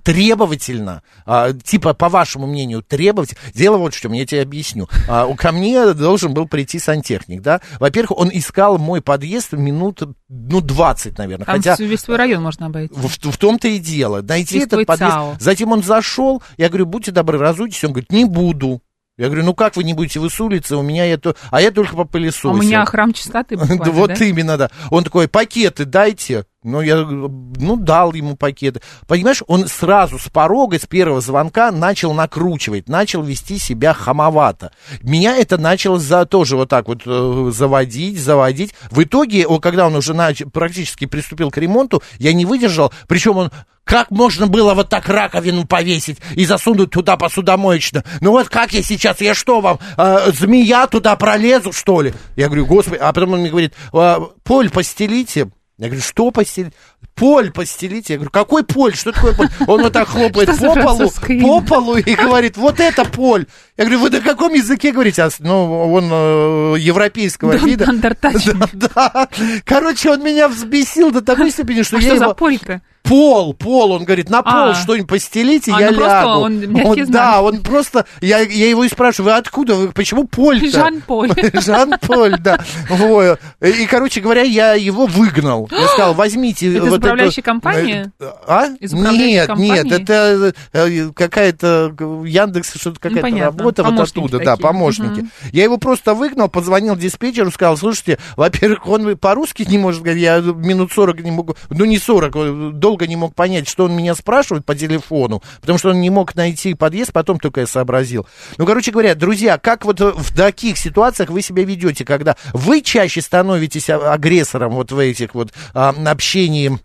требовательно, 0.04 1.04
а, 1.26 1.54
типа, 1.54 1.94
по 1.94 2.10
вашему 2.10 2.48
мнению, 2.48 2.84
требовательно. 2.84 3.40
Дело 3.54 3.78
вот 3.78 3.94
в 3.94 4.00
чем, 4.00 4.12
я 4.12 4.26
тебе 4.26 4.42
объясню. 4.42 4.88
А, 5.08 5.34
ко 5.36 5.52
мне 5.52 5.94
должен 5.94 6.34
был 6.34 6.48
прийти 6.48 6.80
сантехник, 6.80 7.42
да. 7.42 7.62
Во-первых, 7.80 8.18
он 8.18 8.30
искал 8.32 8.78
мой 8.78 9.02
подъезд 9.02 9.54
минут, 9.54 10.02
ну, 10.28 10.62
20, 10.62 11.18
наверное. 11.18 11.46
Там 11.46 11.56
Хотя... 11.56 11.76
весь 11.80 12.04
твой 12.04 12.18
район 12.18 12.44
можно 12.44 12.68
обойти. 12.68 12.94
В, 12.94 13.08
в 13.08 13.38
том-то 13.38 13.68
и 13.68 13.80
дело. 13.80 14.22
Найти 14.22 14.56
Весь 14.56 14.68
этот 14.68 14.86
подъезд. 14.86 15.14
ЦАО. 15.14 15.36
Затем 15.40 15.72
он 15.72 15.82
зашел, 15.82 16.44
я 16.58 16.70
говорю, 16.70 16.86
будьте 16.86 17.12
добры, 17.12 17.38
разуйтесь. 17.38 17.84
Он 17.84 17.92
говорит, 17.92 18.12
не 18.12 18.26
буду. 18.26 18.82
Я 19.20 19.26
говорю, 19.26 19.44
ну 19.44 19.54
как 19.54 19.76
вы 19.76 19.84
не 19.84 19.94
будете, 19.94 20.22
вы 20.22 20.30
с 20.30 20.40
улицы, 20.40 20.78
у 20.78 20.82
меня 20.82 21.06
это... 21.06 21.36
А 21.52 21.60
я 21.60 21.72
только 21.72 21.94
по 21.94 22.04
А 22.04 22.06
пылесосил. 22.06 22.52
у 22.52 22.58
меня 22.58 22.86
храм 22.86 23.12
чистоты 23.12 23.58
буквально, 23.58 23.92
вот 23.92 24.22
именно, 24.22 24.58
да. 24.58 24.70
Он 24.92 25.04
такой, 25.04 25.28
пакеты 25.28 25.84
дайте. 25.84 26.46
Ну, 26.62 26.82
я, 26.82 26.98
ну, 27.06 27.78
дал 27.78 28.14
ему 28.14 28.36
пакеты. 28.36 28.82
Понимаешь, 29.08 29.42
он 29.48 29.68
сразу 29.70 30.20
с 30.20 30.28
порога, 30.28 30.78
с 30.78 30.86
первого 30.86 31.22
звонка 31.22 31.72
начал 31.72 32.14
накручивать, 32.14 32.90
начал 32.90 33.24
вести 33.24 33.58
себя 33.58 33.94
хамовато. 33.94 34.74
Меня 35.02 35.38
это 35.38 35.58
начало 35.58 36.00
за, 36.00 36.26
тоже 36.26 36.58
вот 36.58 36.68
так 36.68 36.90
вот 36.90 37.04
э, 37.06 37.52
заводить, 37.54 38.20
заводить. 38.20 38.74
В 38.92 39.02
итоге, 39.02 39.48
когда 39.62 39.88
он 39.88 39.96
уже 39.96 40.14
нач- 40.14 40.50
практически 40.50 41.06
приступил 41.06 41.50
к 41.50 41.58
ремонту, 41.58 42.04
я 42.18 42.34
не 42.34 42.46
выдержал. 42.46 42.92
Причем 43.08 43.38
он, 43.38 43.52
как 43.86 44.12
можно 44.12 44.48
было 44.48 44.74
вот 44.74 44.90
так 44.90 45.08
раковину 45.08 45.66
повесить 45.66 46.18
и 46.36 46.46
засунуть 46.46 46.92
туда 46.92 47.16
посудомоечную? 47.16 48.04
Ну 48.20 48.32
вот 48.32 48.50
как 48.50 48.74
я 48.74 48.84
сейчас, 48.84 49.22
я 49.22 49.34
что 49.34 49.62
вам, 49.62 49.80
э, 49.96 50.32
змея 50.34 50.88
туда 50.88 51.16
пролезу, 51.16 51.72
что 51.72 52.02
ли? 52.02 52.14
Я 52.36 52.48
говорю, 52.48 52.66
господи, 52.66 53.00
а 53.02 53.14
потом 53.14 53.34
он 53.34 53.40
мне 53.40 53.50
говорит, 53.50 53.74
«А, 53.94 54.20
поль 54.44 54.70
постелите. 54.70 55.50
Я 55.80 55.88
говорю, 55.88 56.02
что 56.02 56.30
постелить? 56.32 56.74
Поль 57.16 57.52
постелите. 57.52 58.14
Я 58.14 58.18
говорю, 58.18 58.32
какой 58.32 58.66
поль? 58.66 58.94
Что 58.96 59.14
такое 59.14 59.34
поль? 59.34 59.48
Он 59.66 59.82
вот 59.82 59.94
так 59.94 60.10
хлопает 60.10 60.50
по 60.50 60.76
полу, 60.76 61.10
по 61.42 61.62
полу 61.62 61.96
и 61.96 62.16
говорит, 62.16 62.58
вот 62.58 62.82
это 62.82 63.06
поль. 63.06 63.46
Я 63.78 63.86
говорю, 63.86 64.02
вы 64.02 64.10
на 64.10 64.20
каком 64.20 64.54
языке 64.54 64.92
говорите? 64.92 65.24
А 65.24 65.30
Ну, 65.40 65.94
он 65.94 66.10
э, 66.12 66.80
европейского 66.80 67.54
вида. 67.56 67.86
Да, 67.94 68.70
да. 68.74 69.30
Короче, 69.64 70.12
он 70.12 70.22
меня 70.22 70.50
взбесил 70.50 71.12
до 71.12 71.22
такой 71.22 71.50
степени, 71.50 71.84
что 71.84 71.98
А 71.98 72.02
я 72.02 72.10
что 72.10 72.18
за 72.18 72.24
его... 72.26 72.34
поль-то? 72.34 72.82
Пол, 73.04 73.54
пол, 73.54 73.92
он 73.94 74.04
говорит, 74.04 74.30
на 74.30 74.42
пол 74.44 74.54
А. 74.54 74.76
что-нибудь 74.76 75.08
постелите, 75.10 75.72
А, 75.76 75.80
я 75.82 75.92
ну 75.92 76.00
лягу. 76.00 76.40
он 76.42 77.06
знак. 77.06 77.08
да, 77.10 77.42
он 77.42 77.62
просто, 77.62 78.06
я, 78.22 78.40
я 78.40 78.70
его 78.70 78.84
и 78.84 78.90
спрашиваю, 78.90 79.34
вы 79.34 79.38
откуда, 79.38 79.76
вы, 79.76 79.92
почему 79.92 80.26
Поль-то? 80.28 80.70
Жан-Поль. 80.70 81.32
Жан-Поль, 81.54 82.38
да. 82.40 82.60
Вот. 82.90 83.40
И, 83.62 83.86
короче 83.88 84.22
говоря, 84.22 84.42
я 84.44 84.74
его 84.74 85.06
выгнал. 85.06 85.68
Я 85.72 85.88
сказал, 85.88 86.14
возьмите... 86.14 86.76
Это 86.76 86.86
из 86.86 86.90
вот 86.92 87.00
управляющей 87.00 87.42
эту- 87.42 87.46
компании? 87.52 88.12
А? 88.48 88.68
Нет, 88.80 89.48
компании? 89.48 89.72
нет, 89.84 89.92
это 89.92 90.54
э, 90.74 91.10
какая-то 91.16 91.94
Яндекс, 92.26 92.76
что-то 92.80 93.00
какая-то 93.00 93.22
понятно. 93.22 93.46
работа 93.46 93.84
вот 93.84 93.90
Помощники 93.96 94.18
оттуда, 94.20 94.38
да, 94.40 94.56
такие. 94.56 94.68
помощники. 94.68 95.20
Мгм. 95.22 95.32
Я 95.52 95.64
его 95.64 95.78
просто 95.78 96.14
выгнал, 96.14 96.48
позвонил 96.50 96.96
диспетчеру, 96.96 97.52
сказал, 97.52 97.78
слушайте, 97.78 98.20
во-первых, 98.36 98.88
он 98.88 99.18
по-русски 99.18 99.64
не 99.68 99.78
может 99.78 100.02
говорить, 100.04 100.22
я 100.24 100.40
минут 100.40 100.92
40 100.92 101.22
не 101.22 101.32
могу, 101.32 101.56
ну 101.70 101.86
не 101.86 101.98
40, 101.98 102.36
э, 102.36 102.72
долго 102.90 103.06
не 103.06 103.16
мог 103.16 103.36
понять, 103.36 103.70
что 103.70 103.86
он 103.86 103.96
меня 103.96 104.16
спрашивает 104.16 104.66
по 104.66 104.74
телефону, 104.74 105.44
потому 105.62 105.78
что 105.78 105.92
он 105.92 106.02
не 106.02 106.10
мог 106.10 106.34
найти 106.34 106.74
подъезд, 106.74 107.14
потом 107.14 107.38
только 107.38 107.62
я 107.62 107.68
сообразил. 107.68 108.26
Ну, 108.58 108.66
короче 108.66 108.90
говоря, 108.92 109.14
друзья, 109.14 109.60
как 109.60 109.86
вот 109.86 110.02
э, 110.02 110.12
в 110.12 110.36
таких 110.36 110.80
ситуациях 110.80 111.30
вы 111.30 111.44
себя 111.44 111.64
ведете, 111.64 112.04
когда 112.04 112.36
вы 112.52 112.82
чаще 112.82 113.22
становитесь 113.22 113.92
а- 113.92 114.12
агрессором 114.12 114.72
вот 114.72 114.92
в 114.92 114.98
этих 114.98 115.36
вот 115.36 115.54
а, 115.76 115.94
общении 116.08 116.80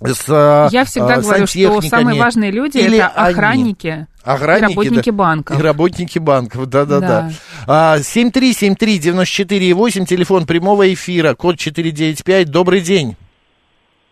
с 0.00 0.26
а, 0.28 0.68
Я 0.70 0.84
всегда 0.84 1.14
а, 1.14 1.20
говорю, 1.20 1.48
что 1.48 1.80
самые 1.82 2.20
важные 2.20 2.52
люди 2.52 2.78
Или 2.78 2.98
это 2.98 3.08
они? 3.08 3.32
охранники, 3.32 4.06
Охранники, 4.22 4.62
и 4.62 4.66
работники 4.76 5.10
да. 5.10 5.16
банков. 5.16 5.58
И 5.58 5.62
работники 5.62 6.18
банков, 6.20 6.66
да-да-да. 6.66 7.32
Да. 7.66 7.94
А, 7.94 7.98
7373948, 7.98 10.06
телефон 10.06 10.46
прямого 10.46 10.94
эфира, 10.94 11.34
код 11.34 11.58
495. 11.58 12.48
Добрый 12.48 12.80
день. 12.80 13.16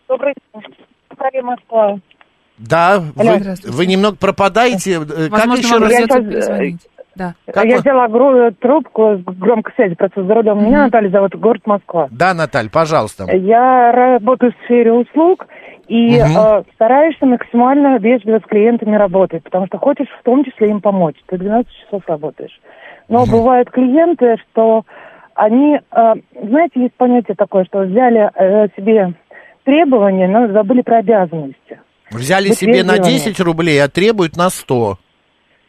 Добрый 0.08 0.34
день. 0.34 0.40
Наталья 1.20 1.42
Москва. 1.42 1.98
Да, 2.58 3.00
вы, 3.14 3.24
вы 3.70 3.86
немного 3.86 4.16
пропадаете. 4.16 4.94
Э, 4.94 5.28
Как 5.28 5.30
Возможно, 5.30 5.60
еще 5.62 5.74
вам 5.74 5.82
раз? 5.84 5.92
Я 5.92 5.98
сейчас, 5.98 6.24
перезвонить. 6.24 6.88
Да. 7.16 7.34
Как 7.52 7.64
я 7.64 7.76
вы- 7.76 7.80
взяла 7.82 8.06
гро- 8.08 8.54
трубку 8.60 9.16
с 9.18 9.24
громкой 9.38 9.72
связи, 9.74 9.94
просто 9.94 10.24
за 10.24 10.34
рулем. 10.34 10.64
Меня 10.64 10.84
Наталья 10.84 11.10
зовут, 11.10 11.34
город 11.36 11.62
Москва. 11.66 12.08
Да, 12.10 12.34
Наталь, 12.34 12.70
пожалуйста. 12.70 13.24
Я 13.34 13.92
работаю 13.92 14.52
в 14.52 14.64
сфере 14.64 14.92
услуг 14.92 15.46
и 15.88 16.18
Мгм. 16.20 16.36
э, 16.38 16.62
стараешься 16.74 17.26
максимально 17.26 17.98
вежливо 17.98 18.38
с 18.38 18.48
клиентами 18.48 18.96
работать, 18.96 19.42
потому 19.42 19.66
что 19.66 19.78
хочешь 19.78 20.06
в 20.20 20.22
том 20.22 20.44
числе 20.44 20.68
им 20.68 20.80
помочь. 20.80 21.16
Ты 21.26 21.36
12 21.36 21.70
часов 21.84 22.02
работаешь. 22.06 22.58
Но 23.08 23.26
бывают 23.26 23.70
клиенты, 23.70 24.36
что 24.52 24.84
они, 25.34 25.80
э, 25.90 26.14
знаете, 26.44 26.80
есть 26.80 26.94
понятие 26.94 27.34
такое, 27.36 27.64
что 27.64 27.80
взяли 27.80 28.30
э, 28.34 28.68
себе 28.76 29.14
требования, 29.64 30.28
но 30.28 30.48
забыли 30.52 30.82
про 30.82 30.98
обязанности. 30.98 31.80
Взяли 32.10 32.48
быть 32.48 32.58
себе 32.58 32.82
на 32.82 32.96
вежливыми. 32.96 33.12
10 33.12 33.40
рублей, 33.40 33.82
а 33.82 33.88
требуют 33.88 34.36
на 34.36 34.50
100. 34.50 34.98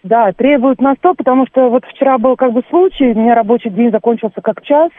Да, 0.04 0.32
требуют 0.34 0.82
на 0.82 0.96
100, 0.96 1.14
потому 1.14 1.46
что 1.48 1.70
вот 1.70 1.86
вчера 1.86 2.18
был 2.18 2.36
как 2.36 2.54
бы 2.54 2.64
случай, 2.70 3.12
у 3.12 3.20
меня 3.20 3.36
рабочий 3.36 3.70
день 3.70 3.92
закончился 3.92 4.42
как 4.42 4.64
час, 4.64 4.90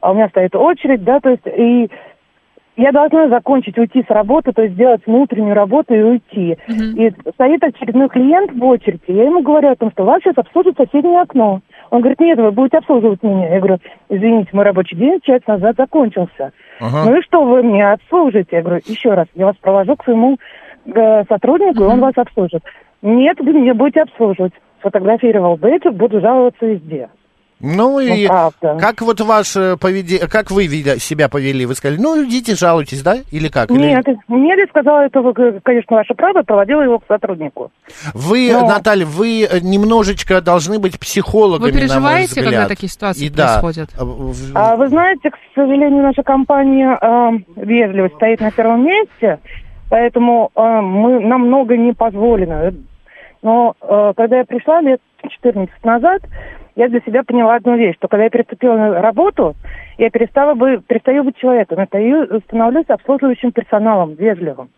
а 0.00 0.10
у 0.10 0.14
меня 0.14 0.28
стоит 0.28 0.56
очередь, 0.56 1.04
да, 1.04 1.20
то 1.20 1.30
есть 1.30 1.46
и 1.46 1.88
я 2.76 2.90
должна 2.90 3.28
закончить, 3.28 3.78
уйти 3.78 4.02
с 4.02 4.10
работы, 4.10 4.52
то 4.52 4.62
есть 4.62 4.74
сделать 4.74 5.02
внутреннюю 5.06 5.54
работу 5.54 5.94
и 5.94 6.02
уйти. 6.02 6.56
И 6.68 7.12
стоит 7.34 7.62
очередной 7.62 8.08
клиент 8.08 8.52
в 8.52 8.64
очереди, 8.64 9.02
я 9.08 9.24
ему 9.24 9.42
говорю 9.42 9.70
о 9.70 9.76
том, 9.76 9.92
что 9.92 10.04
вас 10.04 10.20
сейчас 10.22 10.38
обслужит 10.38 10.76
соседнее 10.76 11.20
окно. 11.20 11.60
Он 11.92 12.00
говорит, 12.00 12.20
нет, 12.20 12.38
вы 12.38 12.50
будете 12.52 12.78
обслуживать 12.78 13.22
меня. 13.22 13.52
Я 13.52 13.58
говорю, 13.58 13.76
извините, 14.08 14.48
мой 14.54 14.64
рабочий 14.64 14.96
день 14.96 15.20
час 15.22 15.42
назад 15.46 15.76
закончился. 15.76 16.52
Ага. 16.80 17.04
Ну 17.04 17.18
и 17.18 17.22
что 17.22 17.44
вы 17.44 17.62
меня 17.62 17.92
обслужите? 17.92 18.48
Я 18.50 18.62
говорю, 18.62 18.80
еще 18.86 19.12
раз, 19.12 19.26
я 19.34 19.44
вас 19.44 19.56
провожу 19.56 19.94
к 19.96 20.04
своему 20.04 20.38
э, 20.86 21.24
сотруднику, 21.28 21.84
и 21.84 21.86
он 21.86 22.00
вас 22.00 22.14
обслужит. 22.16 22.62
Нет, 23.02 23.38
вы 23.40 23.52
меня 23.52 23.74
будете 23.74 24.00
обслуживать. 24.00 24.54
Сфотографировал 24.80 25.58
бейджик, 25.58 25.92
буду 25.92 26.22
жаловаться 26.22 26.64
везде. 26.64 27.10
Ну 27.62 28.00
и 28.00 28.26
правда. 28.26 28.76
как 28.80 29.00
вот 29.02 29.20
ваше 29.20 29.76
поведение, 29.80 30.26
как 30.28 30.50
вы 30.50 30.66
видя- 30.66 30.98
себя 30.98 31.28
повели? 31.28 31.64
Вы 31.64 31.74
сказали, 31.76 32.00
ну 32.00 32.22
идите, 32.24 32.56
жалуйтесь, 32.56 33.02
да? 33.02 33.18
Или 33.30 33.46
как? 33.48 33.70
Или- 33.70 33.78
Нет, 33.78 34.04
нет, 34.28 34.58
я 34.58 34.66
сказала, 34.66 35.02
это, 35.06 35.20
вы, 35.20 35.32
конечно, 35.62 35.96
ваше 35.96 36.14
право, 36.14 36.42
проводила 36.42 36.82
его 36.82 36.98
к 36.98 37.04
сотруднику. 37.06 37.70
Вы, 38.14 38.50
Но- 38.52 38.66
Наталья, 38.66 39.06
вы 39.06 39.48
немножечко 39.62 40.40
должны 40.40 40.78
быть 40.80 40.98
психологами, 40.98 41.70
Вы 41.70 41.78
переживаете, 41.78 42.40
на 42.40 42.46
мой 42.46 42.52
когда 42.52 42.68
такие 42.68 42.90
ситуации 42.90 43.26
И 43.26 43.30
да, 43.30 43.60
происходят? 43.60 43.90
в- 43.96 44.34
А 44.56 44.76
вы 44.76 44.88
знаете, 44.88 45.30
к 45.30 45.36
сожалению, 45.54 46.02
наша 46.02 46.22
компания 46.24 46.98
э, 47.00 47.30
вежливость 47.64 48.16
стоит 48.16 48.40
на 48.40 48.50
первом 48.50 48.84
месте, 48.84 49.38
поэтому 49.88 50.50
э, 50.56 50.60
мы, 50.80 51.20
нам 51.20 51.42
много 51.46 51.76
не 51.76 51.92
позволено. 51.92 52.72
Но 53.42 53.74
э, 53.80 54.12
когда 54.16 54.38
я 54.38 54.44
пришла 54.44 54.80
лет 54.80 55.00
14 55.28 55.84
назад, 55.84 56.22
я 56.76 56.88
для 56.88 57.00
себя 57.00 57.22
поняла 57.22 57.56
одну 57.56 57.76
вещь, 57.76 57.96
что 57.96 58.08
когда 58.08 58.24
я 58.24 58.30
переступила 58.30 58.76
на 58.76 59.02
работу, 59.02 59.54
я 59.98 60.10
перестала 60.10 60.54
бы, 60.54 60.82
перестаю 60.86 61.24
быть 61.24 61.36
человеком, 61.36 61.78
я 61.78 61.84
стою- 61.84 62.40
становлюсь 62.44 62.88
обслуживающим 62.88 63.52
персоналом, 63.52 64.14
вежливым. 64.14 64.68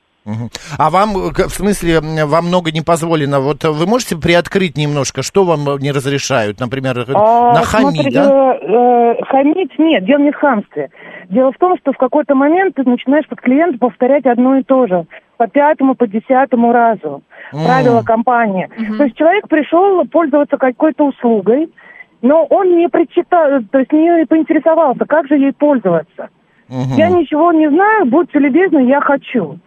А 0.79 0.91
вам, 0.91 1.11
э, 1.16 1.49
в 1.49 1.53
смысле, 1.53 2.01
вам 2.01 2.47
много 2.47 2.72
не 2.72 2.81
позволено? 2.81 3.41
Вот 3.41 3.64
вы 3.64 3.87
можете 3.87 4.16
приоткрыть 4.16 4.77
немножко, 4.77 5.22
что 5.22 5.45
вам 5.45 5.68
э, 5.68 5.79
не 5.81 5.93
разрешают? 5.93 6.61
Например, 6.61 6.99
э, 6.99 7.05
А, 7.14 7.53
нахамить, 7.55 7.95
смотри, 7.95 8.11
да? 8.11 8.57
э, 8.57 9.22
хамить 9.25 9.79
нет, 9.79 10.05
дело 10.07 10.20
не 10.20 10.33
в 10.33 10.37
хамстве. 10.37 10.91
Дело 11.29 11.53
в 11.53 11.59
том, 11.59 11.77
что 11.79 11.93
в 11.93 11.99
какой-то 11.99 12.35
момент 12.35 12.75
ты 12.77 12.89
начинаешь 12.89 13.29
под 13.29 13.41
клиента 13.41 13.79
повторять 13.79 14.25
одно 14.25 14.57
и 14.57 14.62
то 14.62 14.87
же. 14.87 15.07
По 15.37 15.47
пятому, 15.47 15.95
по 15.95 16.07
десятому 16.07 16.72
разу. 16.72 17.22
М. 17.53 17.64
Правила 17.64 18.03
компании. 18.03 18.70
То 18.97 19.05
есть 19.05 19.16
человек 19.16 19.49
пришел 19.49 20.07
пользоваться 20.07 20.57
какой-то 20.57 21.05
услугой, 21.05 21.68
но 22.22 22.45
он 22.47 22.79
не 22.79 22.89
прочитал, 22.89 23.61
то 23.70 23.79
есть 23.79 23.93
не 23.93 24.25
поинтересовался, 24.27 25.05
как 25.05 25.29
же 25.29 25.37
ей 25.37 25.53
пользоваться. 25.53 26.31
Я 26.68 27.11
ничего 27.11 27.53
не 27.53 27.68
знаю, 27.68 28.07
будьте 28.07 28.39
любезны, 28.39 28.89
я 28.89 29.01
хочу. 29.03 29.59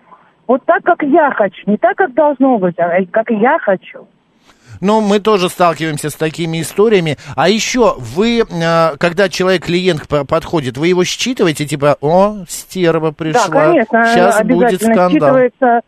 Вот 0.47 0.63
так, 0.65 0.83
как 0.83 1.03
я 1.03 1.31
хочу. 1.31 1.61
Не 1.65 1.77
так, 1.77 1.95
как 1.97 2.13
должно 2.13 2.57
быть, 2.57 2.77
а 2.79 2.89
как 3.11 3.29
я 3.31 3.59
хочу. 3.59 4.07
Ну, 4.79 5.01
мы 5.01 5.19
тоже 5.19 5.49
сталкиваемся 5.49 6.09
с 6.09 6.15
такими 6.15 6.61
историями. 6.61 7.17
А 7.35 7.49
еще 7.49 7.95
вы, 7.97 8.41
э, 8.41 8.97
когда 8.99 9.27
человек, 9.27 9.65
клиент 9.65 10.07
по- 10.07 10.23
подходит, 10.25 10.77
вы 10.77 10.87
его 10.89 11.03
считываете, 11.03 11.65
типа, 11.65 11.97
о, 12.01 12.43
стерва 12.47 13.11
пришла, 13.11 13.47
Да, 13.47 13.65
конечно, 13.67 14.05
сейчас 14.05 14.43
будет 14.43 14.81
скандал. 14.81 15.35
считывается, 15.35 15.81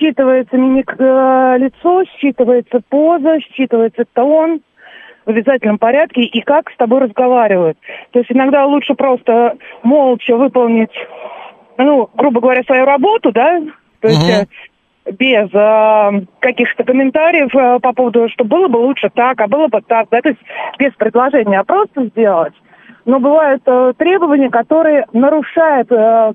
считывается 0.00 0.56
мимик 0.56 0.94
э, 0.98 1.56
лицо, 1.58 2.02
считывается 2.22 2.80
поза, 2.88 3.38
считывается 3.58 4.04
тон 4.14 4.60
в 5.26 5.30
обязательном 5.30 5.78
порядке 5.78 6.22
и 6.22 6.40
как 6.42 6.70
с 6.70 6.76
тобой 6.76 7.00
разговаривают. 7.00 7.78
То 8.12 8.20
есть 8.20 8.30
иногда 8.30 8.64
лучше 8.64 8.94
просто 8.94 9.56
молча 9.82 10.36
выполнить, 10.36 10.92
ну, 11.78 12.08
грубо 12.14 12.40
говоря, 12.40 12.62
свою 12.62 12.84
работу, 12.84 13.32
да, 13.32 13.60
то 14.00 14.08
есть 14.08 14.28
э, 14.28 15.12
без 15.12 15.48
э, 15.52 16.26
каких-то 16.40 16.84
комментариев 16.84 17.54
э, 17.54 17.78
по 17.80 17.92
поводу, 17.92 18.28
что 18.28 18.44
было 18.44 18.68
бы 18.68 18.78
лучше 18.78 19.10
так, 19.14 19.40
а 19.40 19.48
было 19.48 19.68
бы 19.68 19.80
так, 19.82 20.08
да, 20.10 20.20
то 20.20 20.28
есть 20.28 20.40
без 20.78 20.92
предложения, 20.94 21.60
а 21.60 21.64
просто 21.64 22.06
сделать. 22.06 22.54
Но 23.04 23.18
бывают 23.18 23.62
э, 23.66 23.92
требования, 23.96 24.50
которые 24.50 25.06
нарушают 25.12 25.90
э, 25.90 26.32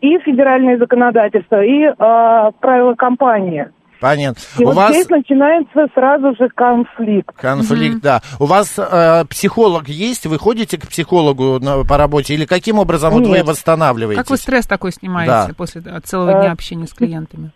и 0.00 0.18
федеральное 0.20 0.78
законодательство, 0.78 1.62
и 1.62 1.84
э, 1.84 2.50
правила 2.60 2.94
компании. 2.94 3.68
Понятно. 4.00 4.40
И 4.58 4.64
У 4.64 4.68
вот 4.68 4.76
вас 4.76 4.90
здесь 4.92 5.08
начинается 5.10 5.86
сразу 5.94 6.34
же 6.36 6.48
конфликт. 6.54 7.36
конфликт, 7.36 8.00
да. 8.02 8.22
У 8.38 8.46
вас 8.46 8.78
э, 8.78 9.24
психолог 9.28 9.88
есть? 9.88 10.26
Вы 10.26 10.38
ходите 10.38 10.78
к 10.78 10.88
психологу 10.88 11.58
на- 11.60 11.84
по 11.84 11.96
работе? 11.98 12.34
Или 12.34 12.46
каким 12.46 12.78
образом 12.78 13.12
вот 13.12 13.26
вы 13.26 13.42
восстанавливаетесь? 13.44 14.22
Как 14.22 14.30
вы 14.30 14.36
стресс 14.38 14.66
такой 14.66 14.92
снимаете 14.92 15.30
Да. 15.30 15.48
после 15.56 15.82
э, 15.84 16.00
целого 16.00 16.30
Э, 16.30 16.40
дня 16.42 16.52
общения 16.52 16.86
с 16.86 16.94
клиентами? 16.94 17.50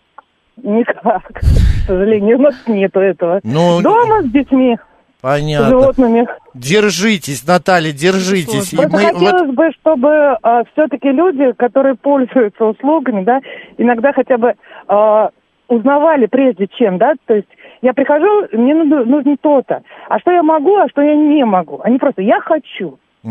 Никак, 0.63 1.23
к 1.33 1.41
сожалению, 1.87 2.39
у 2.39 2.43
нас 2.43 2.55
нету 2.67 3.01
этого. 3.01 3.41
Ну, 3.43 3.81
Дома 3.83 4.23
с 4.23 4.27
детьми, 4.31 4.77
с 4.77 5.21
Понятно. 5.23 5.69
животными. 5.71 6.27
Держитесь, 6.55 7.45
Наталья, 7.47 7.91
держитесь. 7.93 8.73
И 8.73 8.77
мы 8.77 8.87
вот- 8.87 9.01
хотелось 9.01 9.55
бы, 9.55 9.71
чтобы 9.81 10.37
все-таки 10.73 11.09
люди, 11.11 11.53
которые 11.59 11.95
пользуются 11.97 12.65
услугами, 12.67 13.25
да, 13.25 13.41
иногда 13.79 14.13
хотя 14.13 14.39
бы 14.39 14.55
а, 14.87 15.31
узнавали 15.69 16.27
прежде 16.27 16.67
чем, 16.67 16.99
да, 16.99 17.15
то 17.27 17.35
есть 17.35 17.49
я 17.83 17.93
прихожу, 17.93 18.47
мне 18.53 18.75
нужно, 18.75 19.05
нужно 19.05 19.37
то-то, 19.41 19.83
а 20.09 20.19
что 20.19 20.31
я 20.31 20.43
могу, 20.43 20.77
а 20.77 20.89
что 20.89 21.03
я 21.03 21.15
не 21.15 21.45
могу, 21.45 21.81
они 21.83 21.99
просто 21.99 22.23
я 22.23 22.41
хочу. 22.41 22.99
И 23.25 23.31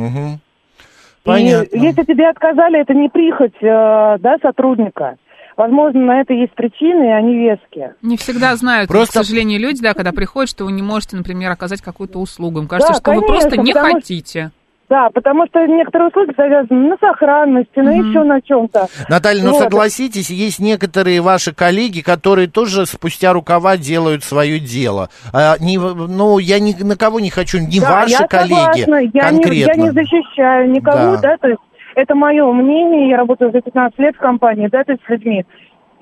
Понятно. 1.23 1.77
если 1.77 2.03
тебе 2.03 2.27
отказали, 2.29 2.81
это 2.81 2.93
не 2.93 3.07
прихоть, 3.09 3.53
э, 3.61 4.17
да, 4.19 4.37
сотрудника. 4.41 5.15
Возможно, 5.55 6.01
на 6.01 6.21
это 6.21 6.33
есть 6.33 6.53
причины, 6.53 7.05
и 7.05 7.11
они 7.11 7.35
веские. 7.37 7.95
Не 8.01 8.17
всегда 8.17 8.55
знают, 8.55 8.89
Просто- 8.89 9.19
к 9.19 9.23
сожалению, 9.23 9.59
люди, 9.61 9.81
да, 9.81 9.93
когда 9.93 10.11
приходят, 10.11 10.49
что 10.49 10.65
вы 10.65 10.71
не 10.71 10.81
можете, 10.81 11.15
например, 11.15 11.51
оказать 11.51 11.81
какую-то 11.81 12.17
услугу. 12.19 12.59
Им 12.59 12.67
кажется, 12.67 12.93
Да, 12.93 12.99
что 12.99 13.11
вы 13.11 13.21
конечно, 13.21 13.49
просто 13.49 13.57
не 13.61 13.71
потому 13.71 13.87
что- 13.89 13.95
хотите. 13.99 14.51
Да, 14.93 15.09
потому 15.11 15.47
что 15.47 15.65
некоторые 15.65 16.09
услуги 16.09 16.35
завязаны 16.37 16.89
на 16.89 16.97
сохранности, 16.97 17.79
на 17.79 17.93
еще 17.93 18.23
на 18.23 18.39
чем-то. 18.43 18.85
Наталья, 19.09 19.43
ну 19.43 19.53
Вот. 19.53 19.63
согласитесь, 19.63 20.29
есть 20.29 20.59
некоторые 20.59 21.19
ваши 21.21 21.51
коллеги, 21.51 22.01
которые 22.01 22.47
тоже 22.47 22.85
спустя 22.85 23.33
рукава 23.33 23.75
делают 23.75 24.23
свое 24.23 24.59
дело. 24.59 25.09
А, 25.33 25.55
не, 25.59 25.79
ну, 25.79 26.37
я 26.37 26.59
ни 26.59 26.73
на 26.83 26.95
кого 26.95 27.19
не 27.19 27.31
хочу, 27.31 27.57
не 27.57 27.79
Да, 27.79 27.91
ваши 27.91 28.11
я 28.11 28.27
коллеги 28.27 28.53
согласна, 28.53 28.95
я 28.97 29.01
не, 29.01 29.11
я 29.15 29.29
конкретно. 29.29 29.81
не 29.81 29.89
защищаю 29.89 30.69
никого, 30.69 31.15
Да. 31.15 31.21
да. 31.21 31.37
то 31.37 31.47
есть 31.47 31.61
это 31.95 32.13
мое 32.13 32.51
мнение, 32.51 33.09
я 33.09 33.17
работаю 33.17 33.51
за 33.51 33.61
15 33.61 33.97
лет 33.97 34.15
в 34.15 34.19
компании, 34.19 34.67
да, 34.67 34.83
то 34.83 34.91
есть 34.91 35.03
с 35.07 35.09
людьми. 35.09 35.43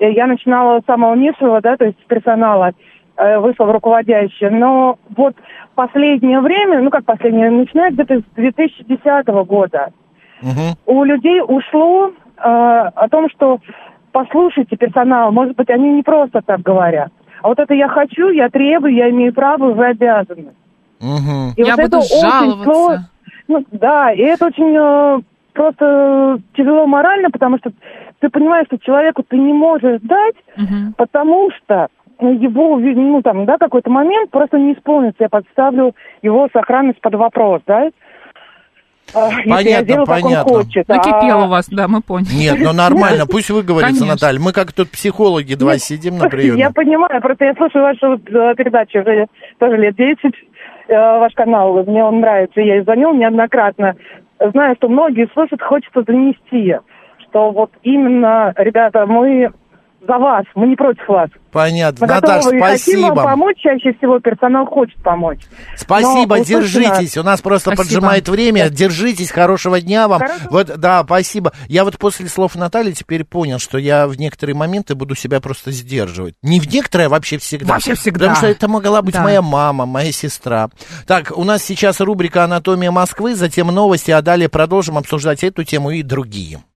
Я 0.00 0.26
начинала 0.26 0.80
с 0.80 0.84
самого 0.84 1.14
низшего, 1.14 1.62
да, 1.62 1.78
то 1.78 1.86
есть 1.86 1.96
с 1.98 2.06
персонала, 2.08 2.72
вышла 3.16 3.64
в 3.66 3.70
руководящее, 3.70 4.50
но 4.50 4.98
вот 5.16 5.34
последнее 5.74 6.40
время, 6.40 6.80
ну 6.80 6.90
как 6.90 7.04
последнее, 7.04 7.50
начиная 7.50 7.90
где-то 7.90 8.20
с 8.20 8.24
2010 8.34 9.26
года, 9.46 9.92
Мгм. 10.40 10.76
у 10.86 11.04
людей 11.04 11.40
ушло 11.46 12.08
э, 12.08 12.12
о 12.42 13.08
том, 13.10 13.28
что 13.30 13.58
послушайте 14.12 14.76
персонал, 14.76 15.32
может 15.32 15.56
быть, 15.56 15.70
они 15.70 15.90
не 15.90 16.02
просто 16.02 16.40
так 16.44 16.60
говорят. 16.62 17.10
А 17.42 17.48
вот 17.48 17.58
это 17.58 17.74
я 17.74 17.88
хочу, 17.88 18.28
я 18.30 18.48
требую, 18.48 18.94
я 18.94 19.10
имею 19.10 19.32
право, 19.34 19.72
вы 19.72 19.86
обязаны. 19.86 20.52
Мгм. 21.00 21.52
И 21.56 21.62
Я 21.62 21.76
вот 21.76 21.84
буду 21.84 21.96
это 21.98 21.98
очень 21.98 22.20
жаловаться. 22.20 22.64
сложно. 22.64 23.08
Ну, 23.48 23.64
да, 23.72 24.12
и 24.12 24.20
это 24.20 24.46
очень 24.46 24.74
э, 24.76 25.20
просто 25.52 26.40
тяжело 26.56 26.86
морально, 26.86 27.30
потому 27.30 27.58
что 27.58 27.72
ты 28.20 28.28
понимаешь, 28.28 28.66
что 28.66 28.78
человеку 28.78 29.22
ты 29.24 29.36
не 29.36 29.52
можешь 29.52 30.00
дать, 30.02 30.36
Мгм. 30.56 30.94
потому 30.96 31.50
что 31.50 31.88
его, 32.30 32.78
ну, 32.78 33.22
там, 33.22 33.44
да, 33.44 33.58
какой-то 33.58 33.90
момент 33.90 34.30
просто 34.30 34.58
не 34.58 34.74
исполнится. 34.74 35.24
Я 35.24 35.28
подставлю 35.28 35.94
его 36.22 36.48
сохранность 36.52 37.00
под 37.00 37.14
вопрос, 37.14 37.62
да? 37.66 37.90
А, 39.14 39.28
если 39.44 39.68
я 39.68 39.78
Понятно, 39.80 40.00
он 40.00 40.06
понятно. 40.06 40.54
хочет. 40.54 40.88
Накипело 40.88 41.42
А- 41.42 41.46
у 41.46 41.48
вас, 41.48 41.68
да, 41.68 41.86
мы 41.88 42.00
поняли. 42.00 42.34
Нет, 42.34 42.56
ну 42.60 42.72
нормально, 42.72 43.26
пусть 43.30 43.50
выговорится. 43.50 44.06
Наталья. 44.06 44.40
Мы 44.40 44.52
как 44.52 44.72
тут 44.72 44.90
психологи 44.90 45.54
два 45.54 45.72
Нет, 45.72 45.82
сидим 45.82 46.18
на 46.18 46.28
приеме. 46.28 46.58
Я 46.58 46.70
понимаю, 46.70 47.20
просто 47.20 47.44
я 47.44 47.54
слушаю 47.54 47.82
вашу 47.82 48.14
э, 48.14 48.54
передачу 48.54 49.00
уже 49.00 49.26
тоже 49.58 49.76
лет 49.76 49.96
10, 49.96 50.18
э, 50.88 50.94
ваш 50.94 51.34
канал, 51.34 51.84
мне 51.84 52.02
он 52.02 52.20
нравится, 52.20 52.60
я 52.60 52.78
и 52.78 52.82
звонил 52.82 53.12
неоднократно. 53.12 53.96
Знаю, 54.40 54.76
что 54.76 54.88
многие 54.88 55.28
слушают, 55.34 55.62
хочется 55.62 56.02
донести, 56.02 56.76
что 57.18 57.50
вот 57.50 57.70
именно, 57.82 58.54
ребята, 58.56 59.06
мы 59.06 59.50
за 60.06 60.18
вас, 60.18 60.44
мы 60.54 60.66
не 60.68 60.76
против 60.76 61.06
вас. 61.08 61.30
Понятно. 61.52 62.06
Мы 62.06 62.14
Наташ, 62.14 62.44
готовы 62.44 62.56
и 62.56 62.60
хотим 62.62 63.00
вам 63.02 63.10
спасибо. 63.12 63.22
помочь, 63.24 63.56
чаще 63.58 63.92
всего 63.98 64.18
персонал 64.20 64.64
хочет 64.66 64.96
помочь. 65.02 65.40
Спасибо, 65.76 66.38
Но 66.38 66.44
держитесь. 66.44 67.14
нас. 67.14 67.16
У 67.18 67.22
нас 67.22 67.40
просто 67.42 67.72
Спасибо. 67.72 67.82
поджимает 67.84 68.28
время. 68.28 68.70
Держитесь, 68.70 69.30
хорошего 69.30 69.78
дня 69.80 70.08
вам. 70.08 70.20
Хорошего. 70.20 70.48
Вот, 70.50 70.66
да, 70.78 71.02
спасибо. 71.04 71.52
Я 71.68 71.84
вот 71.84 71.98
после 71.98 72.28
слов 72.28 72.54
Натальи 72.56 72.92
теперь 72.92 73.24
понял, 73.24 73.58
что 73.58 73.76
я 73.76 74.06
в 74.06 74.16
некоторые 74.18 74.56
моменты 74.56 74.94
буду 74.94 75.14
себя 75.14 75.40
просто 75.40 75.70
сдерживать. 75.72 76.34
Не 76.42 76.58
в 76.58 76.72
некоторые, 76.72 77.06
а 77.06 77.10
вообще 77.10 77.36
всегда. 77.36 77.74
Вообще 77.74 77.94
всегда. 77.94 78.18
Потому 78.28 78.36
что 78.36 78.46
это 78.46 78.68
могла 78.68 79.02
быть 79.02 79.14
Да. 79.14 79.22
моя 79.22 79.42
мама, 79.42 79.84
моя 79.84 80.10
сестра. 80.10 80.70
Так, 81.06 81.32
у 81.36 81.44
нас 81.44 81.62
сейчас 81.62 82.00
рубрика 82.00 82.44
«Анатомия 82.44 82.90
Москвы», 82.90 83.34
затем 83.34 83.66
новости, 83.66 84.10
а 84.10 84.22
далее 84.22 84.48
продолжим 84.48 84.96
обсуждать 84.96 85.44
эту 85.44 85.64
тему 85.64 85.90
и 85.90 86.02
другие. 86.02 86.62